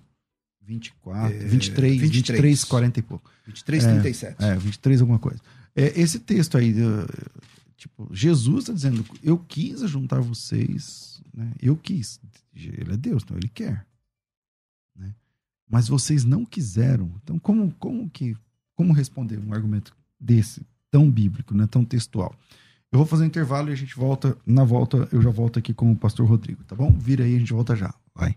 24, 0.67 1.35
é, 1.35 1.39
23, 1.39 2.01
23, 2.01 2.01
23, 2.01 2.65
40 2.65 2.99
e 2.99 3.03
pouco. 3.03 3.31
23, 3.47 3.85
é, 3.85 3.93
37. 3.93 4.45
É, 4.45 4.57
23 4.57 5.01
alguma 5.01 5.19
coisa. 5.19 5.41
É, 5.75 6.01
esse 6.01 6.19
texto 6.19 6.59
aí, 6.59 6.75
tipo, 7.77 8.09
Jesus 8.13 8.61
está 8.61 8.73
dizendo, 8.73 9.05
eu 9.23 9.39
quis 9.39 9.81
juntar 9.83 10.21
vocês, 10.21 11.21
né? 11.33 11.53
Eu 11.61 11.77
quis. 11.77 12.19
Ele 12.55 12.95
é 12.95 12.97
Deus, 12.97 13.23
então 13.23 13.37
ele 13.37 13.49
quer 13.49 13.87
mas 15.69 15.89
vocês 15.89 16.25
não 16.25 16.45
quiseram. 16.45 17.13
Então, 17.23 17.39
como, 17.39 17.73
como 17.79 18.09
que 18.09 18.37
como 18.75 18.93
responder 18.93 19.39
um 19.39 19.53
argumento 19.53 19.97
desse, 20.21 20.65
tão 20.91 21.11
bíblico, 21.11 21.55
né, 21.55 21.67
tão 21.67 21.85
textual? 21.85 22.35
Eu 22.93 22.99
vou 22.99 23.07
fazer 23.07 23.25
um 23.25 23.27
intervalo 23.27 23.69
e 23.69 23.73
a 23.73 23.77
gente 23.77 23.97
volta. 23.97 24.37
Na 24.47 24.65
volta, 24.65 25.09
eu 25.11 25.21
já 25.21 25.31
volto 25.31 25.59
aqui 25.59 25.75
com 25.75 25.91
o 25.91 25.97
pastor 25.97 26.27
Rodrigo, 26.27 26.63
tá 26.65 26.77
bom? 26.77 26.93
Vira 26.93 27.25
aí, 27.25 27.35
a 27.35 27.39
gente 27.39 27.53
volta 27.53 27.75
já. 27.75 27.93
Vai. 28.15 28.37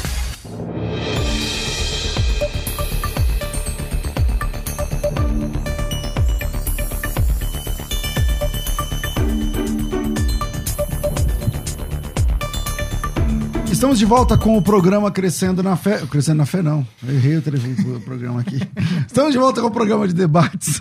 Estamos 13.81 13.97
de 13.97 14.05
volta 14.05 14.37
com 14.37 14.55
o 14.55 14.61
programa 14.61 15.09
Crescendo 15.09 15.63
na 15.63 15.75
Fé. 15.75 16.05
Crescendo 16.05 16.37
na 16.37 16.45
Fé, 16.45 16.61
não. 16.61 16.87
Eu 17.01 17.15
errei 17.15 17.37
o, 17.37 17.99
programa 18.01 18.39
aqui. 18.39 18.59
Estamos 19.07 19.31
de 19.31 19.39
volta 19.39 19.59
com 19.59 19.65
o 19.65 19.71
programa 19.71 20.07
de 20.07 20.13
debates. 20.13 20.79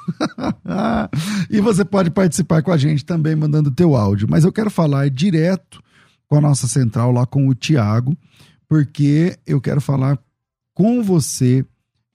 e 1.48 1.62
você 1.62 1.82
pode 1.82 2.10
participar 2.10 2.62
com 2.62 2.70
a 2.70 2.76
gente 2.76 3.02
também 3.02 3.34
mandando 3.34 3.70
teu 3.70 3.96
áudio. 3.96 4.28
Mas 4.28 4.44
eu 4.44 4.52
quero 4.52 4.70
falar 4.70 5.08
direto 5.08 5.82
com 6.28 6.36
a 6.36 6.42
nossa 6.42 6.68
central 6.68 7.10
lá 7.10 7.24
com 7.24 7.48
o 7.48 7.54
Tiago, 7.54 8.14
porque 8.68 9.34
eu 9.46 9.62
quero 9.62 9.80
falar 9.80 10.18
com 10.74 11.02
você 11.02 11.64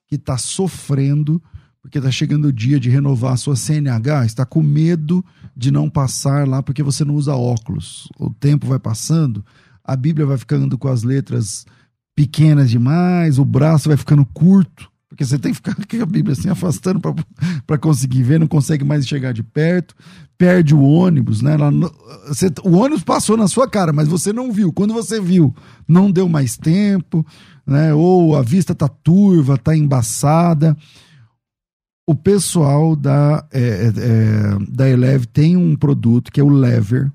que 0.07 0.17
está 0.17 0.37
sofrendo, 0.37 1.41
porque 1.81 1.97
está 1.97 2.11
chegando 2.11 2.49
o 2.49 2.53
dia 2.53 2.79
de 2.79 2.91
renovar 2.91 3.33
a 3.33 3.37
sua 3.37 3.55
CNH, 3.55 4.27
está 4.27 4.45
com 4.45 4.61
medo 4.61 5.25
de 5.57 5.71
não 5.71 5.89
passar 5.89 6.47
lá 6.47 6.61
porque 6.61 6.83
você 6.83 7.03
não 7.03 7.15
usa 7.15 7.35
óculos. 7.35 8.07
O 8.19 8.29
tempo 8.29 8.67
vai 8.67 8.77
passando 8.77 9.43
a 9.85 9.95
Bíblia 9.95 10.25
vai 10.25 10.37
ficando 10.37 10.77
com 10.77 10.87
as 10.87 11.03
letras 11.03 11.65
pequenas 12.15 12.69
demais, 12.69 13.37
o 13.37 13.45
braço 13.45 13.89
vai 13.89 13.97
ficando 13.97 14.25
curto, 14.25 14.89
porque 15.07 15.23
você 15.23 15.37
tem 15.37 15.51
que 15.51 15.57
ficar 15.57 15.75
com 15.85 16.01
a 16.01 16.05
Bíblia 16.05 16.33
assim 16.33 16.49
afastando 16.49 16.99
para 17.67 17.77
conseguir 17.77 18.23
ver, 18.23 18.39
não 18.39 18.47
consegue 18.47 18.83
mais 18.83 19.07
chegar 19.07 19.31
de 19.31 19.43
perto, 19.43 19.93
perde 20.37 20.73
o 20.73 20.81
ônibus, 20.81 21.41
né? 21.41 21.55
você, 22.27 22.47
o 22.63 22.71
ônibus 22.71 23.03
passou 23.03 23.37
na 23.37 23.47
sua 23.47 23.69
cara, 23.69 23.93
mas 23.93 24.07
você 24.07 24.33
não 24.33 24.51
viu. 24.51 24.73
Quando 24.73 24.93
você 24.93 25.21
viu, 25.21 25.55
não 25.87 26.11
deu 26.11 26.27
mais 26.27 26.57
tempo, 26.57 27.25
né? 27.65 27.93
Ou 27.93 28.35
a 28.35 28.41
vista 28.41 28.75
tá 28.75 28.87
turva, 28.87 29.57
tá 29.57 29.75
embaçada. 29.75 30.75
O 32.07 32.13
pessoal 32.13 32.95
da, 32.95 33.47
é, 33.51 33.59
é, 33.59 33.87
é 33.87 34.57
da 34.69 34.89
Eleve 34.89 35.25
tem 35.25 35.55
um 35.55 35.75
produto 35.75 36.31
que 36.31 36.39
é 36.39 36.43
o 36.43 36.49
Lever. 36.49 37.11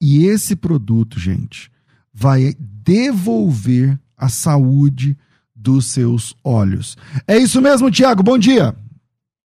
E 0.00 0.24
esse 0.24 0.56
produto, 0.56 1.20
gente, 1.20 1.71
vai 2.12 2.54
devolver 2.58 3.98
a 4.16 4.28
saúde 4.28 5.16
dos 5.54 5.86
seus 5.86 6.34
olhos. 6.44 6.96
É 7.26 7.36
isso 7.36 7.60
mesmo, 7.62 7.90
Tiago. 7.90 8.22
Bom 8.22 8.36
dia. 8.38 8.74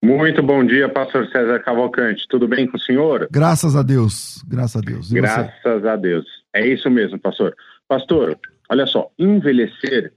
Muito 0.03 0.43
bom 0.43 0.63
dia, 0.63 0.87
pastor 0.87 1.27
César 1.27 1.59
Cavalcante. 1.59 2.27
Tudo 2.29 2.47
bem 2.47 2.67
com 2.67 2.77
o 2.77 2.79
senhor? 2.79 3.27
Graças 3.31 3.75
a 3.75 3.81
Deus. 3.81 4.43
Graças 4.47 4.75
a 4.75 4.81
Deus. 4.81 5.11
E 5.11 5.15
Graças 5.15 5.51
você? 5.63 5.87
a 5.87 5.95
Deus. 5.95 6.25
É 6.53 6.65
isso 6.65 6.89
mesmo, 6.89 7.19
pastor. 7.19 7.55
Pastor, 7.87 8.37
olha 8.69 8.85
só, 8.85 9.09
envelhecer 9.17 10.13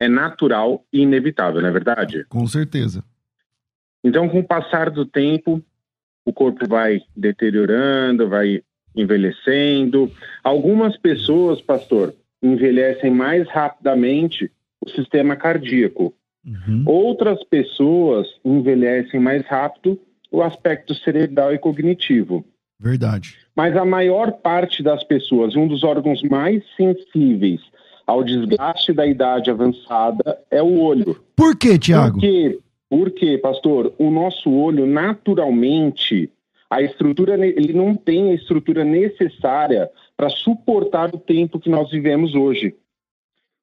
é 0.00 0.08
natural 0.08 0.84
e 0.92 1.00
inevitável, 1.00 1.60
não 1.60 1.68
é 1.68 1.72
verdade? 1.72 2.24
Com 2.28 2.46
certeza. 2.46 3.04
Então, 4.02 4.28
com 4.28 4.38
o 4.38 4.44
passar 4.44 4.90
do 4.90 5.04
tempo, 5.04 5.62
o 6.24 6.32
corpo 6.32 6.66
vai 6.68 7.00
deteriorando, 7.16 8.28
vai 8.28 8.62
envelhecendo. 9.00 10.10
Algumas 10.42 10.96
pessoas, 10.96 11.60
pastor, 11.60 12.14
envelhecem 12.42 13.10
mais 13.10 13.48
rapidamente 13.48 14.50
o 14.80 14.88
sistema 14.90 15.36
cardíaco. 15.36 16.14
Uhum. 16.46 16.84
Outras 16.86 17.42
pessoas 17.44 18.26
envelhecem 18.44 19.20
mais 19.20 19.44
rápido 19.46 19.98
o 20.30 20.42
aspecto 20.42 20.94
cerebral 20.94 21.52
e 21.54 21.58
cognitivo. 21.58 22.44
Verdade. 22.78 23.36
Mas 23.56 23.76
a 23.76 23.84
maior 23.84 24.32
parte 24.32 24.82
das 24.82 25.02
pessoas, 25.02 25.56
um 25.56 25.66
dos 25.66 25.82
órgãos 25.82 26.22
mais 26.22 26.62
sensíveis 26.76 27.60
ao 28.06 28.22
desgaste 28.22 28.92
da 28.92 29.06
idade 29.06 29.50
avançada 29.50 30.38
é 30.50 30.62
o 30.62 30.80
olho. 30.80 31.20
Por 31.36 31.56
quê, 31.56 31.78
Tiago? 31.78 32.14
Por 32.14 32.20
quê? 32.20 32.58
Porque, 32.88 33.36
pastor, 33.36 33.92
o 33.98 34.10
nosso 34.10 34.50
olho 34.50 34.86
naturalmente, 34.86 36.30
a 36.70 36.82
estrutura, 36.82 37.34
ele 37.34 37.72
não 37.72 37.96
tem 37.96 38.30
a 38.30 38.34
estrutura 38.34 38.84
necessária 38.84 39.90
para 40.16 40.28
suportar 40.28 41.14
o 41.14 41.18
tempo 41.18 41.58
que 41.58 41.70
nós 41.70 41.90
vivemos 41.90 42.34
hoje. 42.34 42.74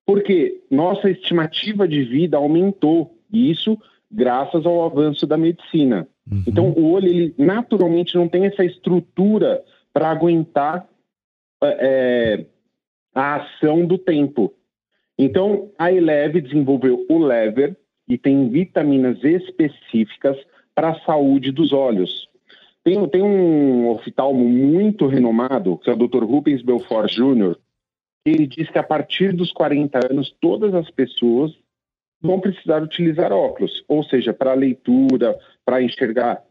Porque 0.05 0.63
nossa 0.71 1.09
estimativa 1.09 1.87
de 1.87 2.03
vida 2.03 2.37
aumentou, 2.37 3.15
e 3.31 3.51
isso 3.51 3.77
graças 4.11 4.65
ao 4.65 4.83
avanço 4.83 5.27
da 5.27 5.37
medicina. 5.37 6.07
Uhum. 6.29 6.43
Então, 6.47 6.69
o 6.71 6.91
olho, 6.91 7.07
ele 7.07 7.35
naturalmente 7.37 8.15
não 8.15 8.27
tem 8.27 8.45
essa 8.45 8.63
estrutura 8.63 9.63
para 9.93 10.09
aguentar 10.09 10.87
é, 11.61 12.45
a 13.13 13.35
ação 13.35 13.85
do 13.85 13.97
tempo. 13.97 14.53
Então, 15.17 15.71
a 15.77 15.91
Eleve 15.91 16.41
desenvolveu 16.41 17.05
o 17.09 17.17
lever 17.17 17.77
e 18.07 18.17
tem 18.17 18.49
vitaminas 18.49 19.23
específicas 19.23 20.37
para 20.73 20.89
a 20.89 20.99
saúde 21.01 21.51
dos 21.51 21.71
olhos. 21.71 22.27
Tem, 22.85 23.09
tem 23.09 23.23
um 23.23 23.89
oftalmo 23.89 24.47
muito 24.47 25.07
renomado, 25.07 25.75
que 25.79 25.89
é 25.89 25.93
o 25.93 25.97
Dr. 25.97 26.23
Rubens 26.23 26.61
Belfort 26.61 27.11
Jr., 27.11 27.57
ele 28.23 28.45
diz 28.45 28.69
que 28.69 28.77
a 28.77 28.83
partir 28.83 29.33
dos 29.33 29.51
40 29.51 30.11
anos, 30.11 30.35
todas 30.39 30.73
as 30.73 30.89
pessoas 30.91 31.51
vão 32.21 32.39
precisar 32.39 32.81
utilizar 32.81 33.31
óculos, 33.31 33.83
ou 33.87 34.03
seja, 34.03 34.33
para 34.33 34.53
leitura, 34.53 35.37
para 35.63 35.81
enxergar 35.81 36.43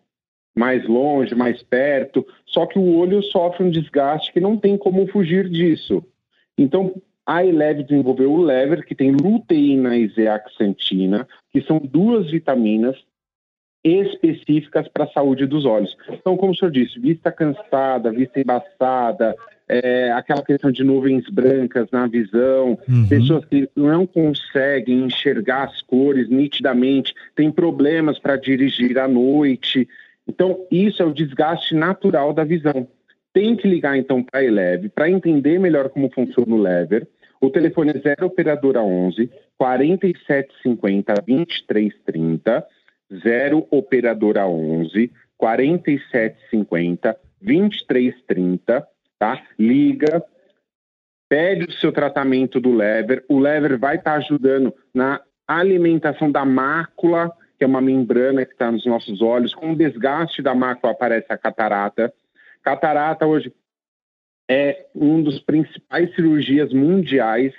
mais 0.57 0.87
longe, 0.89 1.35
mais 1.35 1.62
perto. 1.62 2.26
Só 2.47 2.66
que 2.66 2.78
o 2.78 2.97
olho 2.97 3.22
sofre 3.22 3.64
um 3.64 3.70
desgaste 3.70 4.32
que 4.32 4.41
não 4.41 4.57
tem 4.57 4.76
como 4.76 5.07
fugir 5.09 5.49
disso. 5.49 6.05
Então, 6.57 6.95
a 7.26 7.45
Eleve 7.45 7.85
desenvolveu 7.85 8.32
o 8.32 8.43
lever, 8.43 8.85
que 8.85 8.95
tem 8.95 9.11
luteína 9.11 9.97
e 9.97 10.09
zeaxantina, 10.09 11.26
que 11.53 11.61
são 11.62 11.78
duas 11.78 12.30
vitaminas 12.30 12.97
específicas 13.85 14.89
para 14.89 15.05
a 15.05 15.12
saúde 15.12 15.47
dos 15.47 15.66
olhos. 15.66 15.95
Então, 16.09 16.37
como 16.37 16.53
o 16.53 16.57
senhor 16.57 16.70
disse, 16.70 16.99
vista 16.99 17.30
cansada, 17.30 18.11
vista 18.11 18.41
embaçada, 18.41 19.37
é, 19.68 20.11
aquela 20.12 20.43
questão 20.43 20.70
de 20.72 20.82
nuvens 20.82 21.28
brancas 21.28 21.89
na 21.93 22.07
visão, 22.07 22.78
uhum. 22.89 23.09
pessoas 23.09 23.45
que 23.45 23.68
não 23.76 24.07
conseguem 24.07 25.05
enxergar 25.05 25.64
as 25.64 25.82
cores 25.82 26.28
nitidamente, 26.28 27.14
têm 27.37 27.51
problemas 27.51 28.18
para 28.18 28.37
dirigir 28.37 28.99
à 28.99 29.07
noite. 29.07 29.87
Então, 30.26 30.66
isso 30.70 31.03
é 31.03 31.07
o 31.07 31.12
desgaste 31.12 31.74
natural 31.74 32.32
da 32.32 32.45
visão. 32.45 32.89
Tem 33.32 33.57
que 33.57 33.68
ligar 33.68 33.99
então 33.99 34.22
para 34.22 34.41
a 34.41 34.45
Eleve 34.45 34.89
para 34.89 35.11
entender 35.11 35.59
melhor 35.59 35.89
como 35.91 36.11
funciona 36.11 36.55
o 36.55 36.61
lever. 36.61 37.07
O 37.41 37.51
telefone 37.51 37.91
é 37.91 37.99
0 37.99 38.26
operadora 38.26 38.80
11 38.80 39.28
4750 39.59 41.14
2330 41.26 42.64
0 43.22 43.66
operadora 43.70 44.46
11 44.46 45.10
4750 45.36 47.16
2330, 47.40 48.86
tá? 49.18 49.42
Liga, 49.58 50.24
pede 51.28 51.66
o 51.66 51.72
seu 51.72 51.92
tratamento 51.92 52.60
do 52.60 52.72
lever. 52.72 53.24
O 53.28 53.38
lever 53.38 53.78
vai 53.78 53.96
estar 53.96 54.12
tá 54.12 54.16
ajudando 54.16 54.74
na 54.94 55.20
alimentação 55.46 56.30
da 56.30 56.44
mácula, 56.44 57.30
que 57.58 57.64
é 57.64 57.66
uma 57.66 57.80
membrana 57.80 58.46
que 58.46 58.52
está 58.52 58.72
nos 58.72 58.86
nossos 58.86 59.20
olhos. 59.20 59.54
Com 59.54 59.72
o 59.72 59.76
desgaste 59.76 60.42
da 60.42 60.54
mácula 60.54 60.92
aparece 60.92 61.26
a 61.30 61.38
catarata. 61.38 62.12
Catarata 62.62 63.26
hoje 63.26 63.52
é 64.48 64.86
um 64.94 65.22
dos 65.22 65.38
principais 65.40 66.14
cirurgias 66.14 66.72
mundiais 66.72 67.52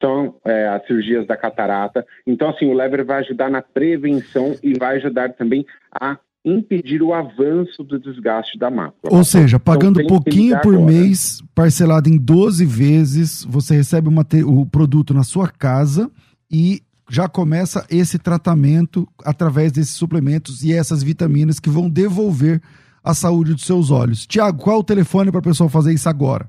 são 0.00 0.36
é, 0.44 0.68
as 0.68 0.86
cirurgias 0.86 1.26
da 1.26 1.36
catarata. 1.36 2.06
Então, 2.26 2.48
assim, 2.48 2.66
o 2.66 2.74
lever 2.74 3.04
vai 3.04 3.20
ajudar 3.20 3.50
na 3.50 3.62
prevenção 3.62 4.54
e 4.62 4.78
vai 4.78 4.96
ajudar 4.96 5.32
também 5.34 5.66
a 5.92 6.18
impedir 6.44 7.02
o 7.02 7.12
avanço 7.12 7.82
do 7.82 7.98
desgaste 7.98 8.58
da 8.58 8.70
mácula. 8.70 9.16
Ou 9.16 9.24
seja, 9.24 9.56
então, 9.56 9.60
pagando 9.74 10.00
então, 10.00 10.16
pouquinho 10.16 10.58
por 10.60 10.74
agora. 10.74 10.92
mês, 10.92 11.42
parcelado 11.54 12.08
em 12.08 12.16
12 12.16 12.64
vezes, 12.64 13.44
você 13.44 13.74
recebe 13.74 14.08
o 14.44 14.66
produto 14.66 15.12
na 15.12 15.24
sua 15.24 15.48
casa 15.48 16.10
e 16.50 16.80
já 17.10 17.28
começa 17.28 17.86
esse 17.90 18.18
tratamento 18.18 19.06
através 19.24 19.72
desses 19.72 19.94
suplementos 19.94 20.62
e 20.62 20.72
essas 20.72 21.02
vitaminas 21.02 21.58
que 21.58 21.70
vão 21.70 21.88
devolver 21.88 22.60
a 23.02 23.14
saúde 23.14 23.54
dos 23.54 23.64
seus 23.64 23.90
olhos. 23.90 24.26
Tiago, 24.26 24.62
qual 24.62 24.76
é 24.76 24.78
o 24.78 24.84
telefone 24.84 25.30
para 25.30 25.40
a 25.40 25.42
pessoa 25.42 25.68
fazer 25.68 25.92
isso 25.92 26.08
agora? 26.08 26.48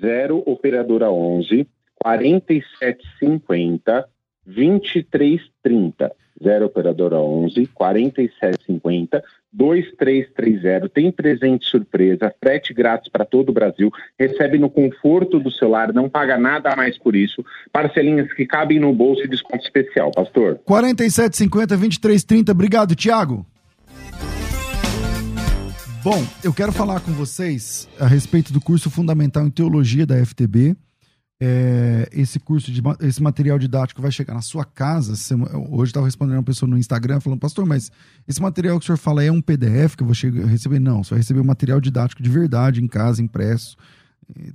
0 0.00 0.42
operadora 0.46 1.10
11 1.10 1.66
4750 2.02 4.08
2330. 4.46 6.12
0 6.42 6.66
operadora 6.66 7.16
11 7.16 7.66
4750 7.74 9.22
2330. 9.52 10.88
Tem 10.88 11.10
presente 11.10 11.68
surpresa, 11.68 12.32
frete 12.40 12.72
grátis 12.72 13.10
para 13.10 13.24
todo 13.24 13.50
o 13.50 13.52
Brasil. 13.52 13.90
Recebe 14.18 14.58
no 14.58 14.70
conforto 14.70 15.40
do 15.40 15.50
celular, 15.50 15.92
não 15.92 16.08
paga 16.08 16.38
nada 16.38 16.74
mais 16.76 16.98
por 16.98 17.16
isso. 17.16 17.44
Parcelinhas 17.72 18.32
que 18.32 18.46
cabem 18.46 18.78
no 18.78 18.92
bolso 18.92 19.24
e 19.24 19.28
desconto 19.28 19.64
especial, 19.64 20.10
pastor. 20.12 20.60
4750 20.64 21.76
2330. 21.76 22.52
Obrigado, 22.52 22.94
Tiago. 22.94 23.44
Bom, 26.04 26.24
eu 26.44 26.54
quero 26.54 26.72
falar 26.72 27.00
com 27.00 27.12
vocês 27.12 27.88
a 27.98 28.06
respeito 28.06 28.52
do 28.52 28.60
curso 28.60 28.88
Fundamental 28.88 29.44
em 29.44 29.50
Teologia 29.50 30.06
da 30.06 30.24
FTB 30.24 30.76
é, 31.40 32.08
esse 32.12 32.40
curso, 32.40 32.72
de, 32.72 32.82
esse 33.00 33.22
material 33.22 33.58
didático 33.58 34.02
vai 34.02 34.10
chegar 34.10 34.34
na 34.34 34.42
sua 34.42 34.64
casa. 34.64 35.12
Hoje 35.70 35.90
estava 35.90 36.06
respondendo 36.06 36.36
uma 36.36 36.42
pessoa 36.42 36.68
no 36.68 36.76
Instagram 36.76 37.20
falando, 37.20 37.38
pastor, 37.38 37.64
mas 37.64 37.92
esse 38.26 38.42
material 38.42 38.78
que 38.78 38.84
o 38.84 38.86
senhor 38.86 38.98
fala 38.98 39.22
é 39.22 39.30
um 39.30 39.40
PDF 39.40 39.94
que 39.96 40.02
eu 40.02 40.06
vou 40.06 40.14
chegar, 40.14 40.46
receber? 40.46 40.80
Não, 40.80 41.04
você 41.04 41.10
vai 41.10 41.18
receber 41.20 41.40
um 41.40 41.44
material 41.44 41.80
didático 41.80 42.22
de 42.22 42.28
verdade 42.30 42.82
em 42.82 42.88
casa, 42.88 43.22
impresso. 43.22 43.76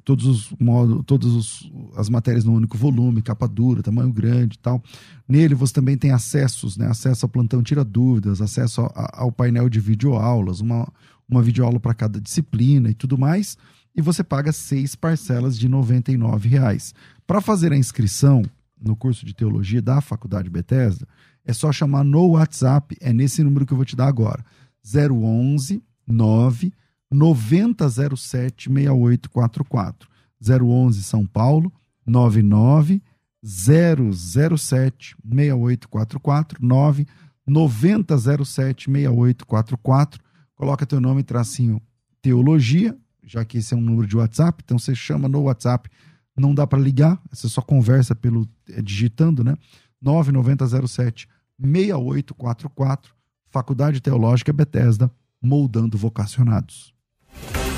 Todos 0.04 0.26
os 0.26 0.54
modos, 0.60 1.04
todas 1.08 1.72
as 1.96 2.08
matérias 2.08 2.44
no 2.44 2.54
único 2.54 2.78
volume, 2.78 3.24
capa 3.24 3.48
dura, 3.48 3.82
tamanho 3.82 4.12
grande 4.12 4.56
e 4.56 4.60
tal. 4.60 4.84
Nele 5.28 5.56
você 5.56 5.74
também 5.74 5.98
tem 5.98 6.12
acessos, 6.12 6.78
né? 6.78 6.88
Acesso 6.88 7.26
ao 7.26 7.30
plantão 7.30 7.64
tira 7.64 7.84
dúvidas, 7.84 8.40
acesso 8.40 8.82
ao, 8.82 8.92
ao 8.96 9.32
painel 9.32 9.70
de 9.70 9.80
videoaulas, 9.80 10.60
uma, 10.60 10.88
uma 11.28 11.42
videoaula 11.42 11.80
para 11.80 11.94
cada 11.96 12.22
disciplina 12.22 12.92
e 12.92 12.94
tudo 12.94 13.18
mais 13.18 13.58
e 13.96 14.02
você 14.02 14.24
paga 14.24 14.52
seis 14.52 14.96
parcelas 14.96 15.58
de 15.58 15.68
R$ 15.68 15.74
99,00. 15.74 16.94
Para 17.26 17.42
fazer 17.42 17.72
a 17.72 17.78
inscrição 17.78 18.44
no 18.82 18.96
curso 18.96 19.26
de 19.26 19.34
teologia 19.34 19.82
da 19.82 20.02
Faculdade 20.02 20.50
Bethesda, 20.50 21.08
é 21.46 21.54
só 21.54 21.72
chamar 21.72 22.04
no 22.04 22.32
WhatsApp, 22.32 22.98
é 23.00 23.14
nesse 23.14 23.44
número 23.44 23.66
que 23.66 23.74
eu 23.74 23.78
vou 23.78 23.86
te 23.86 23.96
dar 23.96 24.08
agora. 24.08 24.44
011 24.84 25.82
9 26.08 26.74
9007 27.12 28.70
6844. 28.70 30.10
011 30.42 31.04
São 31.04 31.26
Paulo 31.26 31.72
99 32.06 33.02
007 33.44 35.16
6844 35.24 36.60
9 36.62 37.08
9007 37.46 38.92
6844. 38.92 40.22
Coloca 40.56 40.86
teu 40.86 41.00
nome 41.00 41.24
tracinho 41.24 41.82
teologia 42.22 42.98
já 43.26 43.44
que 43.46 43.58
esse 43.58 43.74
é 43.74 43.78
um 43.78 43.82
número 43.82 44.08
de 44.08 44.18
WhatsApp, 44.18 44.62
então 44.64 44.78
você 44.78 44.94
chama 44.94 45.28
no 45.28 45.42
WhatsApp, 45.42 45.90
não 46.36 46.54
dá 46.54 46.66
para 46.66 46.80
ligar, 46.80 47.22
você 47.32 47.48
só 47.48 47.62
conversa 47.62 48.16
pelo 48.16 48.48
é, 48.70 48.82
digitando, 48.82 49.44
né? 49.44 49.56
9907 50.02 51.28
6844, 51.60 53.14
Faculdade 53.50 54.02
Teológica 54.02 54.52
Bethesda, 54.52 55.12
moldando 55.42 55.98
vocacionados. 55.98 56.94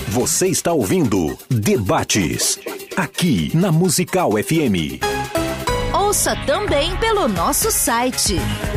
Você 0.08 0.48
está 0.48 0.72
ouvindo 0.72 1.38
Debates 1.50 2.58
aqui 2.96 3.56
na 3.56 3.72
Musical 3.72 4.32
FM. 4.32 5.04
Ouça 5.94 6.36
também 6.46 6.96
pelo 6.98 7.28
nosso 7.28 7.72
site 7.72 8.36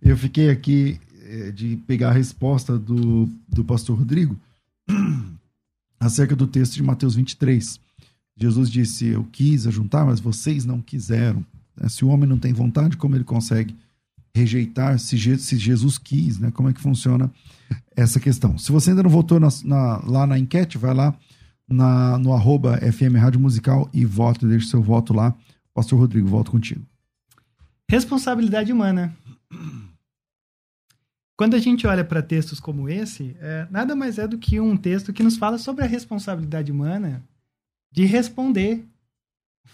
eu 0.03 0.15
fiquei 0.19 0.51
aqui 0.51 1.01
é, 1.25 1.51
de 1.51 1.79
pegar 1.87 2.11
a 2.11 2.13
resposta 2.13 2.79
do, 2.79 3.27
do 3.49 3.65
pastor 3.65 3.97
Rodrigo 3.97 4.39
acerca 5.99 6.37
do 6.37 6.47
texto 6.47 6.75
de 6.75 6.83
Mateus 6.83 7.15
23. 7.15 7.81
Jesus 8.37 8.69
disse: 8.69 9.07
Eu 9.07 9.25
quis 9.33 9.67
ajuntar, 9.67 10.05
mas 10.05 10.21
vocês 10.21 10.67
não 10.67 10.83
quiseram. 10.83 11.43
Se 11.89 12.05
o 12.05 12.09
homem 12.09 12.29
não 12.29 12.39
tem 12.39 12.53
vontade, 12.53 12.99
como 12.99 13.17
ele 13.17 13.25
consegue 13.25 13.75
rejeitar 14.35 14.99
se, 14.99 15.17
Jesus 15.17 15.99
quis, 15.99 16.39
né? 16.39 16.51
Como 16.51 16.69
é 16.69 16.73
que 16.73 16.81
funciona 16.81 17.31
essa 17.97 18.21
questão? 18.21 18.57
Se 18.59 18.71
você 18.73 18.91
ainda 18.91 19.03
não 19.03 19.11
votou 19.11 19.41
na, 19.41 19.49
na, 19.65 19.97
lá 20.07 20.27
na 20.27 20.39
enquete, 20.39 20.79
vai 20.79 20.95
lá 20.95 21.15
na, 21.69 22.19
no 22.19 22.33
arroba 22.33 22.79
FM 22.79 23.17
Rádio 23.17 23.41
Musical 23.41 23.89
e 23.93 24.05
voto, 24.05 24.47
deixe 24.47 24.67
seu 24.67 24.83
voto 24.83 25.13
lá. 25.13 25.35
Pastor 25.73 25.99
Rodrigo, 25.99 26.29
volto 26.29 26.51
contigo. 26.51 26.85
Responsabilidade 27.89 28.73
humana. 28.73 29.17
Quando 31.37 31.55
a 31.55 31.59
gente 31.59 31.87
olha 31.87 32.05
para 32.05 32.23
textos 32.23 32.61
como 32.61 32.89
esse, 32.89 33.35
é, 33.41 33.67
nada 33.71 33.97
mais 33.97 34.19
é 34.19 34.29
do 34.29 34.37
que 34.37 34.61
um 34.61 34.77
texto 34.77 35.13
que 35.13 35.23
nos 35.23 35.37
fala 35.39 35.57
sobre 35.57 35.85
a 35.85 35.89
responsabilidade 35.89 36.71
humana 36.71 37.23
de 37.91 38.05
responder 38.05 38.85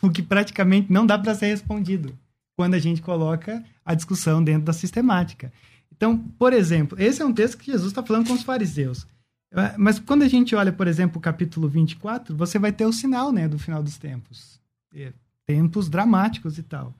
o 0.00 0.10
que 0.10 0.22
praticamente 0.22 0.92
não 0.92 1.04
dá 1.04 1.18
para 1.18 1.34
ser 1.34 1.46
respondido 1.46 2.16
quando 2.56 2.74
a 2.74 2.78
gente 2.78 3.02
coloca 3.02 3.64
a 3.86 3.94
discussão 3.94 4.42
dentro 4.42 4.64
da 4.64 4.72
sistemática. 4.72 5.52
Então, 5.96 6.18
por 6.38 6.52
exemplo, 6.52 7.00
esse 7.00 7.22
é 7.22 7.24
um 7.24 7.32
texto 7.32 7.56
que 7.56 7.70
Jesus 7.70 7.92
está 7.92 8.02
falando 8.02 8.26
com 8.26 8.34
os 8.34 8.42
fariseus. 8.42 9.06
É, 9.52 9.74
mas 9.78 9.98
quando 9.98 10.22
a 10.22 10.28
gente 10.28 10.54
olha, 10.54 10.72
por 10.72 10.86
exemplo, 10.88 11.18
o 11.18 11.22
capítulo 11.22 11.68
24, 11.68 12.36
você 12.36 12.58
vai 12.58 12.72
ter 12.72 12.84
o 12.84 12.92
sinal 12.92 13.32
né, 13.32 13.48
do 13.48 13.58
final 13.58 13.82
dos 13.82 13.96
tempos. 13.96 14.60
É, 14.94 15.12
tempos 15.46 15.88
dramáticos 15.88 16.58
e 16.58 16.62
tal. 16.62 16.92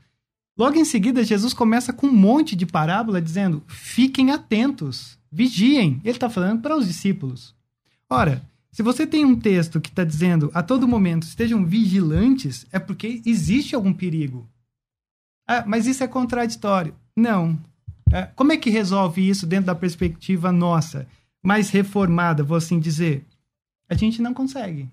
Logo 0.56 0.78
em 0.78 0.84
seguida, 0.84 1.24
Jesus 1.24 1.52
começa 1.52 1.92
com 1.92 2.06
um 2.06 2.16
monte 2.16 2.56
de 2.56 2.64
parábola 2.64 3.20
dizendo: 3.20 3.62
fiquem 3.66 4.30
atentos, 4.30 5.18
vigiem. 5.30 6.00
Ele 6.02 6.16
está 6.16 6.30
falando 6.30 6.62
para 6.62 6.76
os 6.76 6.86
discípulos. 6.86 7.54
Ora, 8.08 8.42
se 8.70 8.82
você 8.82 9.06
tem 9.06 9.24
um 9.24 9.38
texto 9.38 9.80
que 9.80 9.88
está 9.88 10.04
dizendo 10.04 10.50
a 10.54 10.62
todo 10.62 10.88
momento 10.88 11.24
estejam 11.24 11.66
vigilantes, 11.66 12.66
é 12.70 12.78
porque 12.78 13.20
existe 13.26 13.74
algum 13.74 13.92
perigo. 13.92 14.48
Ah, 15.46 15.64
mas 15.66 15.86
isso 15.86 16.02
é 16.02 16.08
contraditório. 16.08 16.94
Não. 17.16 17.58
É, 18.10 18.22
como 18.34 18.52
é 18.52 18.56
que 18.56 18.70
resolve 18.70 19.28
isso 19.28 19.46
dentro 19.46 19.66
da 19.66 19.74
perspectiva 19.74 20.52
nossa, 20.52 21.06
mais 21.42 21.70
reformada, 21.70 22.42
vou 22.42 22.56
assim 22.56 22.78
dizer? 22.78 23.24
A 23.88 23.94
gente 23.94 24.20
não 24.20 24.34
consegue. 24.34 24.88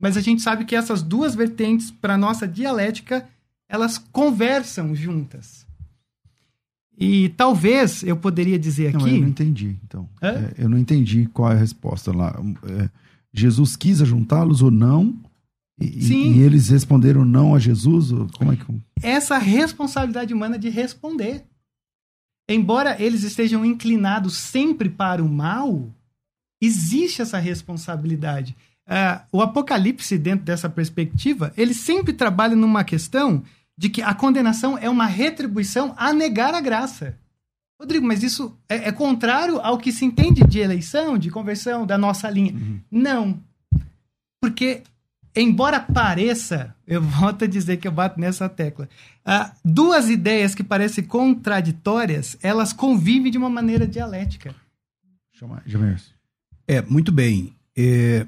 Mas 0.00 0.16
a 0.16 0.20
gente 0.20 0.42
sabe 0.42 0.64
que 0.64 0.74
essas 0.74 1.02
duas 1.02 1.34
vertentes, 1.34 1.90
para 1.90 2.18
nossa 2.18 2.48
dialética, 2.48 3.28
elas 3.68 3.98
conversam 3.98 4.94
juntas. 4.94 5.66
E 6.98 7.30
talvez 7.30 8.02
eu 8.02 8.16
poderia 8.16 8.58
dizer 8.58 8.88
aqui. 8.88 8.98
Não, 8.98 9.08
eu 9.08 9.20
não 9.20 9.28
entendi, 9.28 9.76
então. 9.84 10.08
É, 10.20 10.54
eu 10.58 10.68
não 10.68 10.78
entendi 10.78 11.26
qual 11.32 11.50
é 11.50 11.54
a 11.54 11.58
resposta 11.58 12.14
lá. 12.14 12.38
É, 12.64 12.90
Jesus 13.32 13.76
quis 13.76 13.98
juntá-los 13.98 14.60
ou 14.60 14.70
não? 14.70 15.14
E, 15.82 16.38
e 16.38 16.42
eles 16.42 16.68
responderam 16.68 17.24
não 17.24 17.54
a 17.54 17.58
Jesus? 17.58 18.10
Como 18.36 18.52
é 18.52 18.56
que. 18.56 18.64
Essa 19.02 19.38
responsabilidade 19.38 20.32
humana 20.32 20.58
de 20.58 20.68
responder. 20.68 21.44
Embora 22.48 23.00
eles 23.00 23.22
estejam 23.22 23.64
inclinados 23.64 24.36
sempre 24.36 24.88
para 24.88 25.22
o 25.22 25.28
mal, 25.28 25.90
existe 26.60 27.22
essa 27.22 27.38
responsabilidade. 27.38 28.56
Uh, 28.86 29.38
o 29.38 29.42
Apocalipse, 29.42 30.18
dentro 30.18 30.44
dessa 30.44 30.68
perspectiva, 30.68 31.52
ele 31.56 31.72
sempre 31.72 32.12
trabalha 32.12 32.56
numa 32.56 32.84
questão 32.84 33.42
de 33.76 33.88
que 33.88 34.02
a 34.02 34.14
condenação 34.14 34.76
é 34.76 34.90
uma 34.90 35.06
retribuição 35.06 35.94
a 35.96 36.12
negar 36.12 36.54
a 36.54 36.60
graça. 36.60 37.16
Rodrigo, 37.80 38.06
mas 38.06 38.22
isso 38.22 38.56
é, 38.68 38.88
é 38.88 38.92
contrário 38.92 39.58
ao 39.60 39.78
que 39.78 39.90
se 39.90 40.04
entende 40.04 40.44
de 40.44 40.60
eleição, 40.60 41.18
de 41.18 41.30
conversão, 41.30 41.86
da 41.86 41.98
nossa 41.98 42.30
linha. 42.30 42.52
Uhum. 42.52 42.80
Não. 42.90 43.42
Porque 44.40 44.82
embora 45.34 45.80
pareça, 45.80 46.74
eu 46.86 47.00
volto 47.02 47.44
a 47.44 47.48
dizer 47.48 47.78
que 47.78 47.88
eu 47.88 47.92
bato 47.92 48.20
nessa 48.20 48.48
tecla, 48.48 48.88
uh, 49.26 49.50
duas 49.64 50.08
ideias 50.08 50.54
que 50.54 50.64
parecem 50.64 51.04
contraditórias, 51.04 52.36
elas 52.42 52.72
convivem 52.72 53.30
de 53.30 53.38
uma 53.38 53.50
maneira 53.50 53.86
dialética. 53.86 54.54
Chama, 55.32 55.62
é, 56.66 56.80
muito 56.82 57.10
bem. 57.10 57.54
É, 57.76 58.26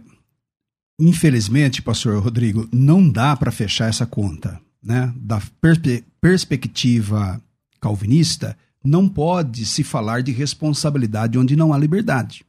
infelizmente, 0.98 1.82
pastor 1.82 2.22
Rodrigo, 2.22 2.68
não 2.72 3.08
dá 3.08 3.36
para 3.36 3.52
fechar 3.52 3.88
essa 3.88 4.06
conta. 4.06 4.60
Né? 4.82 5.12
Da 5.16 5.40
perspe 5.60 6.04
perspectiva 6.20 7.40
calvinista, 7.80 8.56
não 8.82 9.08
pode 9.08 9.66
se 9.66 9.84
falar 9.84 10.22
de 10.22 10.32
responsabilidade 10.32 11.38
onde 11.38 11.54
não 11.54 11.72
há 11.72 11.78
liberdade. 11.78 12.44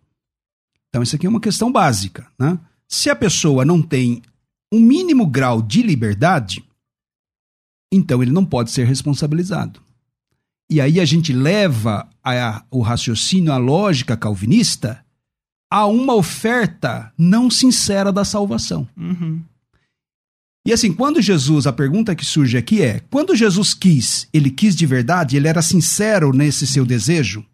Então, 0.89 1.03
isso 1.03 1.15
aqui 1.15 1.25
é 1.25 1.29
uma 1.29 1.41
questão 1.41 1.71
básica. 1.71 2.25
Né? 2.39 2.57
Se 2.87 3.09
a 3.09 3.15
pessoa 3.15 3.65
não 3.65 3.81
tem 3.81 4.21
um 4.71 4.79
mínimo 4.79 5.25
grau 5.25 5.61
de 5.61 5.81
liberdade, 5.81 6.63
então 7.91 8.21
ele 8.21 8.31
não 8.31 8.45
pode 8.45 8.71
ser 8.71 8.85
responsabilizado. 8.85 9.81
E 10.69 10.81
aí 10.81 10.99
a 10.99 11.05
gente 11.05 11.31
leva 11.31 12.09
a, 12.23 12.65
o 12.71 12.81
raciocínio, 12.81 13.53
a 13.53 13.57
lógica 13.57 14.17
calvinista, 14.17 15.05
a 15.71 15.85
uma 15.85 16.13
oferta 16.13 17.13
não 17.17 17.49
sincera 17.49 18.11
da 18.11 18.25
salvação. 18.25 18.87
Uhum. 18.97 19.41
E 20.65 20.73
assim, 20.73 20.91
quando 20.91 21.21
Jesus, 21.21 21.67
a 21.67 21.73
pergunta 21.73 22.15
que 22.15 22.25
surge 22.25 22.57
aqui 22.57 22.81
é: 22.81 22.99
quando 23.11 23.35
Jesus 23.35 23.73
quis, 23.73 24.27
ele 24.33 24.49
quis 24.49 24.75
de 24.75 24.85
verdade? 24.85 25.37
Ele 25.37 25.47
era 25.47 25.61
sincero 25.61 26.33
nesse 26.33 26.65
seu 26.65 26.83
desejo? 26.83 27.45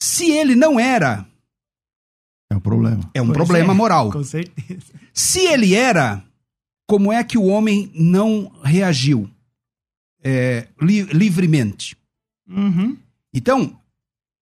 Se 0.00 0.30
ele 0.30 0.54
não 0.54 0.78
era, 0.78 1.26
é 2.50 2.56
um 2.56 2.60
problema. 2.60 3.10
É 3.14 3.22
um 3.22 3.26
pois 3.26 3.36
problema 3.36 3.72
é, 3.72 3.76
moral. 3.76 4.10
Com 4.10 4.24
certeza. 4.24 4.86
Se 5.12 5.40
ele 5.40 5.74
era, 5.74 6.24
como 6.86 7.12
é 7.12 7.22
que 7.22 7.36
o 7.36 7.44
homem 7.44 7.90
não 7.94 8.50
reagiu 8.62 9.28
é, 10.22 10.68
li 10.80 11.02
livremente? 11.02 11.96
Uhum. 12.48 12.96
Então, 13.32 13.78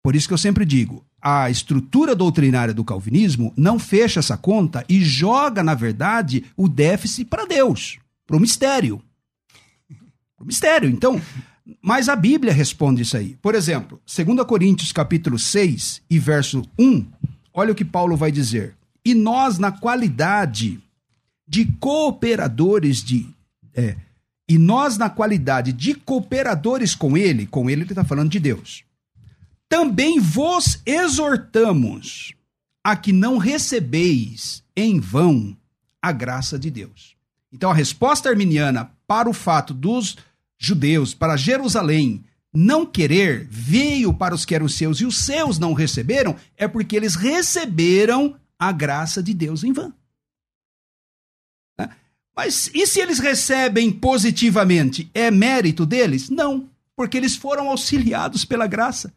por 0.03 0.15
isso 0.15 0.29
que 0.29 0.35
eu 0.35 0.39
sempre 0.39 0.65
digo: 0.65 1.05
a 1.21 1.51
estrutura 1.51 2.15
doutrinária 2.15 2.73
do 2.73 2.85
calvinismo 2.85 3.53
não 3.57 3.79
fecha 3.79 4.21
essa 4.21 4.37
conta 4.37 4.85
e 4.89 5.03
joga, 5.03 5.63
na 5.63 5.75
verdade, 5.75 6.45
o 6.57 6.69
déficit 6.69 7.25
para 7.25 7.47
Deus, 7.47 7.99
para 8.25 8.37
o 8.37 8.41
mistério. 8.41 9.03
Para 10.37 10.45
o 10.45 10.47
mistério. 10.47 10.89
Então, 10.89 11.21
mas 11.83 12.09
a 12.09 12.15
Bíblia 12.15 12.53
responde 12.53 13.03
isso 13.03 13.17
aí. 13.17 13.37
Por 13.43 13.57
exemplo, 13.57 14.01
2 14.07 14.47
Coríntios 14.47 14.93
capítulo 14.93 15.39
6 15.39 16.03
e 16.09 16.19
verso 16.19 16.63
1 16.79 17.05
Olha 17.59 17.73
o 17.73 17.75
que 17.75 17.87
Paulo 17.87 18.19
vai 18.19 18.31
dizer. 18.31 18.77
E 19.03 19.15
nós, 19.15 19.59
na 19.59 19.73
qualidade 19.73 20.79
de 21.49 21.65
cooperadores 21.81 23.03
de. 23.03 23.27
É, 23.75 23.97
e 24.47 24.59
nós, 24.59 24.99
na 24.99 25.09
qualidade 25.09 25.73
de 25.73 25.95
cooperadores 25.95 26.95
com 26.95 27.17
ele, 27.17 27.47
com 27.47 27.71
ele 27.71 27.81
ele 27.81 27.93
está 27.93 28.05
falando 28.05 28.29
de 28.29 28.39
Deus, 28.39 28.85
também 29.71 30.21
vos 30.21 30.83
exortamos 30.85 32.35
a 32.85 32.95
que 32.95 33.11
não 33.11 33.39
recebeis 33.39 34.63
em 34.77 35.01
vão 35.01 35.57
a 36.03 36.13
graça 36.13 36.59
de 36.59 36.71
Deus. 36.71 37.17
Então, 37.51 37.71
a 37.71 37.75
resposta 37.75 38.29
arminiana 38.29 38.91
para 39.07 39.31
o 39.31 39.33
fato 39.33 39.73
dos 39.73 40.19
judeus, 40.59 41.15
para 41.15 41.39
Jerusalém, 41.39 42.23
não 42.57 42.87
querer 42.87 43.47
veio 43.51 44.15
para 44.15 44.35
os 44.35 44.45
que 44.45 44.55
eram 44.55 44.69
seus 44.69 45.01
e 45.01 45.05
os 45.05 45.19
seus 45.19 45.59
não 45.59 45.73
receberam, 45.73 46.37
é 46.57 46.67
porque 46.67 46.97
eles 46.97 47.15
receberam 47.15 48.37
a 48.59 48.73
graça 48.73 49.23
de 49.23 49.35
Deus 49.35 49.63
em 49.63 49.73
vão. 49.73 49.93
Né? 51.79 51.91
Mas 52.35 52.71
e 52.75 52.87
se 52.87 53.01
eles 53.01 53.19
recebem 53.19 53.93
positivamente? 53.93 55.11
É 55.13 55.31
mérito 55.31 55.85
deles? 55.85 56.31
Não, 56.31 56.69
porque 56.97 57.17
eles 57.17 57.37
foram 57.37 57.69
auxiliados 57.69 58.45
pela 58.45 58.67
graça. 58.67 59.13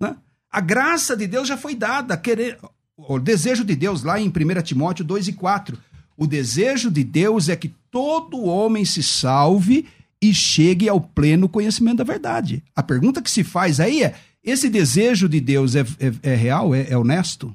Né? 0.00 0.16
A 0.50 0.60
graça 0.60 1.16
de 1.16 1.26
Deus 1.26 1.46
já 1.46 1.56
foi 1.56 1.74
dada. 1.74 2.16
Querer, 2.16 2.58
o 2.96 3.18
desejo 3.18 3.64
de 3.64 3.76
Deus, 3.76 4.02
lá 4.02 4.20
em 4.20 4.28
1 4.28 4.62
Timóteo 4.62 5.04
2 5.04 5.28
e 5.28 5.32
4. 5.32 5.78
O 6.16 6.26
desejo 6.26 6.90
de 6.90 7.04
Deus 7.04 7.48
é 7.48 7.54
que 7.54 7.68
todo 7.90 8.44
homem 8.44 8.84
se 8.84 9.02
salve 9.02 9.86
e 10.30 10.34
chegue 10.34 10.88
ao 10.88 11.00
pleno 11.00 11.48
conhecimento 11.48 11.98
da 11.98 12.04
verdade. 12.04 12.62
A 12.74 12.82
pergunta 12.82 13.22
que 13.22 13.30
se 13.30 13.44
faz 13.44 13.80
aí 13.80 14.02
é: 14.02 14.14
esse 14.42 14.68
desejo 14.68 15.28
de 15.28 15.40
Deus 15.40 15.74
é, 15.74 15.80
é, 15.80 16.32
é 16.32 16.34
real? 16.34 16.74
É, 16.74 16.90
é, 16.90 16.96
honesto? 16.96 17.54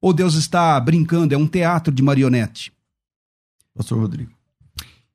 Ou 0.00 0.12
Deus 0.12 0.34
está 0.34 0.78
brincando? 0.80 1.34
É 1.34 1.36
um 1.36 1.46
teatro 1.46 1.92
de 1.92 2.02
marionete? 2.02 2.72
Pastor 3.74 3.98
Rodrigo. 3.98 4.32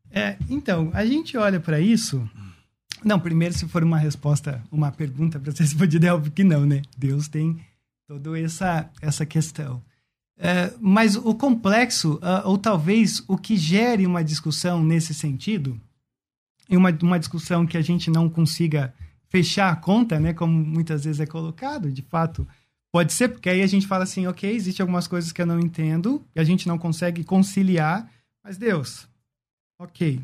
É, 0.09 0.37
então, 0.49 0.89
a 0.93 1.05
gente 1.05 1.37
olha 1.37 1.59
para 1.59 1.79
isso. 1.79 2.27
Não, 3.03 3.19
primeiro, 3.19 3.53
se 3.53 3.67
for 3.67 3.83
uma 3.83 3.97
resposta, 3.97 4.63
uma 4.71 4.91
pergunta 4.91 5.39
para 5.39 5.51
ser 5.51 5.63
respondida, 5.63 6.07
é 6.07 6.13
óbvio 6.13 6.31
que 6.31 6.43
não, 6.43 6.65
né? 6.65 6.81
Deus 6.97 7.27
tem 7.27 7.59
toda 8.07 8.39
essa, 8.39 8.89
essa 9.01 9.25
questão. 9.25 9.81
É, 10.39 10.71
mas 10.79 11.15
o 11.15 11.33
complexo, 11.33 12.15
uh, 12.15 12.47
ou 12.47 12.57
talvez 12.57 13.23
o 13.27 13.37
que 13.37 13.57
gere 13.57 14.05
uma 14.05 14.23
discussão 14.23 14.83
nesse 14.83 15.13
sentido, 15.13 15.79
em 16.69 16.75
uma, 16.77 16.95
uma 17.01 17.19
discussão 17.19 17.65
que 17.65 17.77
a 17.77 17.81
gente 17.81 18.09
não 18.09 18.29
consiga 18.29 18.93
fechar 19.29 19.71
a 19.71 19.75
conta, 19.75 20.19
né, 20.19 20.33
como 20.33 20.53
muitas 20.53 21.03
vezes 21.03 21.19
é 21.19 21.25
colocado, 21.25 21.91
de 21.91 22.01
fato, 22.01 22.47
pode 22.91 23.13
ser, 23.13 23.29
porque 23.29 23.49
aí 23.49 23.61
a 23.61 23.67
gente 23.67 23.85
fala 23.87 24.03
assim, 24.03 24.25
ok, 24.27 24.49
existem 24.49 24.83
algumas 24.83 25.07
coisas 25.07 25.31
que 25.31 25.41
eu 25.41 25.45
não 25.45 25.59
entendo, 25.59 26.25
e 26.35 26.39
a 26.39 26.43
gente 26.43 26.67
não 26.67 26.77
consegue 26.77 27.23
conciliar, 27.23 28.09
mas 28.43 28.57
Deus, 28.57 29.07
ok. 29.79 30.21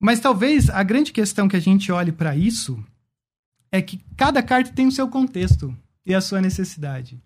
Mas 0.00 0.20
talvez 0.20 0.70
a 0.70 0.82
grande 0.82 1.12
questão 1.12 1.48
que 1.48 1.56
a 1.56 1.60
gente 1.60 1.92
olhe 1.92 2.12
para 2.12 2.36
isso 2.36 2.82
é 3.70 3.82
que 3.82 4.00
cada 4.16 4.42
carta 4.42 4.72
tem 4.72 4.86
o 4.86 4.92
seu 4.92 5.08
contexto 5.08 5.76
e 6.06 6.14
a 6.14 6.20
sua 6.20 6.40
necessidade. 6.40 7.20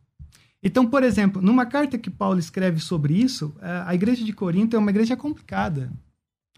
Então, 0.63 0.87
por 0.87 1.03
exemplo, 1.03 1.41
numa 1.41 1.67
carta 1.67 1.97
que 1.97 2.11
Paulo 2.11 2.39
escreve 2.39 2.81
sobre 2.81 3.15
isso, 3.15 3.55
a 3.87 3.95
igreja 3.95 4.25
de 4.25 4.33
Corinto 4.33 4.75
é 4.75 4.79
uma 4.79 4.91
igreja 4.91 5.17
complicada. 5.17 5.91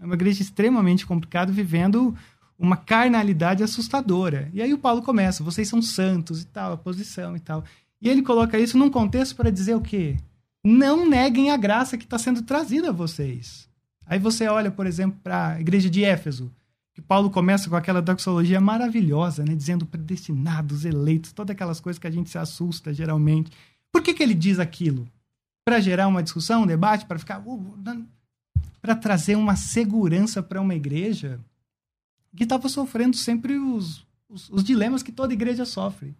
É 0.00 0.04
uma 0.04 0.14
igreja 0.14 0.42
extremamente 0.42 1.04
complicada, 1.04 1.52
vivendo 1.52 2.16
uma 2.58 2.76
carnalidade 2.76 3.62
assustadora. 3.62 4.50
E 4.52 4.62
aí 4.62 4.72
o 4.72 4.78
Paulo 4.78 5.02
começa, 5.02 5.44
vocês 5.44 5.68
são 5.68 5.80
santos 5.80 6.42
e 6.42 6.46
tal, 6.46 6.72
a 6.72 6.76
posição 6.76 7.36
e 7.36 7.40
tal. 7.40 7.64
E 8.00 8.08
ele 8.08 8.22
coloca 8.22 8.58
isso 8.58 8.78
num 8.78 8.90
contexto 8.90 9.36
para 9.36 9.50
dizer 9.50 9.74
o 9.74 9.80
quê? 9.80 10.16
Não 10.64 11.08
neguem 11.08 11.50
a 11.50 11.56
graça 11.56 11.96
que 11.96 12.04
está 12.04 12.18
sendo 12.18 12.42
trazida 12.42 12.90
a 12.90 12.92
vocês. 12.92 13.68
Aí 14.06 14.18
você 14.18 14.48
olha, 14.48 14.70
por 14.70 14.86
exemplo, 14.86 15.18
para 15.22 15.52
a 15.54 15.60
igreja 15.60 15.88
de 15.88 16.04
Éfeso, 16.04 16.50
que 16.94 17.00
Paulo 17.00 17.30
começa 17.30 17.70
com 17.70 17.76
aquela 17.76 18.02
doxologia 18.02 18.60
maravilhosa, 18.60 19.44
né? 19.44 19.54
dizendo 19.54 19.86
predestinados, 19.86 20.84
eleitos, 20.84 21.32
todas 21.32 21.54
aquelas 21.54 21.80
coisas 21.80 21.98
que 21.98 22.06
a 22.06 22.10
gente 22.10 22.28
se 22.28 22.36
assusta 22.36 22.92
geralmente. 22.92 23.50
Por 23.92 24.02
que, 24.02 24.12
que 24.12 24.22
ele 24.22 24.34
diz 24.34 24.58
aquilo? 24.58 25.08
Para 25.64 25.80
gerar 25.80 26.08
uma 26.08 26.22
discussão, 26.22 26.62
um 26.62 26.66
debate, 26.66 27.06
para 27.06 27.18
ficar. 27.18 27.40
Uh, 27.46 27.74
para 28.80 28.94
trazer 28.94 29.36
uma 29.36 29.56
segurança 29.56 30.42
para 30.42 30.60
uma 30.60 30.74
igreja 30.74 31.40
que 32.36 32.44
estava 32.44 32.68
sofrendo 32.68 33.16
sempre 33.16 33.58
os, 33.58 34.06
os, 34.28 34.48
os, 34.50 34.64
dilemas 34.64 35.02
que 35.02 35.12
toda 35.12 35.32
igreja 35.32 35.64
sofre. 35.64 36.14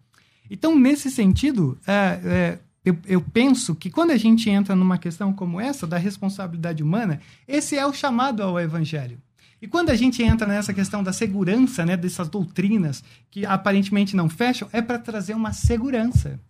Então, 0.51 0.79
nesse 0.79 1.11
sentido, 1.11 1.79
é, 1.87 2.21
é, 2.25 2.59
eu, 2.85 2.99
eu, 3.07 3.21
penso 3.21 3.75
que 3.75 3.91
quando 3.91 4.11
a 4.11 4.17
gente 4.17 4.51
entra 4.51 4.75
numa 4.75 4.99
questão 4.99 5.33
como 5.33 5.61
essa, 5.61 5.87
da 5.87 5.97
responsabilidade 5.97 6.83
humana, 6.83 7.21
esse 7.47 7.77
é 7.77 7.87
o 7.87 7.93
chamado 7.93 8.43
ao 8.43 8.59
evangelho. 8.59 9.21
E 9.63 9.69
quando 9.69 9.91
a 9.91 9.95
gente 9.95 10.23
entra 10.23 10.47
nessa 10.47 10.73
questão 10.73 11.03
da 11.03 11.13
segurança, 11.13 11.85
né, 11.85 11.97
dessas 11.97 12.29
doutrinas 12.29 13.05
que 13.31 13.45
aparentemente 13.45 14.17
não 14.17 14.29
fecham, 14.29 14.69
é 14.73 14.81
para 14.81 14.99
trazer 14.99 15.35
uma 15.35 15.53
segurança. 15.53 16.41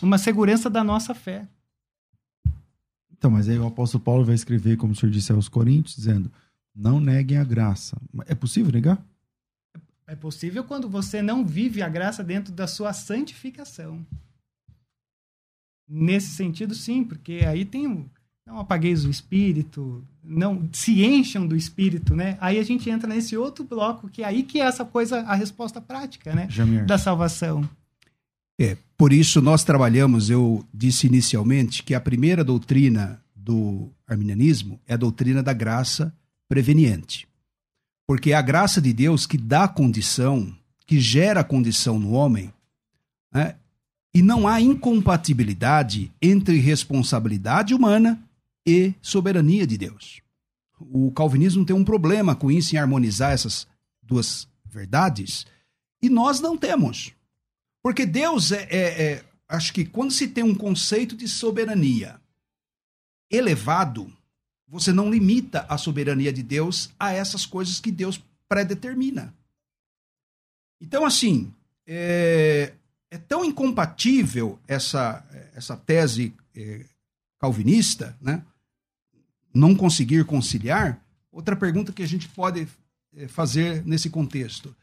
Uma 0.00 0.16
segurança 0.16 0.70
da 0.70 0.84
nossa 0.84 1.14
fé. 1.14 1.46
Então, 3.18 3.30
mas 3.30 3.48
aí 3.48 3.58
o 3.58 3.66
apóstolo 3.66 4.02
Paulo 4.02 4.24
vai 4.24 4.34
escrever, 4.34 4.76
como 4.76 4.92
o 4.92 4.96
senhor 4.96 5.10
disse 5.10 5.32
aos 5.32 5.48
Coríntios, 5.48 5.96
dizendo: 5.96 6.30
não 6.74 7.00
neguem 7.00 7.38
a 7.38 7.44
graça. 7.44 7.96
É 8.26 8.34
possível 8.34 8.72
negar? 8.72 9.02
É 10.06 10.14
possível 10.14 10.62
quando 10.62 10.88
você 10.88 11.20
não 11.20 11.44
vive 11.44 11.82
a 11.82 11.88
graça 11.88 12.22
dentro 12.22 12.52
da 12.52 12.66
sua 12.66 12.92
santificação. 12.92 14.06
Nesse 15.88 16.28
sentido, 16.28 16.74
sim, 16.74 17.02
porque 17.02 17.44
aí 17.46 17.64
tem 17.64 18.08
não 18.46 18.60
apagueis 18.60 19.04
o 19.04 19.10
espírito, 19.10 20.06
não 20.22 20.68
se 20.72 21.04
encham 21.04 21.46
do 21.46 21.56
espírito, 21.56 22.14
né? 22.14 22.38
Aí 22.40 22.60
a 22.60 22.62
gente 22.62 22.88
entra 22.88 23.08
nesse 23.08 23.36
outro 23.36 23.64
bloco 23.64 24.08
que 24.08 24.22
é 24.22 24.26
aí 24.26 24.44
que 24.44 24.60
é 24.60 24.64
essa 24.64 24.84
coisa, 24.84 25.20
a 25.22 25.34
resposta 25.34 25.80
prática, 25.80 26.32
né? 26.32 26.46
Jamir. 26.48 26.86
Da 26.86 26.96
salvação. 26.96 27.68
É, 28.58 28.76
por 28.96 29.12
isso 29.12 29.42
nós 29.42 29.62
trabalhamos, 29.62 30.30
eu 30.30 30.64
disse 30.72 31.06
inicialmente 31.06 31.82
que 31.82 31.94
a 31.94 32.00
primeira 32.00 32.42
doutrina 32.42 33.22
do 33.34 33.88
arminianismo 34.06 34.80
é 34.86 34.94
a 34.94 34.96
doutrina 34.96 35.42
da 35.42 35.52
graça 35.52 36.12
preveniente. 36.48 37.28
Porque 38.06 38.32
é 38.32 38.34
a 38.34 38.42
graça 38.42 38.80
de 38.80 38.92
Deus 38.92 39.26
que 39.26 39.36
dá 39.36 39.68
condição, 39.68 40.54
que 40.86 40.98
gera 40.98 41.44
condição 41.44 41.98
no 41.98 42.12
homem, 42.12 42.52
né? 43.32 43.56
e 44.14 44.22
não 44.22 44.48
há 44.48 44.60
incompatibilidade 44.60 46.10
entre 46.22 46.58
responsabilidade 46.58 47.74
humana 47.74 48.18
e 48.66 48.94
soberania 49.02 49.66
de 49.66 49.76
Deus. 49.76 50.22
O 50.80 51.10
calvinismo 51.10 51.64
tem 51.64 51.76
um 51.76 51.84
problema 51.84 52.34
com 52.34 52.50
isso 52.50 52.74
em 52.74 52.78
harmonizar 52.78 53.32
essas 53.32 53.66
duas 54.02 54.48
verdades, 54.64 55.46
e 56.00 56.08
nós 56.08 56.40
não 56.40 56.56
temos. 56.56 57.12
Porque 57.86 58.04
Deus 58.04 58.50
é, 58.50 58.66
é, 58.68 59.02
é 59.02 59.24
acho 59.48 59.72
que 59.72 59.84
quando 59.84 60.10
se 60.10 60.26
tem 60.26 60.42
um 60.42 60.56
conceito 60.56 61.16
de 61.16 61.28
soberania 61.28 62.20
elevado, 63.30 64.12
você 64.66 64.92
não 64.92 65.08
limita 65.08 65.64
a 65.68 65.78
soberania 65.78 66.32
de 66.32 66.42
Deus 66.42 66.90
a 66.98 67.12
essas 67.12 67.46
coisas 67.46 67.78
que 67.78 67.92
Deus 67.92 68.20
predetermina. 68.48 69.32
Então, 70.80 71.06
assim, 71.06 71.54
é, 71.86 72.72
é 73.08 73.18
tão 73.18 73.44
incompatível 73.44 74.58
essa, 74.66 75.24
essa 75.54 75.76
tese 75.76 76.34
é, 76.56 76.86
calvinista, 77.38 78.18
né? 78.20 78.44
Não 79.54 79.76
conseguir 79.76 80.24
conciliar. 80.24 81.00
Outra 81.30 81.54
pergunta 81.54 81.92
que 81.92 82.02
a 82.02 82.08
gente 82.08 82.28
pode 82.30 82.66
é, 83.14 83.28
fazer 83.28 83.86
nesse 83.86 84.10
contexto. 84.10 84.74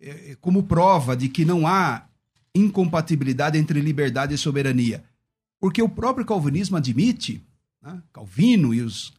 É, 0.00 0.36
como 0.40 0.64
prova 0.64 1.16
de 1.16 1.28
que 1.28 1.44
não 1.44 1.68
há 1.68 2.08
incompatibilidade 2.54 3.58
entre 3.58 3.80
liberdade 3.80 4.34
e 4.34 4.38
soberania. 4.38 5.04
Porque 5.60 5.82
o 5.82 5.88
próprio 5.88 6.26
calvinismo 6.26 6.76
admite 6.76 7.42
né, 7.82 8.00
Calvino 8.12 8.72
e 8.72 8.80
os 8.80 9.12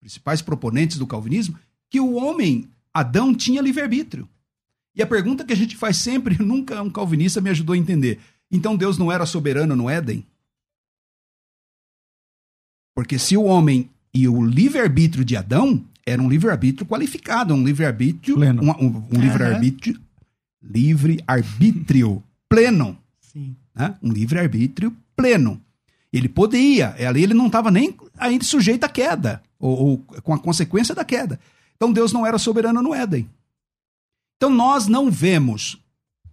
principais 0.00 0.40
proponentes 0.40 0.96
do 0.96 1.06
calvinismo, 1.06 1.58
que 1.90 2.00
o 2.00 2.14
homem, 2.14 2.70
Adão, 2.92 3.34
tinha 3.34 3.60
livre-arbítrio. 3.60 4.28
E 4.94 5.02
a 5.02 5.06
pergunta 5.06 5.44
que 5.44 5.52
a 5.52 5.56
gente 5.56 5.76
faz 5.76 5.98
sempre, 5.98 6.38
nunca 6.42 6.82
um 6.82 6.90
calvinista 6.90 7.40
me 7.40 7.50
ajudou 7.50 7.74
a 7.74 7.78
entender. 7.78 8.18
Então 8.50 8.76
Deus 8.76 8.98
não 8.98 9.12
era 9.12 9.26
soberano 9.26 9.76
no 9.76 9.88
Éden? 9.88 10.26
Porque 12.94 13.18
se 13.18 13.36
o 13.36 13.44
homem 13.44 13.88
e 14.12 14.26
o 14.26 14.44
livre-arbítrio 14.44 15.24
de 15.24 15.36
Adão 15.36 15.84
era 16.04 16.20
um 16.20 16.28
livre-arbítrio 16.28 16.86
qualificado, 16.86 17.54
um 17.54 17.64
livre-arbítrio, 17.64 18.36
um, 18.38 18.70
um, 18.70 19.08
um 19.12 19.20
livre-arbítrio, 19.20 20.00
livre-arbítrio 20.60 22.22
pleno. 22.50 22.98
Sim. 23.20 23.56
Né? 23.74 23.96
Um 24.02 24.12
livre-arbítrio 24.12 24.94
pleno. 25.16 25.62
Ele 26.12 26.28
poderia, 26.28 26.96
ali 27.08 27.22
ele 27.22 27.34
não 27.34 27.46
estava 27.46 27.70
nem 27.70 27.96
ainda 28.18 28.44
sujeito 28.44 28.84
à 28.84 28.88
queda, 28.88 29.40
ou, 29.58 29.78
ou, 29.78 29.98
com 29.98 30.34
a 30.34 30.38
consequência 30.38 30.94
da 30.94 31.04
queda. 31.04 31.38
Então 31.76 31.92
Deus 31.92 32.12
não 32.12 32.26
era 32.26 32.36
soberano 32.36 32.82
no 32.82 32.92
Éden. 32.92 33.30
Então 34.36 34.50
nós 34.50 34.88
não 34.88 35.10
vemos 35.10 35.78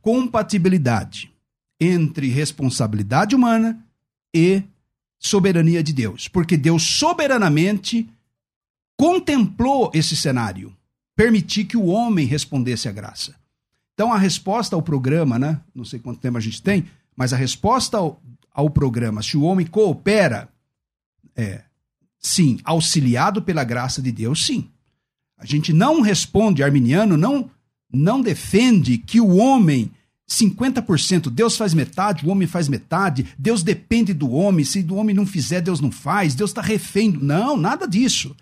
compatibilidade 0.01 1.31
entre 1.79 2.27
responsabilidade 2.27 3.35
humana 3.35 3.85
e 4.33 4.63
soberania 5.19 5.83
de 5.83 5.93
Deus, 5.93 6.27
porque 6.27 6.57
Deus 6.57 6.83
soberanamente 6.83 8.09
contemplou 8.97 9.91
esse 9.93 10.15
cenário, 10.15 10.75
permitir 11.15 11.65
que 11.65 11.77
o 11.77 11.85
homem 11.85 12.25
respondesse 12.25 12.87
à 12.87 12.91
graça. 12.91 13.35
Então 13.97 14.13
a 14.13 14.17
resposta 14.19 14.75
ao 14.75 14.81
programa, 14.83 15.39
né? 15.39 15.59
Não 15.73 15.83
sei 15.83 15.97
quanto 15.97 16.19
tempo 16.19 16.37
a 16.37 16.39
gente 16.39 16.61
tem, 16.61 16.85
mas 17.15 17.33
a 17.33 17.35
resposta 17.35 17.97
ao, 17.97 18.21
ao 18.53 18.69
programa, 18.69 19.23
se 19.23 19.35
o 19.35 19.41
homem 19.41 19.65
coopera, 19.65 20.47
é, 21.35 21.63
sim, 22.19 22.59
auxiliado 22.63 23.41
pela 23.41 23.63
graça 23.63 23.99
de 23.99 24.11
Deus, 24.11 24.45
sim. 24.45 24.69
A 25.35 25.47
gente 25.47 25.73
não 25.73 26.01
responde, 26.01 26.61
arminiano 26.61 27.17
não, 27.17 27.49
não 27.91 28.21
defende 28.21 28.99
que 28.99 29.19
o 29.19 29.35
homem 29.35 29.89
50%, 30.29 31.31
Deus 31.31 31.57
faz 31.57 31.73
metade, 31.73 32.23
o 32.23 32.29
homem 32.29 32.47
faz 32.47 32.67
metade, 32.67 33.25
Deus 33.35 33.63
depende 33.63 34.13
do 34.13 34.29
homem, 34.29 34.63
se 34.63 34.85
o 34.87 34.93
homem 34.93 35.15
não 35.15 35.25
fizer, 35.25 35.59
Deus 35.59 35.81
não 35.81 35.91
faz, 35.91 36.35
Deus 36.35 36.51
está 36.51 36.61
refém. 36.61 37.09
Não, 37.19 37.57
nada 37.57 37.87
disso. 37.87 38.35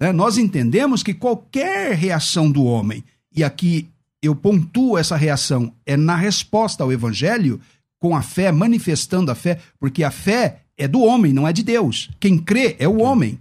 É, 0.00 0.10
nós 0.10 0.38
entendemos 0.38 1.02
que 1.02 1.12
qualquer 1.12 1.94
reação 1.94 2.50
do 2.50 2.64
homem, 2.64 3.04
e 3.30 3.44
aqui 3.44 3.91
eu 4.22 4.36
pontuo 4.36 4.96
essa 4.96 5.16
reação, 5.16 5.74
é 5.84 5.96
na 5.96 6.14
resposta 6.14 6.84
ao 6.84 6.92
evangelho, 6.92 7.60
com 7.98 8.16
a 8.16 8.22
fé, 8.22 8.52
manifestando 8.52 9.30
a 9.30 9.34
fé, 9.34 9.60
porque 9.78 10.04
a 10.04 10.10
fé 10.10 10.62
é 10.76 10.86
do 10.86 11.00
homem, 11.00 11.32
não 11.32 11.46
é 11.46 11.52
de 11.52 11.62
Deus. 11.62 12.08
Quem 12.20 12.38
crê 12.38 12.76
é 12.78 12.86
o 12.86 13.00
homem. 13.00 13.40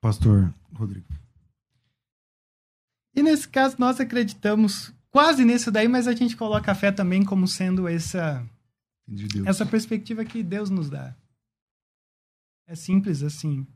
Pastor 0.00 0.52
Rodrigo. 0.74 1.06
E 3.14 3.22
nesse 3.22 3.46
caso, 3.46 3.76
nós 3.78 4.00
acreditamos 4.00 4.92
quase 5.10 5.44
nisso 5.44 5.70
daí, 5.70 5.88
mas 5.88 6.08
a 6.08 6.14
gente 6.14 6.36
coloca 6.36 6.72
a 6.72 6.74
fé 6.74 6.90
também 6.90 7.24
como 7.24 7.46
sendo 7.46 7.86
essa, 7.86 8.42
de 9.06 9.46
essa 9.46 9.66
perspectiva 9.66 10.24
que 10.24 10.42
Deus 10.42 10.70
nos 10.70 10.88
dá. 10.88 11.14
É 12.66 12.74
simples 12.74 13.22
assim. 13.22 13.66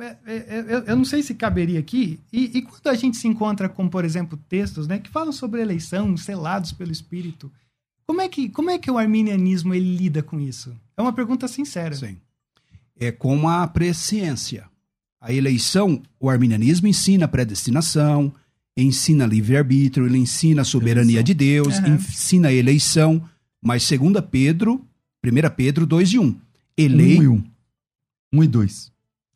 É, 0.00 0.16
é, 0.26 0.84
eu 0.86 0.96
não 0.96 1.04
sei 1.04 1.22
se 1.22 1.34
caberia 1.34 1.78
aqui. 1.78 2.18
E, 2.32 2.58
e, 2.58 2.62
quando 2.62 2.86
a 2.86 2.94
gente 2.94 3.16
se 3.16 3.28
encontra 3.28 3.68
com, 3.68 3.88
por 3.88 4.04
exemplo, 4.04 4.38
textos 4.48 4.86
né, 4.86 4.98
que 4.98 5.10
falam 5.10 5.32
sobre 5.32 5.60
eleição, 5.60 6.16
selados 6.16 6.72
pelo 6.72 6.90
Espírito, 6.90 7.52
como 8.06 8.20
é 8.20 8.28
que, 8.28 8.48
como 8.48 8.70
é 8.70 8.78
que 8.78 8.90
o 8.90 8.98
arminianismo 8.98 9.74
ele 9.74 9.96
lida 9.96 10.22
com 10.22 10.40
isso? 10.40 10.74
É 10.96 11.02
uma 11.02 11.12
pergunta 11.12 11.46
sincera. 11.46 11.94
Sim. 11.94 12.16
É 12.98 13.12
como 13.12 13.48
a 13.48 13.66
presciência. 13.66 14.64
A 15.20 15.32
eleição, 15.32 16.02
o 16.18 16.28
arminianismo 16.28 16.88
ensina 16.88 17.28
predestinação, 17.28 18.32
ensina 18.76 19.26
livre-arbítrio, 19.26 20.06
ele 20.06 20.18
ensina 20.18 20.62
a 20.62 20.64
soberania 20.64 21.20
eleição. 21.20 21.24
de 21.24 21.34
Deus, 21.34 21.78
uhum. 21.78 21.94
ensina 21.94 22.48
a 22.48 22.52
eleição, 22.52 23.22
mas 23.62 23.84
segundo 23.84 24.20
Pedro, 24.22 24.84
1 25.24 25.54
Pedro 25.54 25.86
2 25.86 26.12
e 26.14 26.18
1. 26.18 26.36
Elei... 26.76 27.18
1 27.18 27.22
e 27.22 27.28
1. 27.28 27.44
1 28.32 28.44
e 28.44 28.48
2. 28.48 28.91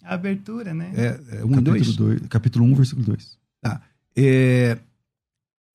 A 0.07 0.15
abertura, 0.15 0.73
né? 0.73 0.93
É, 0.95 1.39
é 1.39 1.45
1 1.45 1.51
capítulo 1.51 2.13
e 2.13 2.17
2. 2.19 2.29
capítulo 2.29 2.65
1, 2.65 2.75
versículo 2.75 3.07
2. 3.07 3.39
Tá. 3.61 3.83
É, 4.17 4.79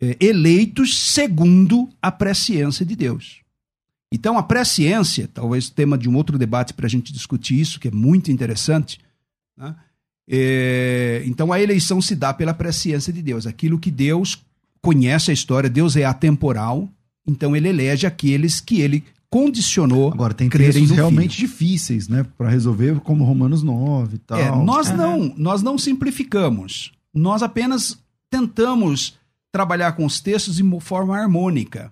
é, 0.02 0.18
eleitos 0.20 0.98
segundo 0.98 1.90
a 2.02 2.12
presciência 2.12 2.86
de 2.86 2.96
Deus. 2.96 3.42
Então, 4.12 4.38
a 4.38 4.44
presciência, 4.44 5.30
talvez 5.34 5.70
tema 5.70 5.98
de 5.98 6.10
um 6.10 6.16
outro 6.16 6.38
debate 6.38 6.74
para 6.74 6.86
a 6.86 6.90
gente 6.90 7.12
discutir 7.12 7.60
isso, 7.60 7.80
que 7.80 7.90
é 7.90 7.92
muito 7.92 8.32
interessante. 8.32 9.00
Né? 9.58 9.76
É, 10.30 11.24
então, 11.26 11.52
a 11.52 11.62
eleição 11.62 12.02
se 12.02 12.16
dá 12.16 12.34
pela 12.34 12.54
presciência 12.54 13.12
de 13.12 13.22
Deus, 13.22 13.46
aquilo 13.46 13.78
que 13.78 13.92
Deus 13.92 14.42
conhece 14.82 15.30
a 15.30 15.34
história, 15.34 15.70
Deus 15.70 15.96
é 15.96 16.06
atemporal, 16.06 16.90
então 17.28 17.56
ele 17.56 17.70
elege 17.70 18.08
aqueles 18.08 18.60
que 18.60 18.82
ele 18.82 19.04
condicionou 19.32 20.12
Agora, 20.12 20.34
tem 20.34 20.50
textos 20.50 20.92
realmente 20.92 21.38
filho. 21.38 21.48
difíceis, 21.48 22.10
né, 22.10 22.26
para 22.38 22.50
resolver, 22.50 23.00
como 23.00 23.24
Romanos 23.24 23.64
9 23.64 24.16
e 24.16 24.20
tal. 24.20 24.38
É, 24.38 24.52
nós, 24.64 24.92
não, 24.92 25.34
nós 25.38 25.64
não 25.64 25.78
simplificamos, 25.78 26.92
nós 27.14 27.42
apenas 27.42 27.98
tentamos 28.30 29.18
trabalhar 29.50 29.94
com 29.94 30.06
os 30.06 30.20
textos 30.20 30.58
de 30.58 30.80
forma 30.82 31.18
harmônica. 31.18 31.92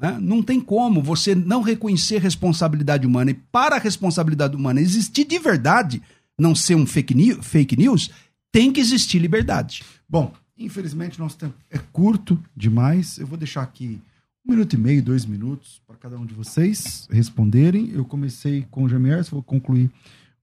Né? 0.00 0.16
Não 0.20 0.42
tem 0.42 0.60
como 0.60 1.02
você 1.02 1.34
não 1.34 1.60
reconhecer 1.60 2.20
responsabilidade 2.20 3.06
humana. 3.06 3.32
E 3.32 3.34
para 3.34 3.76
a 3.76 3.80
responsabilidade 3.80 4.56
humana 4.56 4.80
existir 4.80 5.24
de 5.24 5.38
verdade, 5.38 6.02
não 6.38 6.54
ser 6.54 6.74
um 6.74 6.86
fake 6.86 7.14
news, 7.14 7.46
fake 7.46 7.76
news 7.76 8.10
tem 8.50 8.72
que 8.72 8.80
existir 8.80 9.18
liberdade. 9.18 9.82
Bom, 10.08 10.32
infelizmente 10.56 11.18
nosso 11.18 11.36
tempo 11.36 11.54
é 11.70 11.78
curto 11.92 12.42
demais. 12.56 13.18
Eu 13.18 13.26
vou 13.26 13.36
deixar 13.36 13.62
aqui 13.62 14.00
um 14.48 14.52
minuto 14.52 14.72
e 14.72 14.78
meio, 14.78 15.02
dois 15.02 15.26
minutos 15.26 15.82
para 15.86 15.94
cada 15.96 16.18
um 16.18 16.24
de 16.24 16.32
vocês 16.32 17.06
responderem. 17.10 17.90
Eu 17.92 18.02
comecei 18.02 18.66
com 18.70 18.84
o 18.84 18.88
Jamier, 18.88 19.22
vou 19.30 19.42
concluir 19.42 19.90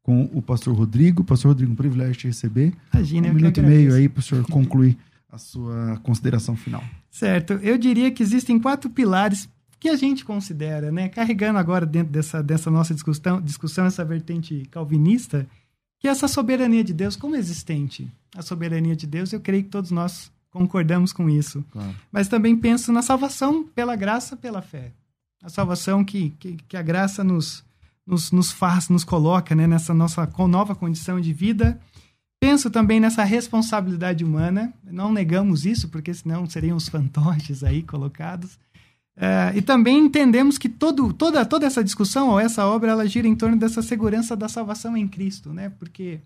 com 0.03 0.29
o 0.31 0.43
pastor 0.43 0.75
Rodrigo. 0.75 1.23
Pastor 1.23 1.49
Rodrigo, 1.49 1.71
um 1.71 1.75
privilégio 1.75 2.13
te 2.13 2.27
receber. 2.27 2.71
Imagina, 2.93 3.29
um 3.29 3.33
minuto 3.33 3.57
e 3.59 3.63
meio 3.63 3.95
aí 3.95 4.07
para 4.07 4.19
o 4.19 4.23
senhor 4.23 4.45
concluir 4.45 4.95
a 5.31 5.39
sua 5.39 5.99
consideração 6.03 6.55
final. 6.55 6.83
Certo. 7.09 7.53
Eu 7.53 7.79
diria 7.79 8.11
que 8.11 8.21
existem 8.21 8.59
quatro 8.59 8.91
pilares 8.91 9.49
que 9.79 9.89
a 9.89 9.95
gente 9.95 10.23
considera, 10.23 10.91
né? 10.91 11.09
Carregando 11.09 11.57
agora 11.57 11.85
dentro 11.85 12.13
dessa, 12.13 12.43
dessa 12.43 12.69
nossa 12.69 12.93
discussão, 12.93 13.41
discussão 13.41 13.85
essa 13.85 14.05
vertente 14.05 14.67
calvinista, 14.69 15.47
que 15.99 16.07
é 16.07 16.11
essa 16.11 16.27
soberania 16.27 16.83
de 16.83 16.93
Deus 16.93 17.15
como 17.15 17.35
existente. 17.35 18.07
A 18.35 18.43
soberania 18.43 18.95
de 18.95 19.07
Deus, 19.07 19.33
eu 19.33 19.39
creio 19.39 19.63
que 19.63 19.69
todos 19.69 19.89
nós 19.89 20.31
concordamos 20.55 21.11
com 21.11 21.29
isso. 21.29 21.63
Claro. 21.71 21.95
Mas 22.11 22.27
também 22.27 22.55
penso 22.55 22.91
na 22.91 23.01
salvação 23.01 23.63
pela 23.63 23.95
graça, 23.95 24.37
pela 24.37 24.61
fé. 24.61 24.91
A 25.43 25.49
salvação 25.49 26.03
que, 26.03 26.31
que, 26.39 26.53
que 26.67 26.77
a 26.77 26.81
graça 26.81 27.23
nos, 27.23 27.63
nos, 28.07 28.31
nos 28.31 28.51
faz, 28.51 28.89
nos 28.89 29.03
coloca 29.03 29.53
né? 29.53 29.67
nessa 29.67 29.93
nossa 29.93 30.27
nova 30.47 30.73
condição 30.73 31.19
de 31.19 31.33
vida 31.33 31.79
Penso 32.39 32.69
também 32.69 32.99
nessa 32.99 33.23
responsabilidade 33.23 34.23
humana, 34.23 34.71
não 34.83 35.11
negamos 35.11 35.65
isso, 35.65 35.89
porque 35.89 36.13
senão 36.13 36.45
seriam 36.45 36.77
os 36.77 36.87
fantoches 36.87 37.63
aí 37.63 37.81
colocados. 37.81 38.59
É, 39.17 39.53
e 39.55 39.61
também 39.61 39.97
entendemos 39.97 40.57
que 40.57 40.69
todo, 40.69 41.11
toda, 41.13 41.45
toda 41.45 41.65
essa 41.65 41.83
discussão 41.83 42.29
ou 42.29 42.39
essa 42.39 42.67
obra 42.67 42.91
ela 42.91 43.07
gira 43.07 43.27
em 43.27 43.35
torno 43.35 43.57
dessa 43.57 43.81
segurança 43.81 44.35
da 44.35 44.49
salvação 44.49 44.95
em 44.95 45.07
Cristo, 45.07 45.53
né? 45.53 45.69
Porque 45.79 46.19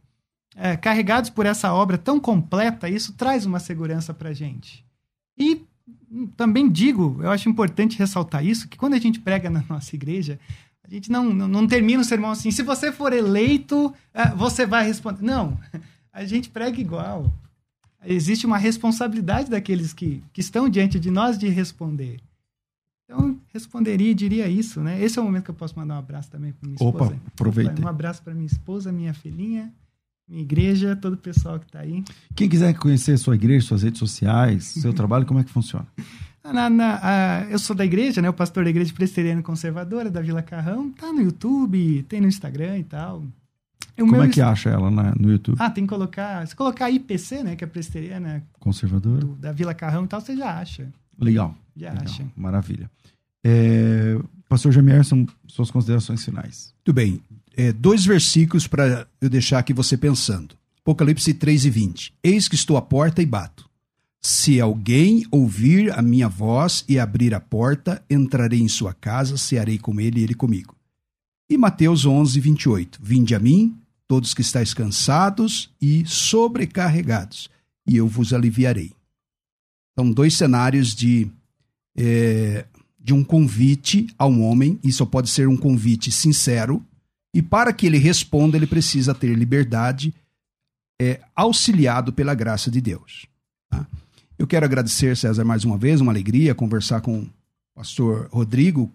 é, 0.60 0.76
carregados 0.76 1.30
por 1.30 1.46
essa 1.46 1.74
obra 1.74 1.98
tão 1.98 2.20
completa, 2.20 2.90
isso 2.90 3.14
traz 3.14 3.46
uma 3.46 3.60
segurança 3.60 4.14
para 4.14 4.30
a 4.30 4.34
gente. 4.34 4.86
E 5.38 5.66
também 6.36 6.70
digo, 6.70 7.18
eu 7.22 7.32
acho 7.32 7.48
importante 7.48 7.98
ressaltar 7.98 8.46
isso, 8.46 8.68
que 8.68 8.78
quando 8.78 8.94
a 8.94 9.00
gente 9.00 9.20
prega 9.22 9.50
na 9.50 9.64
nossa 9.70 9.96
igreja, 9.96 10.38
a 10.84 10.90
gente 10.90 11.10
não, 11.10 11.34
não, 11.34 11.48
não 11.48 11.66
termina 11.66 12.02
o 12.02 12.06
sermão 12.06 12.32
assim, 12.32 12.52
se 12.52 12.62
você 12.62 12.92
for 12.92 13.14
eleito, 13.14 13.94
é, 14.14 14.30
você 14.36 14.66
vai 14.66 14.86
responder. 14.86 15.24
Não, 15.24 15.58
a 16.12 16.26
gente 16.26 16.50
prega 16.50 16.80
igual. 16.80 17.32
Existe 18.06 18.46
uma 18.46 18.58
responsabilidade 18.58 19.50
daqueles 19.50 19.94
que, 19.94 20.22
que 20.34 20.42
estão 20.42 20.68
diante 20.68 21.00
de 21.00 21.10
nós 21.10 21.38
de 21.38 21.48
responder. 21.48 22.20
Então, 23.06 23.40
responderia 23.54 24.12
e 24.12 24.14
diria 24.14 24.48
isso, 24.48 24.82
né? 24.82 25.02
Esse 25.02 25.18
é 25.18 25.22
o 25.22 25.26
momento 25.26 25.46
que 25.46 25.52
eu 25.52 25.56
posso 25.56 25.78
mandar 25.78 25.96
um 25.96 26.00
abraço 26.00 26.30
também 26.30 26.52
para 26.52 26.68
minha 26.68 26.76
esposa. 26.76 27.06
Opa, 27.06 27.18
aproveita. 27.28 27.82
Um 27.82 27.88
abraço 27.88 28.22
para 28.22 28.34
minha 28.34 28.46
esposa, 28.46 28.92
minha 28.92 29.14
filhinha, 29.14 29.74
minha 30.30 30.42
igreja, 30.44 30.96
todo 30.96 31.14
o 31.14 31.18
pessoal 31.18 31.60
que 31.60 31.66
está 31.66 31.80
aí. 31.80 32.04
Quem 32.36 32.48
quiser 32.48 32.74
conhecer 32.76 33.18
sua 33.18 33.36
igreja, 33.36 33.66
suas 33.66 33.84
redes 33.84 34.00
sociais, 34.00 34.66
seu 34.80 34.94
trabalho, 34.94 35.26
como 35.26 35.40
é 35.40 35.44
que 35.44 35.52
funciona? 35.52 35.88
Na, 36.44 36.70
na, 36.70 37.48
eu 37.50 37.60
sou 37.60 37.76
da 37.76 37.86
igreja, 37.86 38.22
né? 38.22 38.30
O 38.30 38.34
pastor 38.34 38.64
da 38.64 38.70
igreja 38.70 38.94
presbiteriana 38.94 39.42
conservadora 39.42 40.10
da 40.10 40.22
Vila 40.22 40.42
Carrão. 40.42 40.92
Tá 40.92 41.12
no 41.12 41.22
YouTube, 41.22 42.04
tem 42.04 42.22
no 42.22 42.28
Instagram 42.28 42.80
e 42.80 42.84
tal. 42.84 43.24
O 43.98 44.08
Como 44.08 44.24
é 44.24 44.30
que 44.30 44.42
acha 44.42 44.70
ela 44.70 44.90
na, 44.90 45.14
no 45.16 45.30
YouTube? 45.30 45.58
Ah, 45.60 45.70
tem 45.70 45.84
que 45.84 45.90
colocar. 45.90 46.48
Se 46.48 46.56
colocar 46.56 46.90
IPC, 46.90 47.44
né? 47.44 47.56
Que 47.56 47.66
é 47.66 47.68
a 47.68 47.70
presteriana. 47.70 48.44
Conservadora. 48.60 49.20
Do, 49.20 49.36
da 49.36 49.52
Vila 49.52 49.74
Carrão 49.74 50.06
e 50.06 50.08
tal, 50.08 50.22
você 50.22 50.36
já 50.36 50.58
acha. 50.58 50.88
Legal. 51.20 51.54
Já 51.76 51.90
Legal. 51.90 52.06
acha. 52.06 52.26
Maravilha. 52.36 52.90
É, 53.44 54.18
Pastor 54.48 54.72
Jamier, 54.72 55.04
são 55.04 55.28
suas 55.48 55.70
considerações 55.70 56.24
finais. 56.24 56.74
Muito 56.78 56.94
bem. 56.94 57.22
É, 57.56 57.72
dois 57.72 58.06
versículos 58.06 58.68
para 58.68 59.08
eu 59.20 59.30
deixar 59.30 59.60
aqui 59.60 59.74
você 59.74 59.98
pensando. 59.98 60.56
Apocalipse 60.82 61.34
3 61.34 61.66
e 61.66 61.70
20. 61.70 62.14
Eis 62.24 62.48
que 62.48 62.56
estou 62.56 62.78
à 62.78 62.82
porta 62.82 63.22
e 63.22 63.26
bato. 63.26 63.70
Se 64.22 64.60
alguém 64.60 65.26
ouvir 65.32 65.98
a 65.98 66.02
minha 66.02 66.28
voz 66.28 66.84
e 66.88 67.00
abrir 67.00 67.34
a 67.34 67.40
porta, 67.40 68.04
entrarei 68.10 68.60
em 68.60 68.68
sua 68.68 68.94
casa, 68.94 69.38
cearei 69.38 69.78
com 69.78 70.00
ele 70.00 70.20
e 70.20 70.24
ele 70.24 70.34
comigo. 70.34 70.76
E 71.50 71.58
Mateus 71.58 72.06
11, 72.06 72.40
28. 72.40 73.00
Vinde 73.02 73.34
a 73.34 73.40
mim, 73.40 73.78
todos 74.08 74.34
que 74.34 74.42
estáis 74.42 74.74
cansados 74.74 75.70
e 75.82 76.06
sobrecarregados, 76.06 77.50
e 77.88 77.96
eu 77.96 78.08
vos 78.08 78.34
aliviarei. 78.34 78.92
São 79.98 80.12
dois 80.12 80.36
cenários 80.36 80.94
de, 80.94 81.30
é, 81.96 82.66
de 83.00 83.14
um 83.14 83.24
convite 83.24 84.08
a 84.18 84.28
um 84.28 84.44
homem, 84.44 84.80
e 84.84 84.92
só 84.92 85.06
pode 85.06 85.30
ser 85.30 85.48
um 85.48 85.58
convite 85.58 86.12
sincero, 86.12 86.86
e 87.34 87.42
para 87.42 87.72
que 87.74 87.86
ele 87.86 87.98
responda, 87.98 88.58
ele 88.58 88.68
precisa 88.68 89.14
ter 89.14 89.34
liberdade, 89.36 90.14
é, 91.02 91.20
auxiliado 91.36 92.12
pela 92.12 92.34
graça 92.34 92.70
de 92.70 92.82
Deus. 92.82 93.26
Tá? 93.70 93.86
Eu 94.38 94.48
quero 94.48 94.66
agradecer, 94.66 95.16
César, 95.16 95.46
mais 95.46 95.64
uma 95.64 95.78
vez, 95.78 96.02
uma 96.02 96.12
alegria 96.12 96.56
conversar 96.56 97.02
com 97.02 97.20
o 97.20 97.30
pastor 97.76 98.28
Rodrigo. 98.32 98.92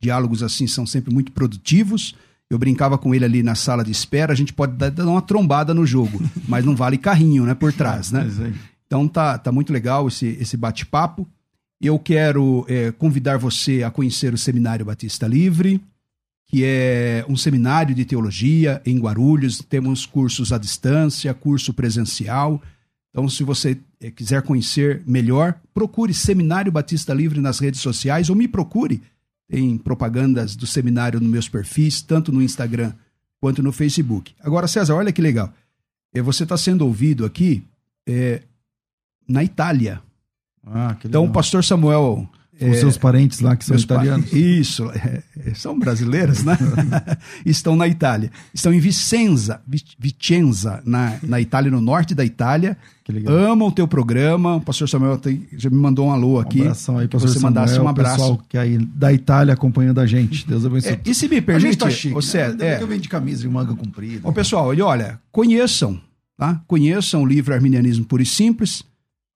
Diálogos 0.00 0.42
assim 0.42 0.66
são 0.66 0.86
sempre 0.86 1.12
muito 1.12 1.32
produtivos 1.32 2.14
eu 2.50 2.58
brincava 2.58 2.98
com 2.98 3.14
ele 3.14 3.24
ali 3.24 3.42
na 3.44 3.54
sala 3.54 3.84
de 3.84 3.92
espera, 3.92 4.32
a 4.32 4.36
gente 4.36 4.52
pode 4.52 4.72
dar 4.72 5.06
uma 5.06 5.22
trombada 5.22 5.72
no 5.72 5.86
jogo, 5.86 6.20
mas 6.48 6.64
não 6.64 6.74
vale 6.74 6.98
carrinho, 6.98 7.44
né, 7.44 7.54
por 7.54 7.72
trás, 7.72 8.10
né? 8.10 8.28
Então 8.86 9.06
tá, 9.06 9.38
tá 9.38 9.52
muito 9.52 9.72
legal 9.72 10.08
esse, 10.08 10.36
esse 10.40 10.56
bate-papo. 10.56 11.26
Eu 11.80 11.96
quero 11.96 12.66
é, 12.68 12.90
convidar 12.90 13.38
você 13.38 13.84
a 13.84 13.90
conhecer 13.90 14.34
o 14.34 14.38
Seminário 14.38 14.84
Batista 14.84 15.28
Livre, 15.28 15.80
que 16.50 16.64
é 16.64 17.24
um 17.28 17.36
seminário 17.36 17.94
de 17.94 18.04
teologia 18.04 18.82
em 18.84 18.98
Guarulhos. 18.98 19.62
Temos 19.68 20.04
cursos 20.04 20.52
à 20.52 20.58
distância, 20.58 21.32
curso 21.32 21.72
presencial. 21.72 22.60
Então, 23.10 23.28
se 23.28 23.44
você 23.44 23.78
é, 24.00 24.10
quiser 24.10 24.42
conhecer 24.42 25.02
melhor, 25.06 25.60
procure 25.72 26.12
Seminário 26.12 26.72
Batista 26.72 27.14
Livre 27.14 27.40
nas 27.40 27.60
redes 27.60 27.80
sociais 27.80 28.30
ou 28.30 28.36
me 28.36 28.48
procure 28.48 29.00
tem 29.50 29.76
propagandas 29.76 30.54
do 30.54 30.64
seminário 30.64 31.18
nos 31.18 31.28
meus 31.28 31.48
perfis, 31.48 32.00
tanto 32.00 32.30
no 32.30 32.40
Instagram 32.40 32.92
quanto 33.40 33.62
no 33.62 33.72
Facebook. 33.72 34.32
Agora, 34.40 34.68
César, 34.68 34.94
olha 34.94 35.12
que 35.12 35.20
legal. 35.20 35.52
É, 36.14 36.22
você 36.22 36.44
está 36.44 36.56
sendo 36.56 36.86
ouvido 36.86 37.24
aqui 37.24 37.64
é, 38.06 38.42
na 39.28 39.42
Itália. 39.42 40.00
Ah. 40.64 40.96
Então, 41.04 41.24
o 41.24 41.32
pastor 41.32 41.64
Samuel 41.64 42.28
os 42.60 42.78
seus 42.78 42.98
parentes 42.98 43.40
lá 43.40 43.56
que 43.56 43.64
são 43.64 43.76
italianos. 43.76 44.30
Isso, 44.34 44.90
é, 44.90 45.22
é, 45.46 45.54
são 45.54 45.78
brasileiros, 45.78 46.42
né? 46.42 46.58
estão 47.46 47.74
na 47.76 47.88
Itália. 47.88 48.30
Estão 48.52 48.72
em 48.72 48.80
Vicenza, 48.80 49.60
Vicenza, 49.98 50.82
na, 50.84 51.16
na 51.22 51.40
Itália, 51.40 51.70
no 51.70 51.80
norte 51.80 52.14
da 52.14 52.24
Itália. 52.24 52.76
Amam 53.26 53.68
o 53.68 53.72
teu 53.72 53.88
programa. 53.88 54.56
O 54.56 54.60
pastor 54.60 54.88
Samuel 54.88 55.18
tem, 55.18 55.46
já 55.56 55.70
me 55.70 55.76
mandou 55.76 56.06
um 56.06 56.12
alô 56.12 56.38
aqui. 56.38 56.58
Um 56.58 56.62
abração 56.62 56.98
aí, 56.98 57.08
pastor 57.08 57.28
você 57.28 57.38
Samuel, 57.38 57.54
mandasse 57.54 57.80
um 57.80 57.88
abraço. 57.88 58.16
pessoal 58.16 58.42
que 58.48 58.56
é 58.56 58.60
aí 58.60 58.78
da 58.78 59.12
Itália 59.12 59.54
acompanhando 59.54 60.00
a 60.00 60.06
gente. 60.06 60.46
Deus 60.46 60.64
abençoe. 60.64 60.92
É, 60.92 61.00
e 61.04 61.14
se 61.14 61.28
me 61.28 61.40
permite, 61.40 61.78
tá 61.78 61.90
chique, 61.90 62.14
você, 62.14 62.48
né? 62.48 62.76
é, 62.76 62.82
eu 62.82 62.86
venho 62.86 63.00
de 63.00 63.08
camisa 63.08 63.46
e 63.46 63.48
manga 63.48 63.74
comprida. 63.74 64.28
Ô, 64.28 64.32
pessoal, 64.32 64.68
olha, 64.68 65.18
conheçam, 65.32 66.00
tá? 66.36 66.60
Conheçam 66.66 67.22
o 67.22 67.26
livro 67.26 67.54
Arminianismo 67.54 68.04
Puro 68.04 68.22
e 68.22 68.26
Simples 68.26 68.84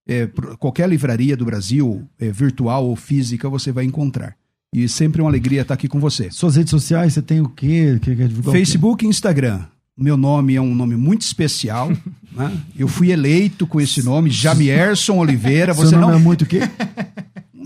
é, 0.07 0.29
qualquer 0.59 0.89
livraria 0.89 1.37
do 1.37 1.45
Brasil, 1.45 2.07
é, 2.19 2.31
virtual 2.31 2.87
ou 2.87 2.97
física, 2.97 3.49
você 3.49 3.73
vai 3.73 3.85
encontrar. 3.85 4.37
E 4.73 4.89
sempre 4.89 5.23
uma 5.23 5.31
alegria 5.31 5.63
estar 5.63 5.75
aqui 5.75 5.87
com 5.87 6.01
você. 6.01 6.31
Suas 6.31 6.57
redes 6.57 6.71
sociais, 6.71 7.15
você 7.15 7.23
tem 7.23 7.41
o 7.41 7.49
quê? 7.49 7.99
Que, 8.03 8.17
que 8.17 8.29
Facebook 8.51 9.05
e 9.05 9.09
Instagram. 9.09 9.63
Meu 9.97 10.17
nome 10.17 10.57
é 10.57 10.61
um 10.61 10.75
nome 10.75 10.97
muito 10.97 11.23
especial. 11.23 11.93
né? 12.33 12.53
Eu 12.77 12.89
fui 12.89 13.13
eleito 13.13 13.67
com 13.67 13.81
esse 13.81 14.03
nome, 14.03 14.31
Jamierson 14.31 15.19
Oliveira. 15.19 15.73
Você 15.73 15.91
Seu 15.91 16.01
nome 16.01 16.13
não 16.13 16.19
é 16.19 16.23
muito 16.23 16.43
o 16.43 16.47
quê? 16.47 16.61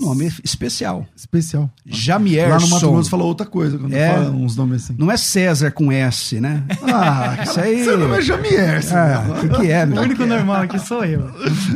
Nome 0.01 0.31
especial. 0.45 1.07
Especial. 1.17 1.71
Jamierson. 1.85 2.49
Lá 2.51 2.61
no 2.61 2.69
Mato 2.69 2.91
Grosso 2.93 3.11
falou 3.11 3.27
outra 3.27 3.47
coisa, 3.47 3.77
quando 3.79 3.93
É. 3.95 4.09
fala 4.15 4.31
uns 4.31 4.55
nomes 4.57 4.85
assim. 4.85 4.95
Não 4.99 5.11
é 5.11 5.17
César 5.17 5.71
com 5.73 5.91
S, 5.91 6.41
né? 6.41 6.63
Ah, 6.83 7.39
Isso 7.43 7.61
aí- 7.61 7.85
Seu 7.85 7.99
nome 7.99 8.17
é 8.19 8.23
Jamierson. 8.23 8.95
Ah, 8.97 9.25
o 9.29 9.41
que, 9.41 9.49
que 9.61 9.71
é, 9.71 9.85
O 9.85 9.89
meu? 9.89 10.03
único 10.03 10.25
normal 10.25 10.63
aqui 10.63 10.79
sou 10.79 11.05
eu. 11.05 11.29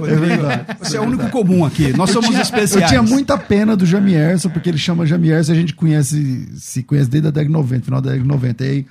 É 0.07 0.15
verdade. 0.15 0.77
Você 0.81 0.97
é 0.97 1.01
o 1.01 1.05
único 1.05 1.29
comum 1.31 1.65
aqui. 1.65 1.93
Nós 1.97 2.11
somos 2.11 2.35
especiais. 2.39 2.83
Eu 2.83 2.89
tinha 2.89 3.03
muita 3.03 3.37
pena 3.37 3.77
do 3.77 3.85
Jamierson, 3.85 4.49
porque 4.51 4.69
ele 4.69 4.79
chama 4.79 5.05
Jamierson, 5.07 5.53
a 5.53 5.55
gente 5.57 5.75
conhece, 5.75 6.49
se 6.57 6.83
conhece 6.83 7.11
desde 7.11 7.29
a 7.29 7.31
década 7.31 7.47
de 7.49 7.53
90, 7.53 7.85
final 7.85 8.01
da 8.01 8.11
década 8.11 8.23
de 8.23 8.29
90. 8.29 8.65
E 8.65 8.69
aí, 8.69 8.87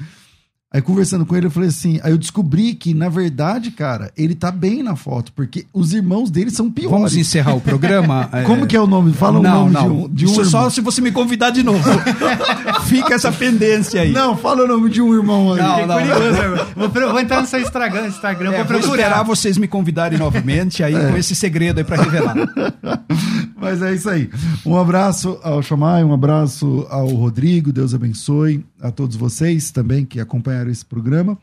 aí 0.73 0.81
conversando 0.81 1.25
com 1.25 1.35
ele, 1.35 1.47
eu 1.47 1.51
falei 1.51 1.69
assim, 1.69 1.99
aí 2.01 2.11
eu 2.11 2.17
descobri 2.17 2.73
que, 2.73 2.93
na 2.93 3.09
verdade, 3.09 3.71
cara, 3.71 4.11
ele 4.17 4.33
tá 4.33 4.51
bem 4.51 4.81
na 4.81 4.95
foto, 4.95 5.33
porque 5.33 5.65
os 5.73 5.93
irmãos 5.93 6.31
dele 6.31 6.49
são 6.49 6.71
piores. 6.71 6.91
Vamos 6.91 7.15
encerrar 7.15 7.53
o 7.55 7.61
programa? 7.61 8.29
Como 8.47 8.65
que 8.65 8.75
é 8.75 8.79
o 8.79 8.87
nome? 8.87 9.11
Fala 9.13 9.39
o 9.39 9.43
não, 9.43 9.69
nome 9.69 9.73
não. 9.73 9.81
de 9.81 9.89
um, 9.89 10.09
de 10.09 10.25
um 10.25 10.31
Isso 10.31 10.41
irmão. 10.41 10.51
só 10.63 10.69
se 10.69 10.79
você 10.81 11.01
me 11.01 11.11
convidar 11.11 11.49
de 11.49 11.61
novo. 11.63 11.83
Fica 12.87 13.15
essa 13.15 13.31
pendência 13.31 14.01
aí. 14.01 14.11
Não, 14.11 14.37
fala 14.37 14.63
o 14.63 14.67
nome 14.67 14.89
de 14.89 15.01
um 15.01 15.13
irmão 15.13 15.53
aí. 15.53 15.59
Não, 15.61 15.69
Fiquei 15.71 15.85
não, 15.87 15.97
curioso 15.97 16.41
agora. 16.41 16.67
Vou, 16.75 16.89
vou 16.89 17.19
entrar 17.19 17.41
no 17.41 17.47
seu 17.47 17.59
Instagram, 17.59 18.07
Instagram 18.07 18.51
É, 18.51 18.63
pra 18.63 18.63
vou 18.63 18.79
procurar. 18.79 19.03
esperar 19.03 19.23
vocês 19.23 19.57
me 19.57 19.67
convidarem 19.67 20.17
novamente 20.17 20.83
aí 20.83 20.93
com 20.93 21.17
esse 21.17 21.35
segredo 21.35 21.79
aí 21.79 21.83
pra 21.83 22.01
revelar. 22.01 22.35
Mas 23.61 23.79
é 23.83 23.93
isso 23.93 24.09
aí. 24.09 24.27
Um 24.65 24.75
abraço 24.75 25.39
ao 25.43 25.61
Chamai, 25.61 26.03
um 26.03 26.11
abraço 26.11 26.87
ao 26.89 27.07
Rodrigo, 27.09 27.71
Deus 27.71 27.93
abençoe 27.93 28.65
a 28.79 28.89
todos 28.89 29.15
vocês 29.15 29.69
também 29.69 30.03
que 30.03 30.19
acompanharam 30.19 30.71
esse 30.71 30.83
programa. 30.83 31.37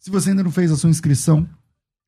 Se 0.00 0.10
você 0.10 0.30
ainda 0.30 0.42
não 0.42 0.50
fez 0.50 0.72
a 0.72 0.76
sua 0.76 0.90
inscrição 0.90 1.48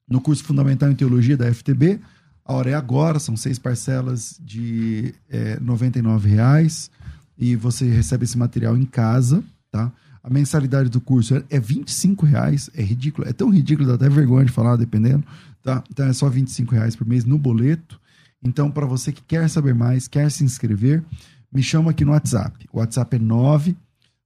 no 0.09 0.21
curso 0.21 0.43
Fundamental 0.43 0.91
em 0.91 0.97
Teologia 0.97 1.37
da 1.37 1.53
FTB, 1.55 2.01
a 2.45 2.55
hora 2.55 2.71
é 2.71 2.75
agora, 2.75 3.21
são 3.21 3.37
seis 3.37 3.57
parcelas 3.57 4.37
de 4.41 5.15
é, 5.31 5.61
99 5.61 6.29
reais 6.29 6.91
e 7.39 7.55
você 7.55 7.89
recebe 7.89 8.25
esse 8.25 8.37
material 8.37 8.77
em 8.77 8.85
casa, 8.85 9.45
tá? 9.71 9.93
A 10.25 10.29
mensalidade 10.29 10.89
do 10.89 11.01
curso 11.01 11.37
é, 11.37 11.45
é 11.51 11.61
25 11.61 12.27
reais, 12.27 12.69
é 12.75 12.83
ridículo, 12.83 13.29
é 13.29 13.33
tão 13.33 13.49
ridículo, 13.49 13.87
dá 13.87 13.95
até 13.95 14.09
vergonha 14.09 14.45
de 14.45 14.53
falar, 14.53 14.75
dependendo, 14.75 15.23
tá? 15.63 15.85
Então 15.89 16.07
é 16.07 16.13
só 16.13 16.29
25 16.29 16.75
reais 16.75 16.97
por 16.97 17.07
mês 17.07 17.25
no 17.25 17.39
boleto. 17.39 18.02
Então, 18.43 18.71
para 18.71 18.87
você 18.87 19.13
que 19.13 19.23
quer 19.23 19.49
saber 19.49 19.75
mais, 19.75 20.09
quer 20.09 20.31
se 20.31 20.43
inscrever, 20.43 21.05
me 21.53 21.63
chama 21.63 21.93
aqui 21.93 22.05
no 22.05 22.13
WhatsApp. 22.13 22.69
O 22.73 22.79
WhatsApp 22.79 23.17
é 23.17 23.19
9 23.19 23.77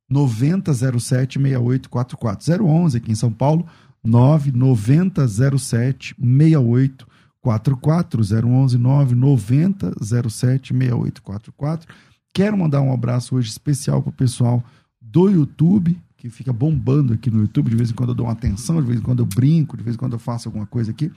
9007 0.08 1.38
6844 1.38 2.64
011 2.64 2.96
aqui 2.96 3.12
em 3.12 3.16
São 3.16 3.32
Paulo, 3.32 3.66
9 4.02 4.52
9007 4.52 6.14
6844 6.18 8.22
011 8.46 8.78
9 8.78 9.14
9007 9.14 10.72
6844. 10.72 11.94
Quero 12.32 12.56
mandar 12.56 12.80
um 12.82 12.92
abraço 12.92 13.34
hoje 13.34 13.50
especial 13.50 14.02
pro 14.02 14.12
pessoal 14.12 14.62
do 15.00 15.28
YouTube, 15.28 15.98
que 16.16 16.30
fica 16.30 16.52
bombando 16.52 17.14
aqui 17.14 17.30
no 17.30 17.40
YouTube. 17.40 17.70
De 17.70 17.76
vez 17.76 17.90
em 17.90 17.94
quando 17.94 18.10
eu 18.10 18.14
dou 18.14 18.26
uma 18.26 18.32
atenção, 18.32 18.80
de 18.80 18.86
vez 18.86 19.00
em 19.00 19.02
quando 19.02 19.20
eu 19.20 19.26
brinco, 19.26 19.76
de 19.76 19.82
vez 19.82 19.96
em 19.96 19.98
quando 19.98 20.12
eu 20.12 20.18
faço 20.18 20.48
alguma 20.48 20.66
coisa 20.66 20.90
aqui. 20.90 21.10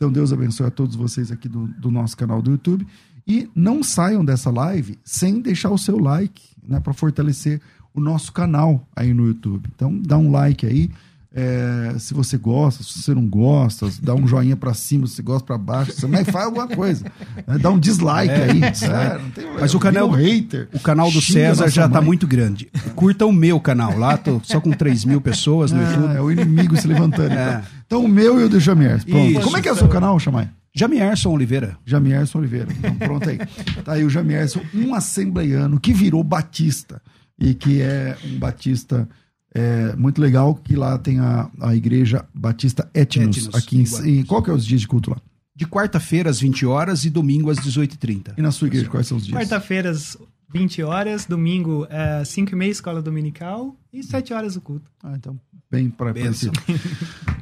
Então, 0.00 0.12
Deus 0.12 0.32
abençoe 0.32 0.64
a 0.66 0.70
todos 0.70 0.94
vocês 0.94 1.32
aqui 1.32 1.48
do, 1.48 1.66
do 1.66 1.90
nosso 1.90 2.16
canal 2.16 2.40
do 2.40 2.52
YouTube. 2.52 2.86
E 3.26 3.50
não 3.52 3.82
saiam 3.82 4.24
dessa 4.24 4.48
live 4.48 4.96
sem 5.02 5.40
deixar 5.40 5.70
o 5.70 5.76
seu 5.76 5.98
like, 5.98 6.40
né, 6.66 6.78
para 6.78 6.92
fortalecer 6.92 7.60
o 7.92 8.00
nosso 8.00 8.32
canal 8.32 8.86
aí 8.94 9.12
no 9.12 9.26
YouTube. 9.26 9.68
Então, 9.74 10.00
dá 10.00 10.16
um 10.16 10.30
like 10.30 10.64
aí. 10.64 10.88
é, 11.34 11.96
se 11.98 12.14
você 12.14 12.38
gosta, 12.38 12.84
se 12.84 13.02
você 13.02 13.12
não 13.12 13.26
gosta, 13.28 13.90
dá 14.00 14.14
um 14.14 14.24
joinha 14.26 14.56
para 14.56 14.72
cima, 14.72 15.04
se 15.08 15.16
você 15.16 15.22
gosta 15.22 15.44
para 15.44 15.58
baixo, 15.58 15.90
você 15.92 16.06
mas 16.06 16.28
faz 16.30 16.46
alguma 16.46 16.68
coisa. 16.68 17.04
né, 17.44 17.58
Dá 17.58 17.68
um 17.68 17.78
dislike 17.78 18.32
aí. 18.32 18.74
sério, 18.76 19.22
não 19.24 19.30
tem. 19.32 19.44
Mas 19.60 19.74
o 19.74 19.80
canal, 19.80 20.08
hater. 20.10 20.68
o 20.72 20.78
canal 20.78 21.10
do 21.10 21.20
César 21.20 21.68
já 21.68 21.88
tá 21.88 21.96
mãe. 21.98 22.06
muito 22.06 22.24
grande. 22.24 22.70
Curta 22.94 23.26
o 23.26 23.32
meu 23.32 23.58
canal 23.60 23.98
lá, 23.98 24.16
tô 24.16 24.40
só 24.44 24.60
com 24.60 24.70
3 24.70 25.04
mil 25.04 25.20
pessoas 25.20 25.72
no 25.72 25.80
Ah, 25.80 25.90
YouTube. 25.90 26.14
é 26.16 26.20
o 26.20 26.30
inimigo 26.30 26.76
se 26.80 26.86
levantando. 26.86 27.32
É. 27.34 27.48
Então. 27.58 27.77
Então, 27.88 28.04
o 28.04 28.08
meu 28.08 28.38
e 28.38 28.44
o 28.44 28.50
do 28.50 28.60
Jamier. 28.60 29.02
Pronto. 29.02 29.30
Isso. 29.30 29.40
Como 29.40 29.56
é 29.56 29.62
que 29.62 29.68
é 29.68 29.72
o 29.72 29.74
seu 29.74 29.88
canal, 29.88 30.20
Chamai? 30.20 30.50
Jamierson 30.74 31.30
Oliveira. 31.30 31.78
Jamierson 31.86 32.38
Oliveira. 32.38 32.68
Então, 32.70 32.94
pronto 32.96 33.26
aí. 33.26 33.38
Tá 33.82 33.94
aí 33.94 34.04
o 34.04 34.10
Jamierson, 34.10 34.60
um 34.74 34.94
assembleiano 34.94 35.80
que 35.80 35.94
virou 35.94 36.22
batista 36.22 37.00
e 37.38 37.54
que 37.54 37.80
é 37.80 38.14
um 38.26 38.38
batista 38.38 39.08
é, 39.54 39.96
muito 39.96 40.20
legal, 40.20 40.54
que 40.54 40.76
lá 40.76 40.98
tem 40.98 41.18
a, 41.18 41.50
a 41.62 41.74
igreja 41.74 42.26
Batista 42.34 42.90
Etnos, 42.92 43.38
Etnos, 43.38 43.54
aqui 43.54 43.78
em, 43.78 44.18
em 44.18 44.22
Qual 44.22 44.42
que 44.42 44.50
é 44.50 44.52
os 44.52 44.66
dias 44.66 44.82
de 44.82 44.86
culto 44.86 45.10
lá? 45.10 45.16
De 45.56 45.66
quarta-feira 45.66 46.28
às 46.28 46.38
20 46.40 46.66
horas 46.66 47.06
e 47.06 47.10
domingo 47.10 47.50
às 47.50 47.58
18h30. 47.58 48.34
E 48.36 48.42
na 48.42 48.52
sua 48.52 48.68
igreja, 48.68 48.86
quais 48.90 49.06
são 49.06 49.16
os 49.16 49.24
dias? 49.24 49.36
Quarta-feiras, 49.36 50.18
20 50.52 50.82
horas. 50.82 51.26
Domingo, 51.26 51.86
é, 51.90 52.22
5 52.24 52.52
e 52.52 52.56
meia, 52.56 52.70
escola 52.70 53.02
dominical. 53.02 53.74
E 53.92 54.02
7 54.02 54.32
horas 54.32 54.56
o 54.56 54.60
culto. 54.60 54.90
Ah, 55.02 55.14
então, 55.16 55.40
bem 55.70 55.90
para 55.90 56.12
Benção. 56.12 56.52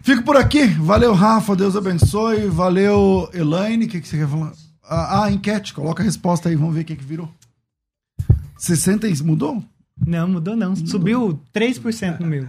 Fico 0.03 0.23
por 0.23 0.37
aqui. 0.37 0.67
Valeu, 0.67 1.15
Rafa. 1.15 1.55
Deus 1.57 1.77
abençoe. 1.77 2.47
Valeu, 2.49 3.29
Elaine. 3.33 3.87
O 3.87 3.89
que, 3.89 4.01
que 4.01 4.09
você 4.09 4.19
quer 4.19 4.29
falar? 4.29 4.53
Ah, 4.85 5.25
ah, 5.25 5.33
enquete. 5.33 5.73
Coloca 5.75 6.03
a 6.03 6.05
resposta 6.07 6.49
aí. 6.49 6.57
Vamos 6.57 6.75
ver 6.75 6.83
o 6.83 6.85
que, 6.85 6.97
que 6.97 7.05
virou. 7.05 7.29
60 8.59 9.09
e- 9.09 9.23
mudou? 9.23 9.63
Não, 10.07 10.29
mudou 10.29 10.57
não. 10.57 10.75
Subiu 10.77 11.41
3% 11.55 12.21
no 12.21 12.27
meu. 12.27 12.47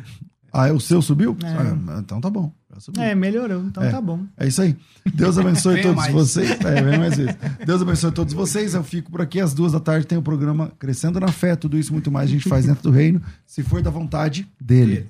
Ah, 0.52 0.72
o 0.72 0.80
seu 0.80 1.02
subiu? 1.02 1.38
É. 1.44 1.48
Ah, 1.48 2.00
então 2.00 2.20
tá 2.20 2.30
bom. 2.30 2.52
É, 2.98 3.16
melhorou. 3.16 3.64
Então 3.66 3.84
É. 3.84 3.90
tá 3.90 4.00
bom. 4.00 4.26
É 4.38 4.48
isso 4.48 4.62
aí. 4.62 4.76
Deus 5.14 5.38
abençoe 5.38 5.82
todos 5.84 5.98
mais. 5.98 6.14
vocês. 6.14 6.52
É, 6.52 6.82
vem 6.84 7.00
mais 7.00 7.16
vezes. 7.18 7.36
Deus 7.66 7.82
abençoe 7.82 8.12
todos 8.12 8.34
vocês. 8.34 8.74
Eu 8.74 8.84
fico 8.84 9.10
por 9.12 9.22
aqui 9.22 9.40
às 9.40 9.54
duas 9.54 9.72
da 9.72 9.80
tarde. 9.80 10.06
Tem 10.06 10.18
o 10.18 10.22
programa 10.22 10.72
Crescendo 10.78 11.20
na 11.20 11.30
Fé. 11.30 11.56
Tudo 11.56 11.78
isso 11.78 11.92
muito 11.92 12.12
mais 12.12 12.30
a 12.30 12.34
gente 12.34 12.48
faz 12.48 12.66
dentro 12.66 12.84
do 12.84 12.92
reino, 12.92 13.22
se 13.46 13.64
for 13.64 13.82
da 13.82 13.90
vontade 13.90 14.48
dele. 14.62 15.10